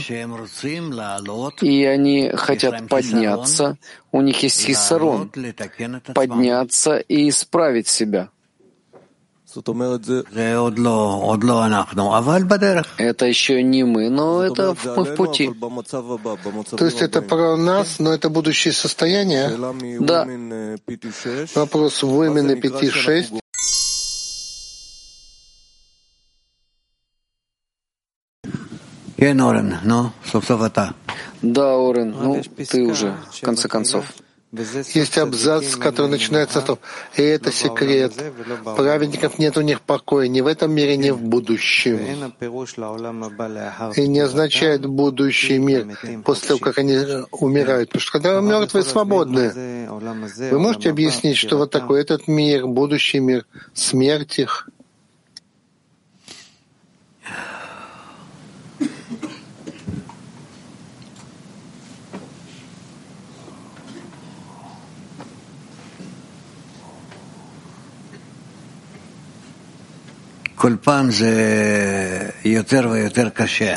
и 1.61 1.85
они 1.85 2.31
хотят 2.33 2.87
подняться, 2.89 3.77
у 4.11 4.21
них 4.21 4.43
есть 4.43 4.65
хиссарон, 4.65 5.31
подняться 6.13 6.97
и 6.97 7.29
исправить 7.29 7.87
себя. 7.87 8.29
Это 12.97 13.25
еще 13.25 13.63
не 13.63 13.83
мы, 13.83 14.09
но 14.09 14.43
это 14.43 14.75
мы 14.95 15.03
в 15.05 15.15
пути. 15.15 15.49
То 16.77 16.85
есть 16.85 17.01
это 17.01 17.21
про 17.21 17.57
нас, 17.57 17.99
но 17.99 18.13
это 18.13 18.29
будущее 18.29 18.73
состояние? 18.73 19.49
Да. 19.99 20.27
Вопрос 21.55 22.03
Women 22.03 22.61
5.6. 22.61 23.39
Да, 31.41 31.75
Орен, 31.75 32.11
ну, 32.11 32.41
ты 32.69 32.83
уже, 32.83 33.17
в 33.33 33.41
конце 33.41 33.67
концов. 33.67 34.05
Есть 34.51 35.17
абзац, 35.19 35.75
который 35.75 36.09
начинается 36.09 36.59
с 36.61 36.63
того, 36.63 36.79
и 37.15 37.21
это 37.21 37.51
секрет. 37.51 38.13
Праведников 38.75 39.37
нет 39.37 39.57
у 39.57 39.61
них 39.61 39.81
покоя 39.81 40.27
ни 40.27 40.41
в 40.41 40.47
этом 40.47 40.71
мире, 40.71 40.97
ни 40.97 41.11
в 41.11 41.21
будущем. 41.21 41.99
И 43.95 44.07
не 44.07 44.19
означает 44.19 44.85
будущий 44.87 45.59
мир 45.59 45.95
после 46.25 46.47
того, 46.47 46.59
как 46.59 46.79
они 46.79 46.97
умирают. 47.31 47.89
Потому 47.89 48.01
что 48.01 48.11
когда 48.11 48.41
мертвые 48.41 48.83
свободны, 48.83 49.87
вы 50.49 50.59
можете 50.59 50.89
объяснить, 50.89 51.37
что 51.37 51.57
вот 51.57 51.69
такой 51.69 52.01
этот 52.01 52.27
мир, 52.27 52.65
будущий 52.65 53.19
мир, 53.19 53.45
смерть 53.75 54.39
их— 54.39 54.67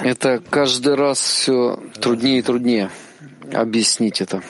Это 0.03 0.43
каждый 0.51 0.97
раз 0.97 1.21
все 1.21 1.79
труднее 2.01 2.41
и 2.41 2.43
труднее 2.43 2.91
объяснить 3.55 4.21
это. 4.21 4.43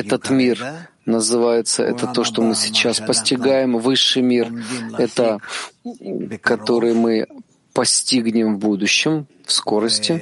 Этот 0.00 0.30
мир 0.30 0.58
называется, 1.06 1.84
это 1.84 2.06
то, 2.08 2.24
что 2.24 2.42
мы 2.42 2.54
сейчас 2.56 2.98
постигаем, 2.98 3.78
высший 3.78 4.22
мир, 4.22 4.50
это 4.98 5.38
который 6.42 6.94
мы 6.94 7.26
постигнем 7.72 8.56
в 8.56 8.58
будущем, 8.58 9.26
в 9.46 9.52
скорости. 9.52 10.20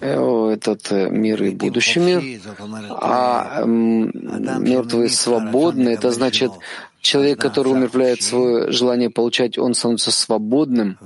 Этот 0.00 0.92
э, 0.92 1.10
мир 1.10 1.42
и 1.42 1.50
будущий 1.50 1.98
мир. 1.98 2.22
А 3.00 3.64
мертвые 3.64 5.08
свободны, 5.08 5.88
это 5.90 6.12
значит, 6.12 6.52
человек, 7.00 7.40
который 7.40 7.72
умервляет 7.72 8.22
свое 8.22 8.70
желание 8.70 9.10
получать, 9.10 9.58
он 9.58 9.74
становится 9.74 10.12
свободным. 10.12 10.98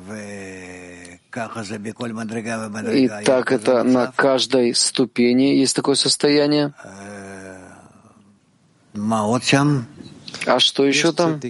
И 2.93 3.09
так 3.25 3.53
это 3.53 3.83
на 3.83 4.13
каждой 4.15 4.75
ступени 4.75 5.55
есть 5.55 5.75
такое 5.75 5.95
состояние. 5.95 6.75
А 10.47 10.59
что 10.59 10.85
еще 10.85 11.13
там? 11.13 11.41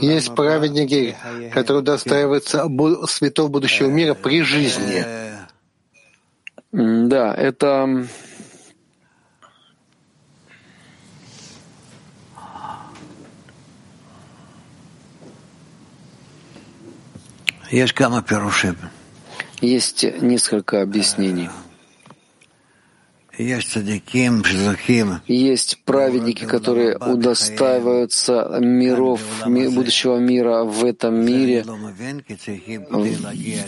Есть 0.00 0.34
праведники, 0.34 1.16
которые 1.52 1.82
достраиваются 1.82 2.66
светов 3.06 3.50
будущего 3.50 3.88
мира 3.88 4.14
при 4.14 4.42
жизни. 4.42 5.29
Да, 6.72 7.34
это 7.34 8.06
Есть 19.60 20.02
несколько 20.20 20.82
объяснений. 20.82 21.50
Есть 25.26 25.78
праведники, 25.84 26.44
которые 26.44 26.96
удостаиваются 26.96 28.58
миров, 28.60 29.20
будущего 29.46 30.18
мира 30.18 30.64
в 30.64 30.84
этом 30.84 31.14
мире, 31.24 31.64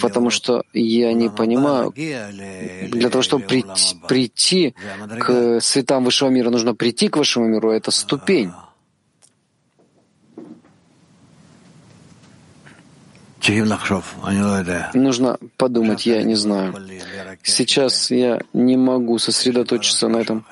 потому 0.01 0.31
что 0.31 0.63
я 0.73 1.13
не 1.13 1.31
понимаю, 1.31 1.93
для 1.95 3.09
того, 3.09 3.23
чтобы 3.23 3.45
прийти, 3.45 3.97
прийти 4.09 4.75
к 5.19 5.61
светам 5.61 6.05
высшего 6.05 6.29
мира, 6.29 6.51
нужно 6.51 6.75
прийти 6.75 7.09
к 7.09 7.17
высшему 7.17 7.47
миру, 7.47 7.71
это 7.71 7.91
ступень. 7.91 8.53
Нужно 14.95 15.39
подумать, 15.57 16.07
я 16.07 16.23
не 16.23 16.37
знаю. 16.37 16.75
Сейчас 17.43 18.11
я 18.11 18.41
не 18.53 18.77
могу 18.77 19.19
сосредоточиться 19.19 20.09
на 20.09 20.19
этом. 20.19 20.47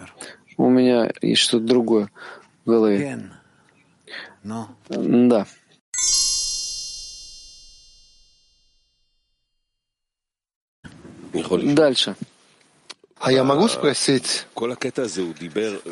У 0.56 0.68
меня 0.68 1.10
есть 1.22 1.40
что-то 1.42 1.64
другое 1.64 2.10
в 2.64 2.70
голове. 2.70 3.30
Да. 4.88 5.46
Дальше. 11.74 12.16
А 13.20 13.30
я 13.30 13.44
могу 13.44 13.68
спросить, 13.68 14.46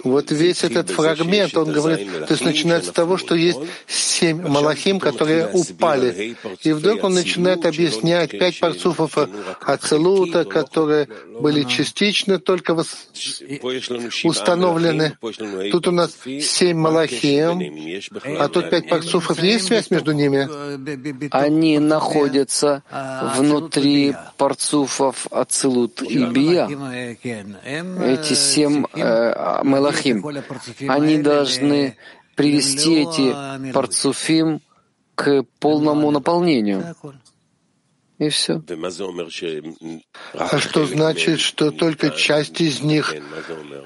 вот 0.03 0.31
весь 0.31 0.65
этот 0.65 0.91
фрагмент, 0.91 1.55
он 1.59 1.71
говорит, 1.71 2.27
то 2.27 2.33
есть 2.33 2.43
начинается 2.43 2.91
с 2.91 2.95
того, 2.95 3.19
что 3.19 3.35
есть 3.35 3.59
семь 3.87 4.41
малахим, 4.49 4.99
которые 4.99 5.49
упали. 5.53 6.37
И 6.63 6.73
вдруг 6.73 7.05
он 7.05 7.13
начинает 7.13 7.67
объяснять 7.67 8.31
пять 8.31 8.59
парцуфов 8.59 9.19
Ацелута, 9.61 10.47
которые 10.47 11.09
были 11.39 11.65
частично 11.65 12.39
только 12.39 12.75
установлены. 14.25 15.19
Тут 15.71 15.89
у 15.89 15.91
нас 15.91 16.17
семь 16.25 16.79
малахим, 16.79 17.61
а 18.39 18.49
тут 18.49 18.71
пять 18.71 18.89
парцуфов. 18.89 19.39
Есть 19.43 19.67
связь 19.67 19.91
между 19.91 20.13
ними? 20.13 20.49
Они 21.31 21.79
находятся 21.79 22.83
внутри 23.37 24.15
парцуфов 24.39 25.27
Ацелут 25.31 26.01
и 26.01 26.25
Бия 26.25 27.18
эти 27.23 28.35
семь 28.35 28.85
э, 28.95 29.61
Мелахим, 29.65 30.25
они 30.89 31.19
должны 31.19 31.97
привести 32.37 33.03
эти 33.03 33.73
парцуфим 33.73 34.61
к 35.15 35.45
полному 35.59 36.11
наполнению. 36.11 36.95
И 38.19 38.31
все. 38.31 38.61
А 40.35 40.59
что 40.59 40.87
значит, 40.87 41.41
что 41.41 41.71
только 41.71 42.11
часть 42.11 42.61
из 42.61 42.83
них 42.83 43.15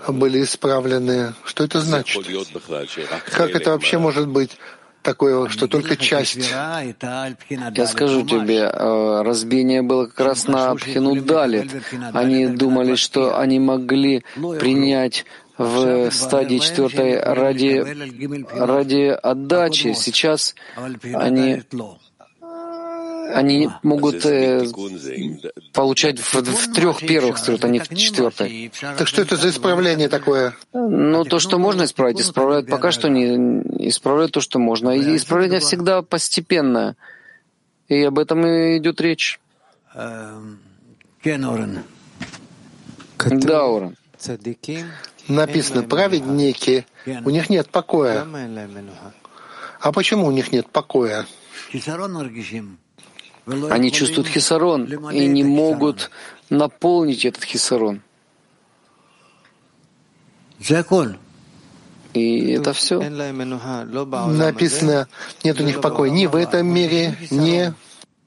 были 0.08 0.42
исправлены? 0.42 1.34
Что 1.44 1.64
это 1.64 1.80
значит? 1.80 2.26
Как 3.30 3.50
это 3.50 3.70
вообще 3.70 3.98
может 3.98 4.28
быть? 4.28 4.56
Такое, 5.02 5.48
что 5.48 5.66
только 5.66 5.96
часть. 5.96 6.38
Я 6.38 7.86
скажу 7.86 8.22
тебе, 8.24 8.60
э, 8.72 9.22
разбиение 9.22 9.82
было 9.82 10.06
как 10.06 10.20
раз 10.26 10.48
на 10.48 10.70
Абхину 10.70 11.20
Дали. 11.20 11.68
Они 12.12 12.46
думали, 12.46 12.94
что 12.94 13.38
они 13.38 13.58
могли 13.58 14.24
принять 14.58 15.24
в 15.58 16.10
стадии 16.10 16.58
четвертой 16.58 17.20
ради, 17.20 17.84
ради 18.52 19.08
отдачи. 19.22 19.92
Сейчас 19.92 20.54
они 21.12 21.62
они 23.34 23.70
могут 23.82 24.24
э, 24.26 24.66
получать 25.72 26.18
в, 26.20 26.34
в 26.34 26.72
трех 26.72 27.00
первых 27.00 27.38
строт, 27.38 27.64
а 27.64 27.68
не 27.68 27.78
в 27.78 27.88
четвертой. 27.88 28.72
Так 28.80 29.06
что 29.06 29.22
это 29.22 29.36
за 29.36 29.50
исправление 29.50 30.08
такое? 30.08 30.54
Ну, 30.72 31.24
то, 31.24 31.38
что 31.38 31.58
можно 31.58 31.84
исправить, 31.84 32.20
исправляют 32.20 32.68
пока 32.68 32.90
что 32.92 33.08
не 33.08 33.62
исправляют 33.88 34.32
то, 34.32 34.40
что 34.40 34.58
можно. 34.58 34.90
И 34.90 35.16
исправление 35.16 35.60
всегда 35.60 36.02
постепенное. 36.02 36.96
И 37.88 38.02
об 38.02 38.18
этом 38.18 38.46
и 38.46 38.78
идет 38.78 39.00
речь. 39.00 39.40
Эм, 39.94 40.60
да, 43.24 43.66
Орен. 43.66 43.96
Написано, 45.28 45.82
праведники, 45.82 46.86
у 47.24 47.30
них 47.30 47.50
нет 47.50 47.68
покоя. 47.68 48.26
А 49.80 49.92
почему 49.92 50.26
у 50.26 50.30
них 50.30 50.52
нет 50.52 50.68
покоя? 50.68 51.26
Они 53.46 53.90
чувствуют 53.90 54.28
хисарон 54.28 54.84
и 55.10 55.26
не 55.26 55.42
могут 55.42 56.10
наполнить 56.50 57.24
этот 57.24 57.44
хисарон. 57.44 58.02
И 62.14 62.52
это 62.52 62.72
все. 62.72 63.00
Написано, 63.00 65.08
нет 65.42 65.60
у 65.60 65.64
них 65.64 65.80
покоя 65.80 66.10
ни 66.10 66.26
в 66.26 66.36
этом 66.36 66.66
мире, 66.66 67.16
ни 67.30 67.72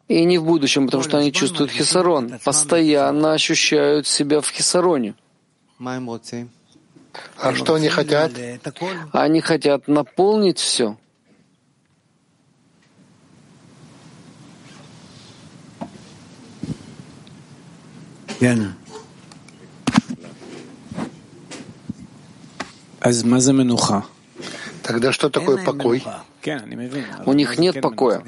и 0.08 0.24
не 0.24 0.38
в 0.38 0.44
будущем, 0.44 0.86
потому 0.86 1.04
что 1.04 1.18
они 1.18 1.32
чувствуют 1.32 1.72
хисарон, 1.72 2.40
постоянно 2.44 3.34
ощущают 3.34 4.08
себя 4.08 4.42
в 4.42 4.50
хисароне. 4.50 5.16
А 7.38 7.54
что 7.54 7.76
они 7.76 7.90
хотят? 7.90 8.32
Они 9.14 9.42
хотят 9.42 9.88
наполнить 9.88 10.60
все. 10.60 10.98
Тогда 24.84 25.12
что 25.12 25.30
такое 25.30 25.64
покой? 25.64 26.04
У 27.26 27.34
них 27.34 27.58
нет 27.58 27.82
покоя. 27.82 28.24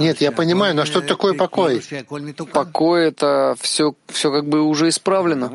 Нет, 0.00 0.20
я 0.20 0.32
понимаю, 0.32 0.74
но 0.74 0.84
что 0.84 1.00
такое 1.00 1.34
покой? 1.34 1.82
Покой— 2.52 3.08
это 3.08 3.56
все, 3.60 3.94
все 4.06 4.30
как 4.30 4.46
бы 4.48 4.62
уже 4.62 4.88
исправлено. 4.88 5.50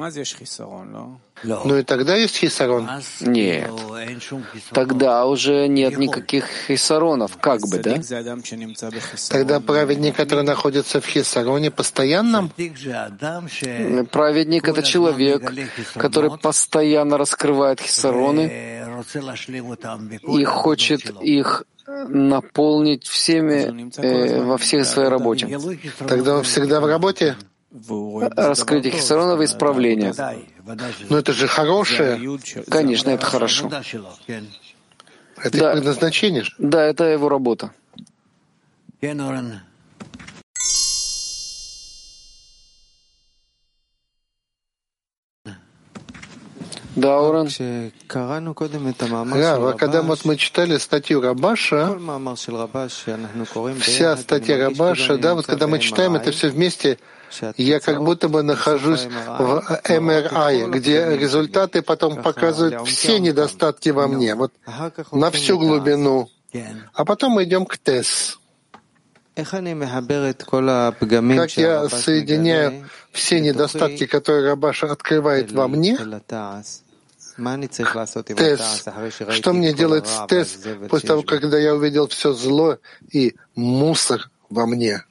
Ну 1.44 1.78
и 1.78 1.84
тогда 1.84 2.16
есть 2.16 2.38
хисарон? 2.38 2.90
Нет. 3.20 3.70
Тогда 4.72 5.26
уже 5.26 5.68
нет 5.68 5.98
никаких 5.98 6.46
хисаронов, 6.68 7.38
как 7.38 7.62
бы, 7.62 7.80
да? 7.80 8.00
Тогда 9.30 9.60
праведник, 9.60 10.16
который 10.16 10.44
находится 10.44 11.02
в 11.02 11.06
хисароне 11.06 11.72
постоянном? 11.72 12.50
Праведник— 14.12 14.68
это 14.70 14.84
человек, 14.84 15.52
который 15.96 16.32
постоянно 16.38 17.18
раскрывает 17.18 17.82
хисароны 17.82 18.84
и 20.28 20.44
хочет 20.46 21.10
их 21.22 21.64
наполнить 21.88 23.06
всеми 23.06 23.92
э, 23.98 24.44
во 24.44 24.58
всей 24.58 24.84
своей 24.84 25.10
работе. 25.10 25.60
Тогда 26.08 26.38
он 26.38 26.44
всегда 26.44 26.80
в 26.80 26.86
работе? 26.86 27.36
раскрытие 28.36 28.94
хисарона 28.94 29.36
в 29.36 29.44
исправление. 29.44 30.14
Но 31.10 31.18
это 31.18 31.34
же 31.34 31.48
хорошее. 31.48 32.20
Конечно, 32.70 33.10
это 33.10 33.26
хорошо. 33.26 33.70
Это 35.38 35.58
да. 35.58 35.74
предназначение. 35.74 36.44
Да, 36.58 36.84
это 36.84 37.06
его 37.06 37.30
работа. 37.30 37.72
Да, 46.96 47.20
Уран. 47.22 47.48
Да, 49.40 49.74
когда 49.74 50.02
вот 50.04 50.26
мы 50.26 50.38
читали 50.38 50.78
статью 50.78 51.22
Рабаша, 51.22 51.98
вся 53.80 54.16
статья 54.18 54.58
Рабаша, 54.58 55.18
да, 55.18 55.34
вот 55.34 55.46
когда 55.48 55.68
мы 55.68 55.80
читаем 55.80 56.16
это 56.16 56.32
все 56.32 56.50
вместе, 56.50 57.00
я 57.58 57.80
как 57.80 58.04
будто 58.04 58.30
бы 58.30 58.44
нахожусь 58.44 59.06
в 59.06 59.80
MRI, 59.86 60.70
где 60.70 61.18
результаты 61.18 61.82
потом 61.82 62.22
показывают 62.22 62.88
все 62.88 63.20
недостатки 63.20 63.90
во 63.90 64.08
мне, 64.08 64.36
вот 64.36 64.54
на 65.12 65.32
всю 65.32 65.58
глубину. 65.58 66.30
А 66.94 67.06
потом 67.06 67.32
мы 67.34 67.46
идем 67.46 67.66
к 67.66 67.78
ТЭС. 67.78 68.38
Как 69.36 69.52
я 71.58 71.90
соединяю 71.90 72.88
все 73.12 73.40
недостатки, 73.40 74.06
которые 74.06 74.46
Рабаша 74.50 74.92
открывает 74.92 75.52
во 75.52 75.68
мне, 75.68 75.98
тест. 78.36 78.90
Что 79.30 79.54
мне 79.54 79.74
делать 79.74 80.08
с 80.08 80.26
тест 80.28 80.68
после 80.90 81.08
того, 81.08 81.24
когда 81.24 81.58
я 81.58 81.76
увидел 81.76 82.08
все 82.08 82.34
зло 82.34 82.78
и 83.12 83.36
мусор 83.56 84.30
во 84.50 84.66
мне? 84.66 85.04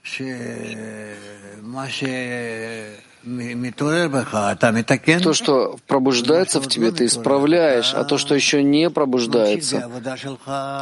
То, 5.23 5.33
что 5.33 5.79
пробуждается 5.87 6.61
в 6.61 6.69
тебе, 6.69 6.91
ты 6.91 7.07
исправляешь, 7.07 7.95
а 7.95 8.05
то, 8.05 8.19
что 8.19 8.35
еще 8.35 8.63
не 8.63 8.91
пробуждается, 8.91 9.89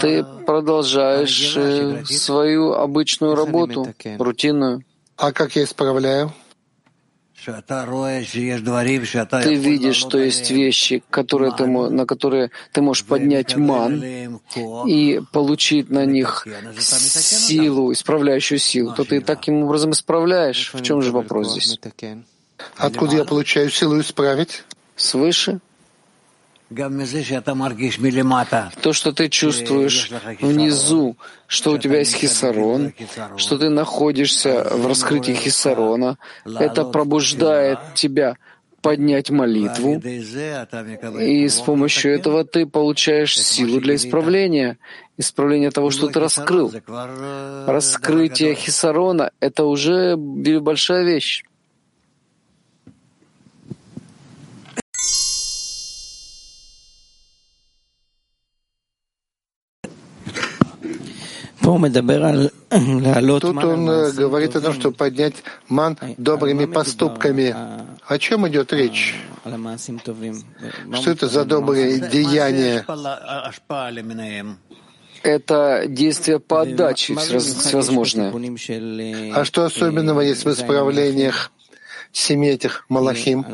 ты 0.00 0.24
продолжаешь 0.46 1.54
э, 1.56 2.04
свою 2.06 2.72
обычную 2.72 3.34
работу, 3.34 3.94
рутинную. 4.18 4.82
А 5.16 5.32
как 5.32 5.54
я 5.56 5.64
исправляю? 5.64 6.32
Ты 9.42 9.54
видишь, 9.54 9.96
что 9.96 10.18
есть 10.18 10.50
вещи, 10.50 11.02
которые 11.10 11.52
ты, 11.52 11.66
на 11.66 12.06
которые 12.06 12.50
ты 12.72 12.82
можешь 12.82 13.04
поднять 13.04 13.56
ман 13.56 14.02
и 14.86 15.20
получить 15.32 15.90
на 15.90 16.04
них 16.04 16.46
силу, 16.78 17.92
исправляющую 17.92 18.58
силу, 18.58 18.94
то 18.94 19.04
ты 19.04 19.20
таким 19.20 19.64
образом 19.64 19.92
исправляешь. 19.92 20.72
В 20.74 20.82
чем 20.82 21.02
же 21.02 21.12
вопрос 21.12 21.52
здесь? 21.52 21.78
Откуда 22.76 23.16
я 23.16 23.24
получаю 23.24 23.70
силу 23.70 24.00
исправить? 24.00 24.64
Свыше. 24.96 25.60
То, 28.82 28.92
что 28.92 29.12
ты 29.12 29.28
чувствуешь 29.28 30.10
внизу, 30.40 31.16
что 31.48 31.72
у 31.72 31.78
тебя 31.78 31.98
есть 31.98 32.14
хисарон, 32.14 32.92
что 33.36 33.58
ты 33.58 33.68
находишься 33.70 34.68
в 34.70 34.86
раскрытии 34.86 35.32
хисарона, 35.32 36.16
это 36.44 36.84
пробуждает 36.84 37.78
тебя 37.94 38.36
поднять 38.82 39.30
молитву, 39.30 40.00
и 41.20 41.48
с 41.48 41.60
помощью 41.60 42.14
этого 42.14 42.44
ты 42.44 42.66
получаешь 42.66 43.38
силу 43.38 43.80
для 43.80 43.96
исправления, 43.96 44.78
исправления 45.18 45.70
того, 45.70 45.90
что 45.90 46.08
ты 46.08 46.20
раскрыл. 46.20 46.72
Раскрытие 47.66 48.54
хисарона— 48.54 49.32
это 49.40 49.64
уже 49.64 50.16
большая 50.16 51.04
вещь. 51.04 51.42
Тут 63.40 63.64
он 63.64 63.90
э, 63.90 64.12
говорит 64.12 64.56
о 64.56 64.60
том, 64.60 64.74
что 64.74 64.92
поднять 64.92 65.34
ман 65.68 65.98
добрыми 66.16 66.64
поступками. 66.66 67.54
О 68.06 68.18
чем 68.18 68.48
идет 68.48 68.72
речь? 68.72 69.14
Что 70.92 71.10
это 71.10 71.28
за 71.28 71.44
добрые 71.44 72.00
деяния? 72.00 72.84
Это 75.22 75.84
действие 75.86 76.40
по 76.40 76.62
отдаче 76.62 77.14
всевозможное. 77.14 78.32
А 79.34 79.44
что 79.44 79.64
особенного 79.64 80.20
есть 80.22 80.44
в 80.44 80.50
исправлениях 80.50 81.52
семи 82.12 82.48
этих 82.48 82.84
малахим? 82.88 83.44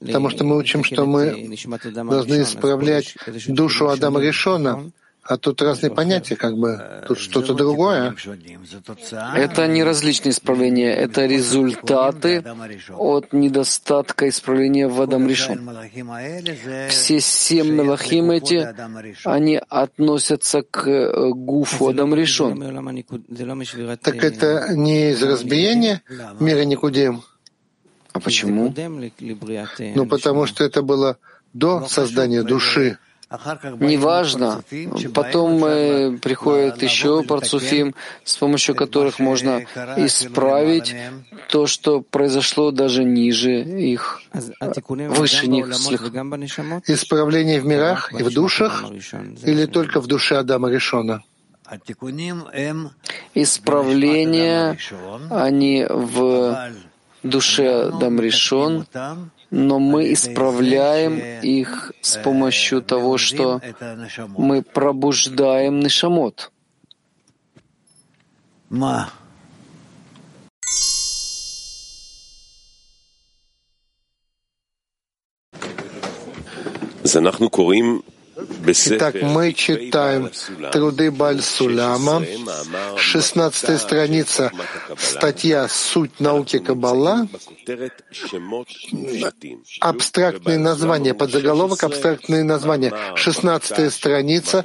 Потому 0.00 0.30
что 0.30 0.44
мы 0.44 0.56
учим, 0.56 0.82
что 0.84 1.06
мы 1.06 1.56
должны 1.92 2.42
исправлять 2.42 3.16
душу 3.46 3.88
Адама 3.88 4.20
Решона, 4.20 4.90
а 5.26 5.38
тут 5.38 5.62
разные 5.62 5.90
понятия, 5.90 6.36
как 6.36 6.56
бы 6.56 7.04
тут 7.08 7.18
что-то 7.18 7.54
другое. 7.54 8.14
Это 9.34 9.66
не 9.66 9.82
различные 9.82 10.32
исправления, 10.32 10.94
это 10.94 11.24
результаты 11.26 12.44
от 12.90 13.32
недостатка 13.32 14.28
исправления 14.28 14.88
в 14.88 15.00
Адам 15.00 15.26
Ришон. 15.26 15.70
Все 16.88 17.20
семь 17.20 17.70
мелахим 17.72 18.30
эти, 18.30 18.68
они 19.24 19.60
относятся 19.68 20.62
к 20.62 20.88
э, 20.88 21.30
гуфу 21.30 21.88
Адам 21.88 22.14
Ришон. 22.14 22.60
Так 24.02 24.22
это 24.22 24.74
не 24.74 25.10
из 25.10 25.22
разбиения 25.22 26.02
мира 26.38 26.64
Никудим? 26.64 27.22
А 28.12 28.20
почему? 28.20 28.72
Ну, 29.94 30.06
потому 30.06 30.46
что 30.46 30.64
это 30.64 30.82
было 30.82 31.18
до 31.52 31.86
создания 31.88 32.42
души. 32.42 32.98
Неважно. 33.80 34.62
Потом 35.14 35.64
э, 35.64 36.18
приходят 36.18 36.82
еще 36.82 37.22
парцуфим, 37.22 37.94
с 38.24 38.36
помощью 38.36 38.74
которых 38.74 39.18
можно 39.18 39.64
исправить 39.96 40.94
то, 41.48 41.66
что 41.66 42.00
произошло 42.00 42.70
даже 42.70 43.04
ниже 43.04 43.62
их, 43.62 44.22
выше 44.88 45.46
них. 45.48 45.66
Исправление 46.86 47.60
в 47.60 47.66
мирах 47.66 48.12
и 48.12 48.22
в 48.22 48.32
душах 48.32 48.84
или 49.42 49.66
только 49.66 50.00
в 50.00 50.06
душе 50.06 50.36
Адама 50.36 50.70
Решона? 50.70 51.22
Исправления, 53.34 54.78
они 55.30 55.86
в 55.88 56.72
душе 57.24 57.88
Адам 57.88 58.20
Решон, 58.20 58.86
но 59.54 59.78
мы 59.78 60.12
исправляем 60.12 61.18
их 61.42 61.92
с 62.00 62.16
помощью 62.16 62.82
того, 62.82 63.18
что 63.18 63.60
мы 64.36 64.62
пробуждаем 64.62 65.78
Нишамот. 65.78 66.50
Итак, 78.36 79.14
мы 79.22 79.52
читаем 79.52 80.30
труды 80.72 81.10
Бальсуляма, 81.10 82.22
16 82.96 83.80
страница, 83.80 84.50
статья 84.98 85.68
«Суть 85.68 86.20
науки 86.20 86.58
Каббала», 86.58 87.28
абстрактные 89.80 90.58
названия, 90.58 91.14
подзаголовок 91.14 91.84
«Абстрактные 91.84 92.42
названия», 92.42 92.92
16 93.14 93.92
страница, 93.92 94.64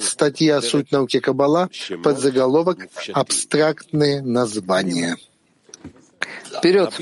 статья 0.00 0.60
«Суть 0.60 0.90
науки 0.90 1.20
Каббала», 1.20 1.70
подзаголовок 2.02 2.78
«Абстрактные 3.12 4.22
названия». 4.22 5.16
Вперед! 6.56 6.92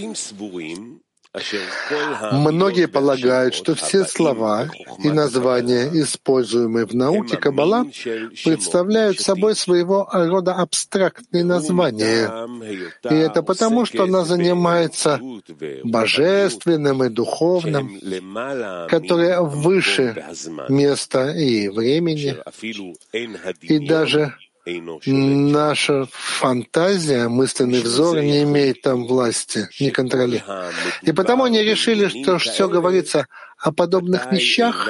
Многие 2.33 2.89
полагают, 2.89 3.55
что 3.55 3.75
все 3.75 4.05
слова 4.05 4.69
и 5.03 5.11
названия, 5.11 5.89
используемые 5.89 6.85
в 6.85 6.95
науке 6.95 7.39
Каббала, 7.39 7.85
представляют 8.45 9.19
собой 9.19 9.57
своего 9.57 10.07
рода 10.13 10.53
абстрактные 10.53 11.45
названия. 11.45 12.31
И 13.11 13.15
это 13.15 13.43
потому, 13.43 13.87
что 13.87 14.05
она 14.05 14.25
занимается 14.27 15.21
божественным 15.85 17.05
и 17.05 17.09
духовным, 17.09 17.99
которое 18.89 19.41
выше 19.41 20.23
места 20.69 21.31
и 21.31 21.69
времени, 21.69 22.37
и 23.63 23.79
даже 23.79 24.35
Наша 24.65 26.07
фантазия, 26.13 27.29
мысленный 27.29 27.81
взор 27.81 28.21
не 28.21 28.43
имеет 28.45 28.83
там 28.83 29.07
власти, 29.07 29.69
не 29.81 29.91
контроля. 29.91 30.45
И 31.03 31.13
потому 31.13 31.45
они 31.45 31.63
решили, 31.63 32.07
что 32.07 32.39
все 32.39 32.69
говорится 32.69 33.27
о 33.59 33.73
подобных 33.73 34.31
вещах 34.33 34.89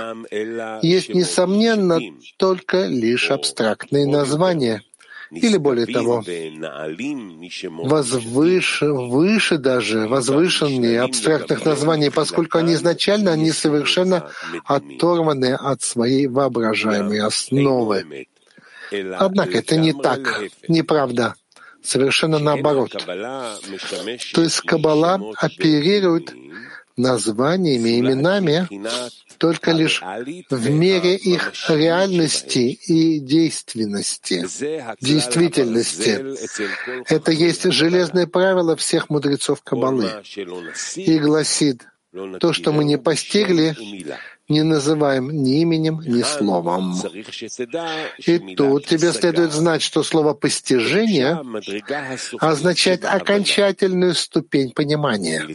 есть, 0.82 1.14
несомненно, 1.14 2.00
только 2.36 2.84
лишь 2.84 3.30
абстрактные 3.30 4.06
названия. 4.06 4.82
Или 5.30 5.56
более 5.56 5.86
того, 5.86 6.22
возвыше, 7.88 8.92
выше 8.92 9.56
даже, 9.56 10.06
возвышенные 10.06 11.00
абстрактных 11.00 11.64
названий, 11.64 12.10
поскольку 12.10 12.58
они 12.58 12.74
изначально 12.74 13.32
они 13.32 13.50
совершенно 13.50 14.30
оторваны 14.66 15.54
от 15.54 15.80
своей 15.80 16.26
воображаемой 16.26 17.20
основы. 17.20 18.26
Однако 19.18 19.58
это 19.58 19.76
не 19.76 19.92
так, 19.92 20.42
неправда. 20.68 21.34
Совершенно 21.82 22.38
наоборот. 22.38 22.92
То 22.92 24.42
есть 24.42 24.60
Каббала 24.60 25.20
оперирует 25.36 26.32
названиями, 26.96 27.98
именами 27.98 28.68
только 29.38 29.72
лишь 29.72 30.00
в 30.50 30.70
мере 30.70 31.16
их 31.16 31.52
реальности 31.68 32.78
и 32.86 33.18
действенности, 33.18 34.46
действительности. 35.00 37.12
Это 37.12 37.32
есть 37.32 37.72
железное 37.72 38.28
правило 38.28 38.76
всех 38.76 39.10
мудрецов 39.10 39.62
Каббалы 39.62 40.08
и 40.94 41.18
гласит, 41.18 41.82
то, 42.40 42.52
что 42.52 42.72
мы 42.72 42.84
не 42.84 42.98
постигли, 42.98 43.74
не 44.48 44.62
называем 44.62 45.30
ни 45.30 45.60
именем, 45.60 46.00
ни 46.00 46.22
словом. 46.22 46.94
И 48.26 48.54
тут 48.54 48.86
тебе 48.86 49.12
следует 49.12 49.52
знать, 49.52 49.82
что 49.82 50.02
слово 50.02 50.34
«постижение» 50.34 51.40
означает 52.38 53.04
окончательную 53.04 54.14
ступень 54.14 54.72
понимания. 54.72 55.46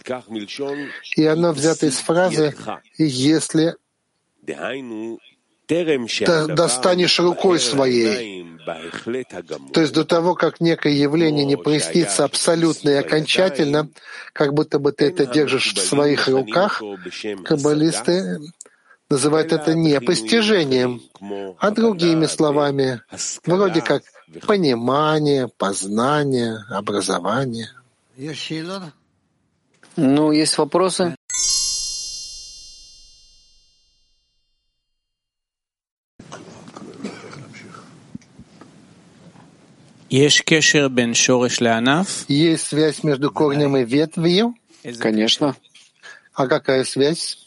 И 1.15 1.25
оно 1.25 1.51
взято 1.51 1.85
из 1.85 1.97
фразы 1.97 2.55
«если 2.97 3.75
достанешь 5.67 7.19
рукой 7.19 7.59
своей. 7.59 8.45
То 9.73 9.81
есть 9.81 9.93
до 9.93 10.05
того, 10.05 10.35
как 10.35 10.59
некое 10.61 10.93
явление 10.93 11.45
не 11.45 11.57
прояснится 11.57 12.23
абсолютно 12.23 12.89
и 12.89 12.93
окончательно, 12.93 13.89
как 14.33 14.53
будто 14.53 14.79
бы 14.79 14.91
ты 14.91 15.05
это 15.05 15.25
держишь 15.25 15.73
в 15.73 15.79
своих 15.79 16.27
руках, 16.27 16.81
каббалисты 17.45 18.39
называют 19.09 19.51
это 19.53 19.73
не 19.73 19.99
постижением, 20.01 21.01
а 21.59 21.71
другими 21.71 22.25
словами, 22.25 23.01
вроде 23.45 23.81
как 23.81 24.03
понимание, 24.45 25.47
познание, 25.47 26.59
образование. 26.69 27.69
Ну, 29.95 30.31
есть 30.31 30.57
вопросы? 30.57 31.15
Есть 42.29 42.67
связь 42.67 43.03
между 43.03 43.29
корнем 43.29 43.75
и 43.75 43.83
ветвью? 43.83 44.55
Конечно. 44.99 45.55
А 46.33 46.47
какая 46.47 46.85
связь? 46.85 47.46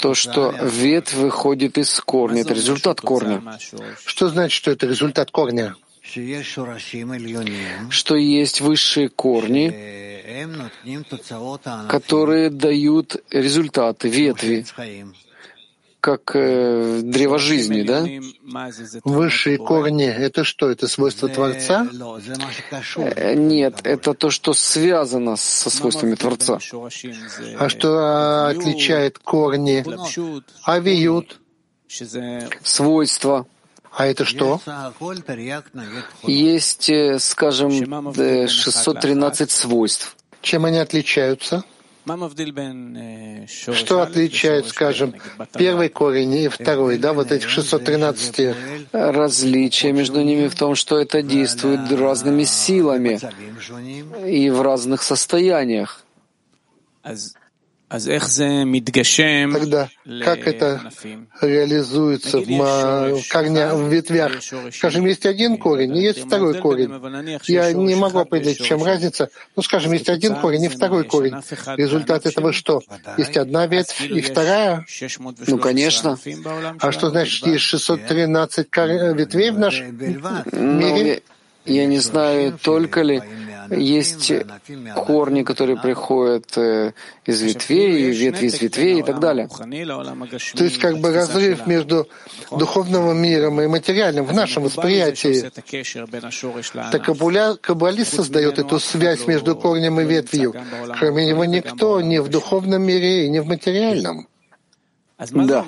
То, 0.00 0.14
что 0.14 0.50
ветвь 0.50 1.14
выходит 1.14 1.78
из 1.78 2.00
корня, 2.00 2.42
это 2.42 2.54
результат 2.54 3.00
корня. 3.00 3.42
Что 4.04 4.28
значит, 4.28 4.52
что 4.52 4.70
это 4.70 4.86
результат 4.86 5.30
корня? 5.30 5.74
Что 7.90 8.16
есть 8.16 8.60
высшие 8.60 9.08
корни, 9.08 9.70
которые 11.88 12.50
дают 12.50 13.16
результаты, 13.30 14.08
ветви, 14.08 14.66
как 16.02 16.34
э, 16.34 17.00
древо 17.04 17.38
жизни, 17.38 17.82
да? 17.82 18.04
Высшие 19.04 19.56
корни— 19.56 20.04
это 20.06 20.42
что? 20.42 20.68
Это 20.68 20.88
свойство 20.88 21.28
Творца? 21.28 21.86
Э, 22.96 23.34
нет, 23.34 23.80
это 23.84 24.12
то, 24.12 24.30
что 24.30 24.52
связано 24.52 25.36
со 25.36 25.70
свойствами 25.70 26.16
Творца. 26.16 26.58
А 27.56 27.68
что 27.68 28.48
отличает 28.48 29.20
корни? 29.20 29.84
Авиют. 30.64 31.40
Свойства. 32.64 33.46
А 33.92 34.06
это 34.06 34.24
что? 34.24 34.60
Есть, 36.24 36.90
э, 36.90 37.20
скажем, 37.20 37.70
613 38.48 39.50
свойств. 39.52 40.16
Чем 40.40 40.64
они 40.64 40.78
отличаются? 40.78 41.62
Что 43.46 44.02
отличает, 44.02 44.66
скажем, 44.66 45.14
первый 45.54 45.88
корень 45.88 46.34
и 46.34 46.48
второй, 46.48 46.98
да, 46.98 47.12
вот 47.12 47.30
этих 47.30 47.48
613? 47.48 48.56
Различие 48.92 49.92
между 49.92 50.22
ними 50.22 50.48
в 50.48 50.54
том, 50.54 50.74
что 50.74 50.98
это 50.98 51.22
действует 51.22 51.90
разными 51.92 52.44
силами 52.44 53.20
и 54.26 54.50
в 54.50 54.62
разных 54.62 55.02
состояниях. 55.02 56.04
Тогда 59.52 59.88
как 60.24 60.46
это 60.46 60.90
реализуется 61.40 62.38
в, 62.38 63.28
корня, 63.30 63.74
в 63.74 63.92
ветвях? 63.92 64.32
Скажем, 64.72 65.06
есть 65.06 65.26
один 65.26 65.58
корень 65.58 65.96
и 65.96 66.02
есть 66.02 66.24
второй 66.24 66.58
корень. 66.58 66.90
Я 67.44 67.72
не 67.72 67.94
могу 67.94 68.18
определить, 68.18 68.60
в 68.60 68.64
чем 68.64 68.82
разница. 68.82 69.28
Ну, 69.56 69.62
скажем, 69.62 69.92
есть 69.92 70.08
один 70.08 70.36
корень 70.36 70.64
и 70.64 70.68
второй 70.68 71.04
корень. 71.04 71.34
Результат 71.76 72.26
этого 72.26 72.52
что? 72.52 72.82
Есть 73.18 73.36
одна 73.36 73.66
ветвь 73.66 74.00
и 74.00 74.20
вторая? 74.20 74.86
Ну, 75.46 75.58
конечно. 75.58 76.18
А 76.80 76.92
что 76.92 77.10
значит, 77.10 77.46
есть 77.46 77.64
613 77.64 78.68
ветвей 79.16 79.50
в 79.50 79.58
нашем 79.58 79.96
мире? 80.52 81.22
Я 81.64 81.86
не 81.86 81.98
знаю, 82.00 82.58
только 82.60 83.02
ли 83.02 83.22
есть 83.70 84.32
корни, 84.96 85.42
которые 85.42 85.80
приходят 85.80 86.56
э, 86.56 86.92
из 87.26 87.42
ветвей, 87.42 88.10
ветви 88.10 88.46
из 88.46 88.60
ветвей 88.60 89.00
и 89.00 89.02
так 89.02 89.20
далее. 89.20 89.48
То 89.48 90.64
есть 90.64 90.78
как 90.78 90.98
бы 90.98 91.12
разрыв 91.12 91.66
между 91.66 92.08
духовным 92.50 93.16
миром 93.16 93.60
и 93.60 93.66
материальным 93.66 94.24
в 94.24 94.34
нашем 94.34 94.64
восприятии. 94.64 95.50
Так 96.90 97.04
каббалист 97.60 98.14
создает 98.14 98.58
эту 98.58 98.78
связь 98.78 99.26
между 99.26 99.56
корнем 99.56 100.00
и 100.00 100.04
ветвью. 100.04 100.54
Кроме 100.98 101.26
него 101.26 101.44
никто 101.44 102.00
ни 102.00 102.18
в 102.18 102.28
духовном 102.28 102.82
мире 102.82 103.28
ни 103.28 103.38
в 103.38 103.46
материальном. 103.46 104.28
Да. 105.30 105.64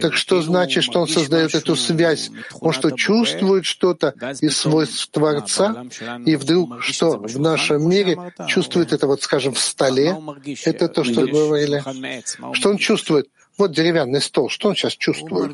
Так 0.00 0.14
что 0.14 0.42
значит, 0.42 0.84
что 0.84 1.00
он 1.00 1.08
создает 1.08 1.54
эту 1.54 1.76
связь? 1.76 2.30
Он 2.60 2.72
что, 2.72 2.90
чувствует 2.90 3.64
что-то 3.64 4.14
из 4.40 4.56
свойств 4.56 5.08
Творца, 5.10 5.84
и 6.24 6.36
вдруг 6.36 6.82
что 6.82 7.18
в 7.18 7.40
нашем 7.40 7.88
мире 7.88 8.32
чувствует 8.46 8.92
это, 8.92 9.06
вот 9.06 9.22
скажем, 9.22 9.54
в 9.54 9.58
столе? 9.58 10.16
Это 10.64 10.88
то, 10.88 11.04
что 11.04 11.26
говорили. 11.26 11.82
Что 12.54 12.70
он 12.70 12.78
чувствует? 12.78 13.28
Вот 13.58 13.72
деревянный 13.72 14.22
стол, 14.22 14.48
что 14.48 14.70
он 14.70 14.74
сейчас 14.74 14.94
чувствует? 14.94 15.52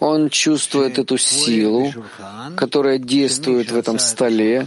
Он 0.00 0.28
чувствует 0.28 0.98
эту 0.98 1.16
силу, 1.16 1.92
которая 2.56 2.98
действует 2.98 3.70
в 3.70 3.76
этом 3.76 4.00
столе, 4.00 4.66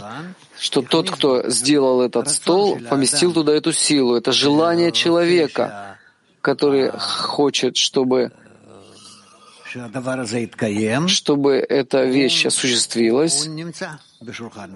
что 0.58 0.80
тот, 0.80 1.10
кто 1.10 1.50
сделал 1.50 2.00
этот 2.00 2.30
стол, 2.30 2.78
поместил 2.88 3.32
туда 3.32 3.52
эту 3.52 3.72
силу. 3.72 4.14
Это 4.14 4.32
желание 4.32 4.90
человека 4.92 5.91
который 6.42 6.90
хочет, 6.90 7.76
чтобы 7.76 8.32
чтобы 11.08 11.54
эта 11.54 12.04
вещь 12.04 12.44
осуществилась, 12.44 13.48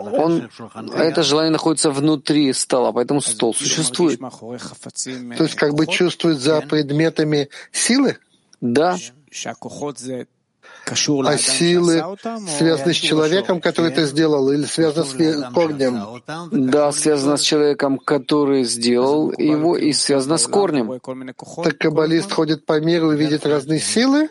он, 0.01 0.49
это 0.95 1.23
желание 1.23 1.53
находится 1.53 1.91
внутри 1.91 2.53
стола, 2.55 2.93
поэтому 2.93 3.21
стол 3.21 3.55
существует. 3.55 4.19
То 4.19 5.45
есть 5.45 5.55
как 5.55 5.75
бы 5.75 5.87
чувствует 5.87 6.39
за 6.39 6.63
предметами 6.63 7.51
силы? 7.73 8.17
Да. 8.63 8.97
А 10.89 11.37
силы 11.37 12.05
связаны 12.47 12.95
с 12.95 12.97
человеком, 12.97 13.61
который 13.61 13.91
это 13.91 14.07
сделал, 14.07 14.53
или 14.53 14.65
связаны 14.65 15.05
с 15.05 15.53
корнем? 15.53 16.23
Да, 16.53 16.93
связано 16.93 17.37
с 17.37 17.41
человеком, 17.41 17.99
который 17.99 18.63
сделал 18.65 19.33
его, 19.33 19.77
и 19.77 19.93
связано 19.93 20.37
с 20.37 20.47
корнем. 20.47 21.01
Так 21.65 21.79
каббалист 21.79 22.33
ходит 22.33 22.65
по 22.65 22.81
миру 22.81 23.13
и 23.13 23.17
видит 23.17 23.47
разные 23.47 23.81
силы? 23.81 24.29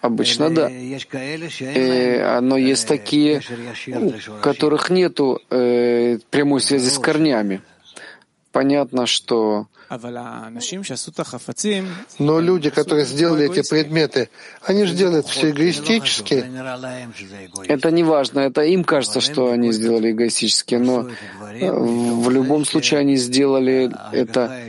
Обычно 0.00 0.48
да. 0.48 0.70
Э, 0.70 2.40
но 2.40 2.56
есть 2.56 2.88
такие, 2.88 3.42
у 3.88 4.40
которых 4.40 4.88
нет 4.88 5.18
э, 5.50 6.18
прямой 6.30 6.60
связи 6.62 6.88
с 6.88 6.98
корнями. 6.98 7.60
Понятно, 8.52 9.06
что 9.06 9.66
но 12.18 12.40
люди, 12.40 12.70
которые 12.70 13.04
сделали 13.04 13.50
эти 13.50 13.68
предметы, 13.68 14.30
они 14.62 14.84
же 14.84 14.94
делают 14.94 15.26
все 15.26 15.50
эгоистически. 15.50 16.46
Это 17.66 17.90
не 17.90 18.04
важно, 18.04 18.38
это 18.40 18.62
им 18.62 18.84
кажется, 18.84 19.20
что 19.20 19.50
они 19.50 19.72
сделали 19.72 20.12
эгоистически, 20.12 20.76
но 20.76 21.08
э, 21.08 21.72
в 21.72 22.30
любом 22.30 22.64
случае 22.64 23.00
они 23.00 23.16
сделали 23.16 23.90
это, 24.12 24.62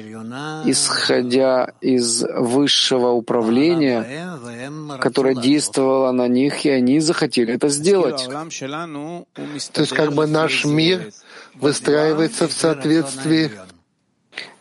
исходя 0.66 1.72
из 1.82 2.24
высшего 2.24 3.10
управления, 3.10 4.98
которое 5.00 5.36
действовало 5.36 6.12
на 6.12 6.28
них, 6.28 6.66
и 6.66 6.70
они 6.72 7.00
захотели 7.00 7.54
это 7.54 7.70
сделать. 7.70 8.28
То 8.28 9.82
есть 9.82 9.94
как 9.94 10.14
бы 10.14 10.26
наш 10.26 10.66
мир 10.66 11.12
выстраивается 11.54 12.48
в 12.48 12.54
соответствии 12.54 13.52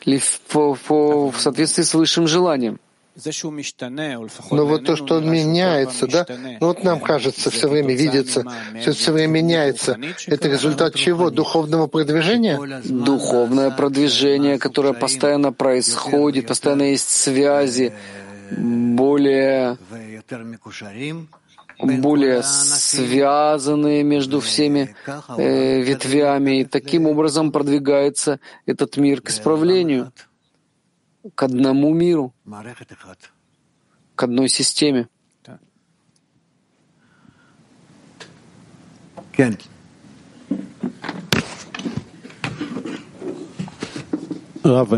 в 0.04 1.34
соответствии 1.38 1.82
с 1.82 1.94
высшим 1.94 2.26
желанием. 2.26 2.78
Но 4.50 4.66
вот 4.66 4.84
то, 4.84 4.96
что 4.96 5.16
он 5.16 5.30
меняется, 5.30 6.06
да, 6.06 6.26
ну 6.60 6.68
вот 6.68 6.84
нам 6.84 7.00
кажется, 7.00 7.50
все 7.50 7.68
время 7.68 7.94
видится, 7.94 8.44
все 8.80 8.92
все 8.92 9.12
время 9.12 9.32
меняется. 9.32 9.98
Это 10.26 10.48
результат 10.48 10.94
чего? 10.94 11.30
Духовного 11.30 11.86
продвижения? 11.86 12.58
Духовное 12.84 13.70
продвижение, 13.70 14.58
которое 14.58 14.94
постоянно 14.94 15.52
происходит, 15.52 16.46
постоянно 16.46 16.84
есть 16.84 17.10
связи, 17.10 17.92
более 18.50 19.76
более 21.82 22.42
связанные 22.42 24.02
между 24.02 24.40
всеми 24.40 24.94
э, 25.36 25.80
ветвями, 25.80 26.60
и 26.60 26.64
таким 26.64 27.06
образом 27.06 27.52
продвигается 27.52 28.40
этот 28.66 28.96
мир 28.96 29.20
к 29.20 29.30
исправлению, 29.30 30.12
к 31.34 31.42
одному 31.42 31.92
миру, 31.92 32.34
к 34.14 34.22
одной 34.22 34.48
системе. 34.48 35.08
Рав, 44.62 44.88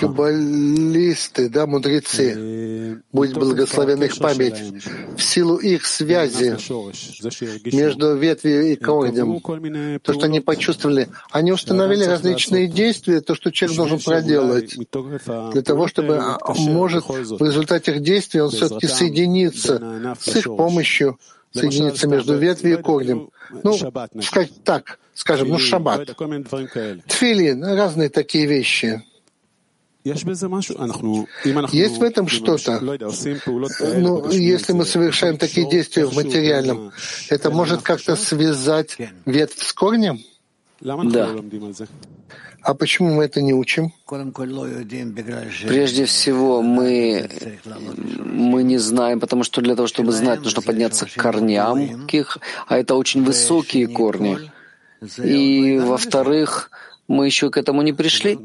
Каббалисты, 0.00 1.48
да, 1.48 1.66
мудрецы, 1.66 3.02
будь 3.12 3.34
благословен 3.34 4.02
их 4.02 4.18
память, 4.18 4.62
в 5.16 5.22
силу 5.22 5.56
их 5.56 5.86
связи 5.86 6.56
между 7.74 8.16
ветвью 8.16 8.72
и 8.72 8.76
корнем, 8.76 9.40
то, 10.00 10.12
что 10.12 10.26
они 10.26 10.40
почувствовали, 10.40 11.08
они 11.30 11.52
установили 11.52 12.04
различные 12.04 12.66
действия, 12.66 13.20
то, 13.20 13.34
что 13.34 13.52
человек 13.52 13.76
должен 13.76 14.00
проделать, 14.00 14.76
для 15.52 15.62
того, 15.62 15.86
чтобы, 15.86 16.16
а, 16.18 16.54
может, 16.54 17.04
в 17.08 17.40
результате 17.42 17.92
их 17.92 18.02
действий 18.02 18.40
он 18.40 18.50
все-таки 18.50 18.86
соединится 18.88 20.16
с 20.20 20.36
их 20.36 20.44
помощью, 20.44 21.18
соединиться 21.52 22.08
между 22.08 22.36
ветвью 22.36 22.78
и 22.78 22.82
корнем. 22.82 23.30
Ну, 23.62 23.76
сказать 24.22 24.52
так, 24.64 24.98
скажем, 25.14 25.48
ну, 25.48 25.58
шаббат, 25.58 26.06
тфилин, 27.06 27.64
разные 27.64 28.08
такие 28.08 28.46
вещи. 28.46 29.02
Есть 30.04 31.98
в 31.98 32.02
этом 32.02 32.28
что-то. 32.28 32.78
Ну, 32.80 34.30
если 34.30 34.72
мы 34.72 34.84
совершаем 34.84 35.36
такие 35.36 35.68
действия 35.68 36.06
в 36.06 36.14
материальном, 36.14 36.92
это 37.28 37.50
может 37.50 37.82
как-то 37.82 38.14
связать 38.14 38.96
ветвь 39.24 39.60
с 39.60 39.72
корнем? 39.72 40.20
Да. 41.10 41.30
А 42.66 42.74
почему 42.74 43.14
мы 43.14 43.24
это 43.26 43.40
не 43.42 43.54
учим? 43.54 43.92
Прежде 45.68 46.04
всего, 46.04 46.62
мы, 46.62 47.30
мы 48.24 48.64
не 48.64 48.78
знаем, 48.78 49.20
потому 49.20 49.44
что 49.44 49.60
для 49.60 49.76
того, 49.76 49.86
чтобы 49.86 50.10
знать, 50.10 50.42
нужно 50.42 50.62
подняться 50.62 51.06
к 51.06 51.12
корням, 51.14 52.08
а 52.66 52.76
это 52.76 52.96
очень 52.96 53.22
высокие 53.22 53.86
корни. 53.86 54.50
И, 55.22 55.78
во-вторых, 55.78 56.72
мы 57.06 57.26
еще 57.26 57.50
к 57.50 57.56
этому 57.56 57.82
не 57.82 57.92
пришли. 57.92 58.36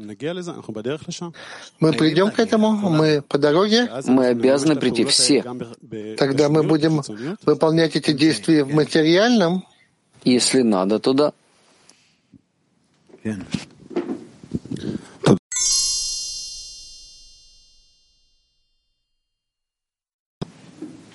Мы 1.80 1.92
придем 1.92 2.30
к 2.30 2.38
этому, 2.38 2.70
мы 2.70 3.22
по 3.22 3.38
дороге. 3.38 3.90
Мы 4.06 4.26
обязаны 4.26 4.76
прийти 4.76 5.04
все. 5.04 5.42
Тогда 6.16 6.48
мы 6.48 6.62
будем 6.62 7.02
выполнять 7.44 7.96
эти 7.96 8.12
действия 8.12 8.62
в 8.62 8.72
материальном. 8.72 9.64
Если 10.22 10.62
надо, 10.62 11.00
то 11.00 11.12
да. 11.12 11.32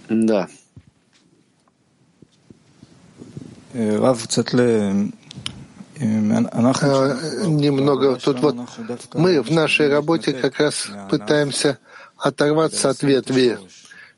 Да. 0.09 0.47
Рав, 3.73 4.27
немного 7.45 8.15
тут 8.15 8.39
вот 8.39 8.55
мы 9.13 9.41
в 9.41 9.51
нашей 9.51 9.89
работе 9.89 10.33
как 10.33 10.59
раз 10.59 10.89
пытаемся 11.09 11.79
оторваться 12.17 12.89
от 12.89 13.03
ветви, 13.03 13.57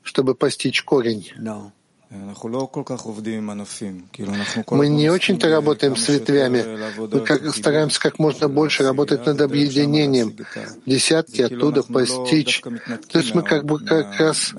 чтобы 0.04 0.36
постичь 0.36 0.84
корень. 0.84 1.32
Мы 4.72 4.88
не 4.88 5.10
очень-то 5.10 5.48
работаем 5.50 5.96
с 5.96 6.08
ветвями, 6.10 6.66
мы 6.98 7.20
как, 7.20 7.56
стараемся 7.56 8.00
как 8.00 8.18
можно 8.18 8.48
больше 8.50 8.84
работать 8.84 9.26
над 9.28 9.40
объединением, 9.42 10.36
десятки 10.88 11.42
оттуда 11.44 11.84
постичь. 11.84 12.62
То 13.12 13.20
есть 13.20 13.36
мы 13.36 13.44
как 13.44 13.66
бы 13.66 13.80
как 13.80 14.20
раз 14.20 14.54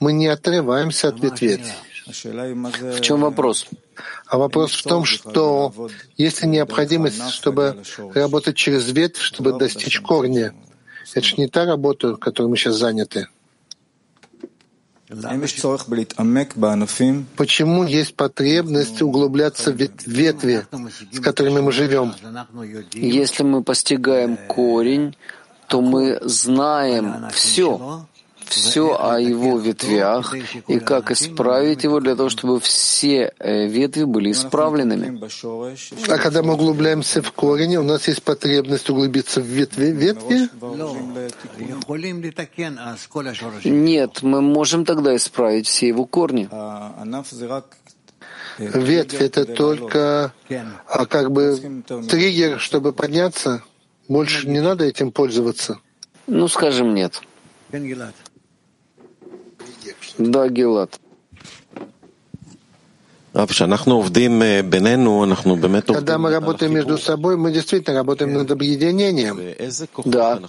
мы 0.00 0.12
не 0.12 0.26
отрываемся 0.26 1.08
от 1.08 1.20
ветвей. 1.20 1.60
В 2.06 3.00
чем 3.00 3.20
вопрос? 3.20 3.68
А 4.26 4.38
вопрос 4.38 4.72
в 4.72 4.82
том, 4.82 5.04
что 5.04 5.72
есть 6.16 6.42
ли 6.42 6.48
необходимость, 6.48 7.28
чтобы 7.30 7.84
работать 8.14 8.56
через 8.56 8.90
ветвь, 8.90 9.20
чтобы 9.20 9.56
достичь 9.56 10.00
корня. 10.00 10.54
Это 11.14 11.24
же 11.24 11.36
не 11.36 11.46
та 11.48 11.66
работа, 11.66 12.16
которой 12.16 12.46
мы 12.46 12.56
сейчас 12.56 12.76
заняты. 12.76 13.28
Почему 17.36 17.84
есть 17.84 18.14
потребность 18.14 19.02
углубляться 19.02 19.72
в 19.72 19.76
ветви, 19.76 20.64
с 21.12 21.20
которыми 21.20 21.60
мы 21.60 21.72
живем? 21.72 22.14
Если 22.92 23.42
мы 23.42 23.62
постигаем 23.62 24.36
корень, 24.46 25.16
то 25.66 25.80
мы 25.80 26.18
знаем 26.22 27.28
все, 27.32 28.06
все 28.52 28.96
о 28.98 29.18
его 29.18 29.58
ветвях 29.58 30.34
и 30.68 30.78
как 30.78 31.10
исправить 31.10 31.84
его 31.84 32.00
для 32.00 32.16
того, 32.16 32.28
чтобы 32.28 32.60
все 32.60 33.32
э, 33.38 33.66
ветви 33.66 34.04
были 34.04 34.32
исправленными. 34.32 35.20
А 36.08 36.18
когда 36.18 36.42
мы 36.42 36.54
углубляемся 36.54 37.22
в 37.22 37.32
корень, 37.32 37.76
у 37.76 37.82
нас 37.82 38.08
есть 38.08 38.22
потребность 38.22 38.90
углубиться 38.90 39.40
в 39.40 39.44
ветви? 39.44 39.86
ветви? 39.86 40.48
Нет, 43.64 44.22
мы 44.22 44.40
можем 44.40 44.84
тогда 44.84 45.14
исправить 45.16 45.66
все 45.66 45.88
его 45.88 46.04
корни. 46.04 46.48
Ветвь— 48.58 49.20
это 49.20 49.44
только 49.46 50.32
а 50.86 51.06
как 51.06 51.30
бы 51.32 51.82
триггер, 52.08 52.60
чтобы 52.60 52.92
подняться? 52.92 53.62
Больше 54.08 54.48
не 54.48 54.60
надо 54.60 54.84
этим 54.84 55.12
пользоваться? 55.12 55.78
Ну, 56.26 56.48
скажем, 56.48 56.94
нет. 56.94 57.22
Да, 60.20 60.48
Гилат. 60.48 61.00
Когда 65.94 66.18
мы 66.18 66.30
работаем 66.30 66.74
между 66.74 66.98
собой, 66.98 67.36
мы 67.36 67.52
действительно 67.52 67.96
работаем 67.96 68.34
над 68.34 68.50
объединением. 68.50 69.40
Да. 70.04 70.40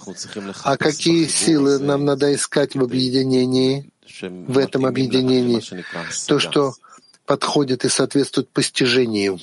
А 0.64 0.76
какие 0.76 1.26
силы 1.26 1.78
нам 1.78 2.04
надо 2.04 2.34
искать 2.34 2.74
в 2.74 2.82
объединении, 2.82 3.90
в 4.20 4.58
этом 4.58 4.84
объединении? 4.84 5.62
То, 6.26 6.38
что 6.38 6.74
подходит 7.24 7.84
и 7.86 7.88
соответствует 7.88 8.50
постижению. 8.50 9.38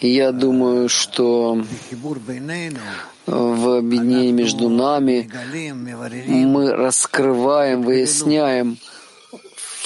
Я 0.00 0.32
думаю, 0.32 0.88
что 0.88 1.60
в 3.26 3.78
объединении 3.78 4.32
между 4.32 4.68
нами. 4.68 5.30
Мы 6.28 6.72
раскрываем, 6.72 7.82
выясняем 7.82 8.78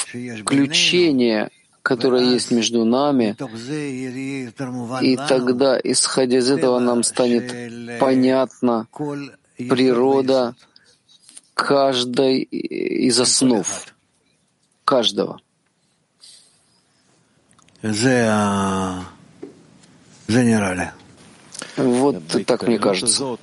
включение, 0.09 1.51
которое 1.82 2.24
есть 2.24 2.51
между 2.51 2.85
нами, 2.85 3.36
и 5.02 5.16
тогда, 5.16 5.78
исходя 5.82 6.39
из 6.39 6.51
этого, 6.51 6.78
нам 6.78 7.02
станет 7.02 7.98
понятна 7.98 8.89
природа 9.56 10.55
каждой 11.55 12.43
из 12.43 13.19
основ, 13.20 13.66
каждого. 14.85 15.40
Вот 21.78 22.22
так 22.46 22.66
мне 22.66 22.78
кажется. 22.78 23.38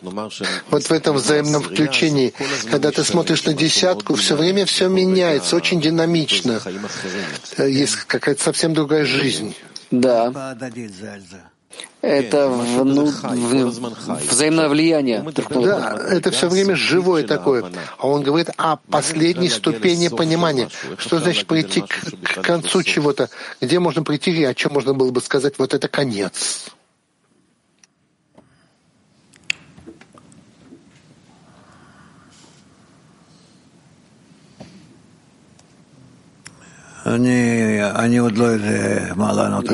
Вот 0.69 0.83
в 0.83 0.91
этом 0.91 1.15
взаимном 1.15 1.63
включении, 1.63 2.33
когда 2.69 2.91
ты 2.91 3.03
смотришь 3.03 3.43
на 3.45 3.53
десятку, 3.53 4.15
все 4.15 4.35
время 4.35 4.65
все 4.65 4.87
меняется, 4.89 5.55
очень 5.55 5.81
динамично. 5.81 6.61
Есть 7.57 7.95
какая-то 8.07 8.43
совсем 8.43 8.73
другая 8.73 9.05
жизнь. 9.05 9.55
Да. 9.91 10.55
Это 12.01 12.49
вну... 12.49 13.11
взаимное 14.29 14.69
влияние. 14.69 15.25
Да, 15.49 15.97
это 16.09 16.31
все 16.31 16.47
время 16.47 16.75
живое 16.75 17.25
такое. 17.25 17.65
А 17.97 18.07
он 18.07 18.21
говорит 18.21 18.49
о 18.57 18.77
последней 18.77 19.49
ступени 19.49 20.09
понимания. 20.09 20.69
Что 20.97 21.19
значит 21.19 21.47
прийти 21.47 21.81
к, 21.81 21.87
к 22.23 22.41
концу 22.41 22.83
чего-то? 22.83 23.29
Где 23.59 23.79
можно 23.79 24.03
прийти 24.03 24.31
и 24.31 24.43
о 24.43 24.53
чем 24.53 24.73
можно 24.73 24.93
было 24.93 25.09
бы 25.09 25.21
сказать, 25.21 25.55
вот 25.57 25.73
это 25.73 25.87
конец? 25.87 26.67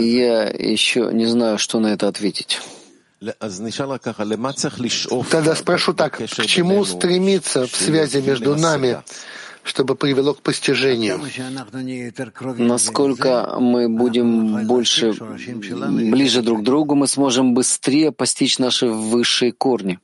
Я 0.01 0.49
еще 0.49 1.09
не 1.13 1.25
знаю, 1.25 1.57
что 1.57 1.79
на 1.79 1.87
это 1.87 2.09
ответить. 2.09 2.59
Тогда 5.29 5.55
спрошу 5.55 5.93
так, 5.93 6.17
к 6.17 6.45
чему 6.45 6.83
стремиться 6.83 7.67
в 7.67 7.75
связи 7.75 8.21
между 8.21 8.57
нами, 8.57 9.01
чтобы 9.63 9.95
привело 9.95 10.33
к 10.33 10.41
постижению? 10.41 11.21
Насколько 12.57 13.57
мы 13.59 13.87
будем 13.87 14.67
больше 14.67 15.13
ближе 15.13 16.41
друг 16.41 16.61
к 16.61 16.63
другу, 16.63 16.95
мы 16.95 17.07
сможем 17.07 17.53
быстрее 17.53 18.11
постичь 18.11 18.59
наши 18.59 18.87
высшие 18.87 19.53
корни, 19.53 19.99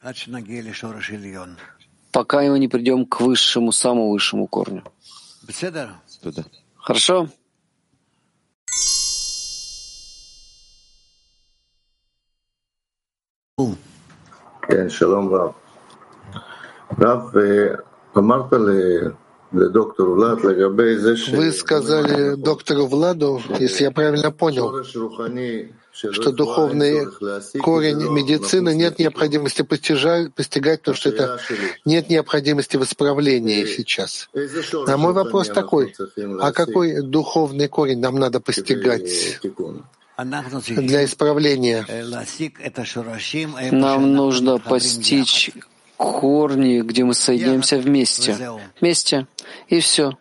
пока 2.12 2.42
мы 2.44 2.60
не 2.60 2.68
придем 2.68 3.06
к 3.06 3.20
высшему, 3.20 3.72
самому 3.72 4.12
высшему 4.12 4.48
корню. 4.48 4.84
Хорошо? 6.88 7.28
Шалом, 14.90 15.34
Рав. 15.34 15.56
Вы 21.32 21.52
сказали 21.52 22.36
доктору 22.36 22.86
Владу, 22.88 23.42
если 23.60 23.84
я 23.84 23.92
правильно 23.92 24.32
понял, 24.32 24.72
что 26.12 26.32
духовный 26.32 27.06
корень 27.62 28.12
медицины 28.12 28.76
нет 28.76 29.00
необходимости 29.00 29.62
постижать, 29.64 30.34
постигать, 30.34 30.82
потому 30.82 30.98
что 30.98 31.10
это 31.10 31.40
нет 31.86 32.10
необходимости 32.10 32.78
в 32.78 32.84
исправлении 32.84 33.66
сейчас. 33.66 34.30
А 34.88 34.98
мой 34.98 35.14
вопрос 35.14 35.48
такой, 35.50 35.96
а 36.42 36.52
какой 36.52 37.02
духовный 37.02 37.68
корень 37.68 38.00
нам 38.00 38.16
надо 38.16 38.40
постигать? 38.40 39.40
для 40.68 41.06
исправления. 41.06 41.86
Нам 43.72 44.14
нужно 44.14 44.58
постичь 44.58 45.52
корни, 45.98 46.82
где 46.82 47.04
мы 47.04 47.14
соединяемся 47.14 47.78
вместе. 47.78 48.36
Вместе. 48.80 49.28
И 49.68 49.80
все. 49.80 50.18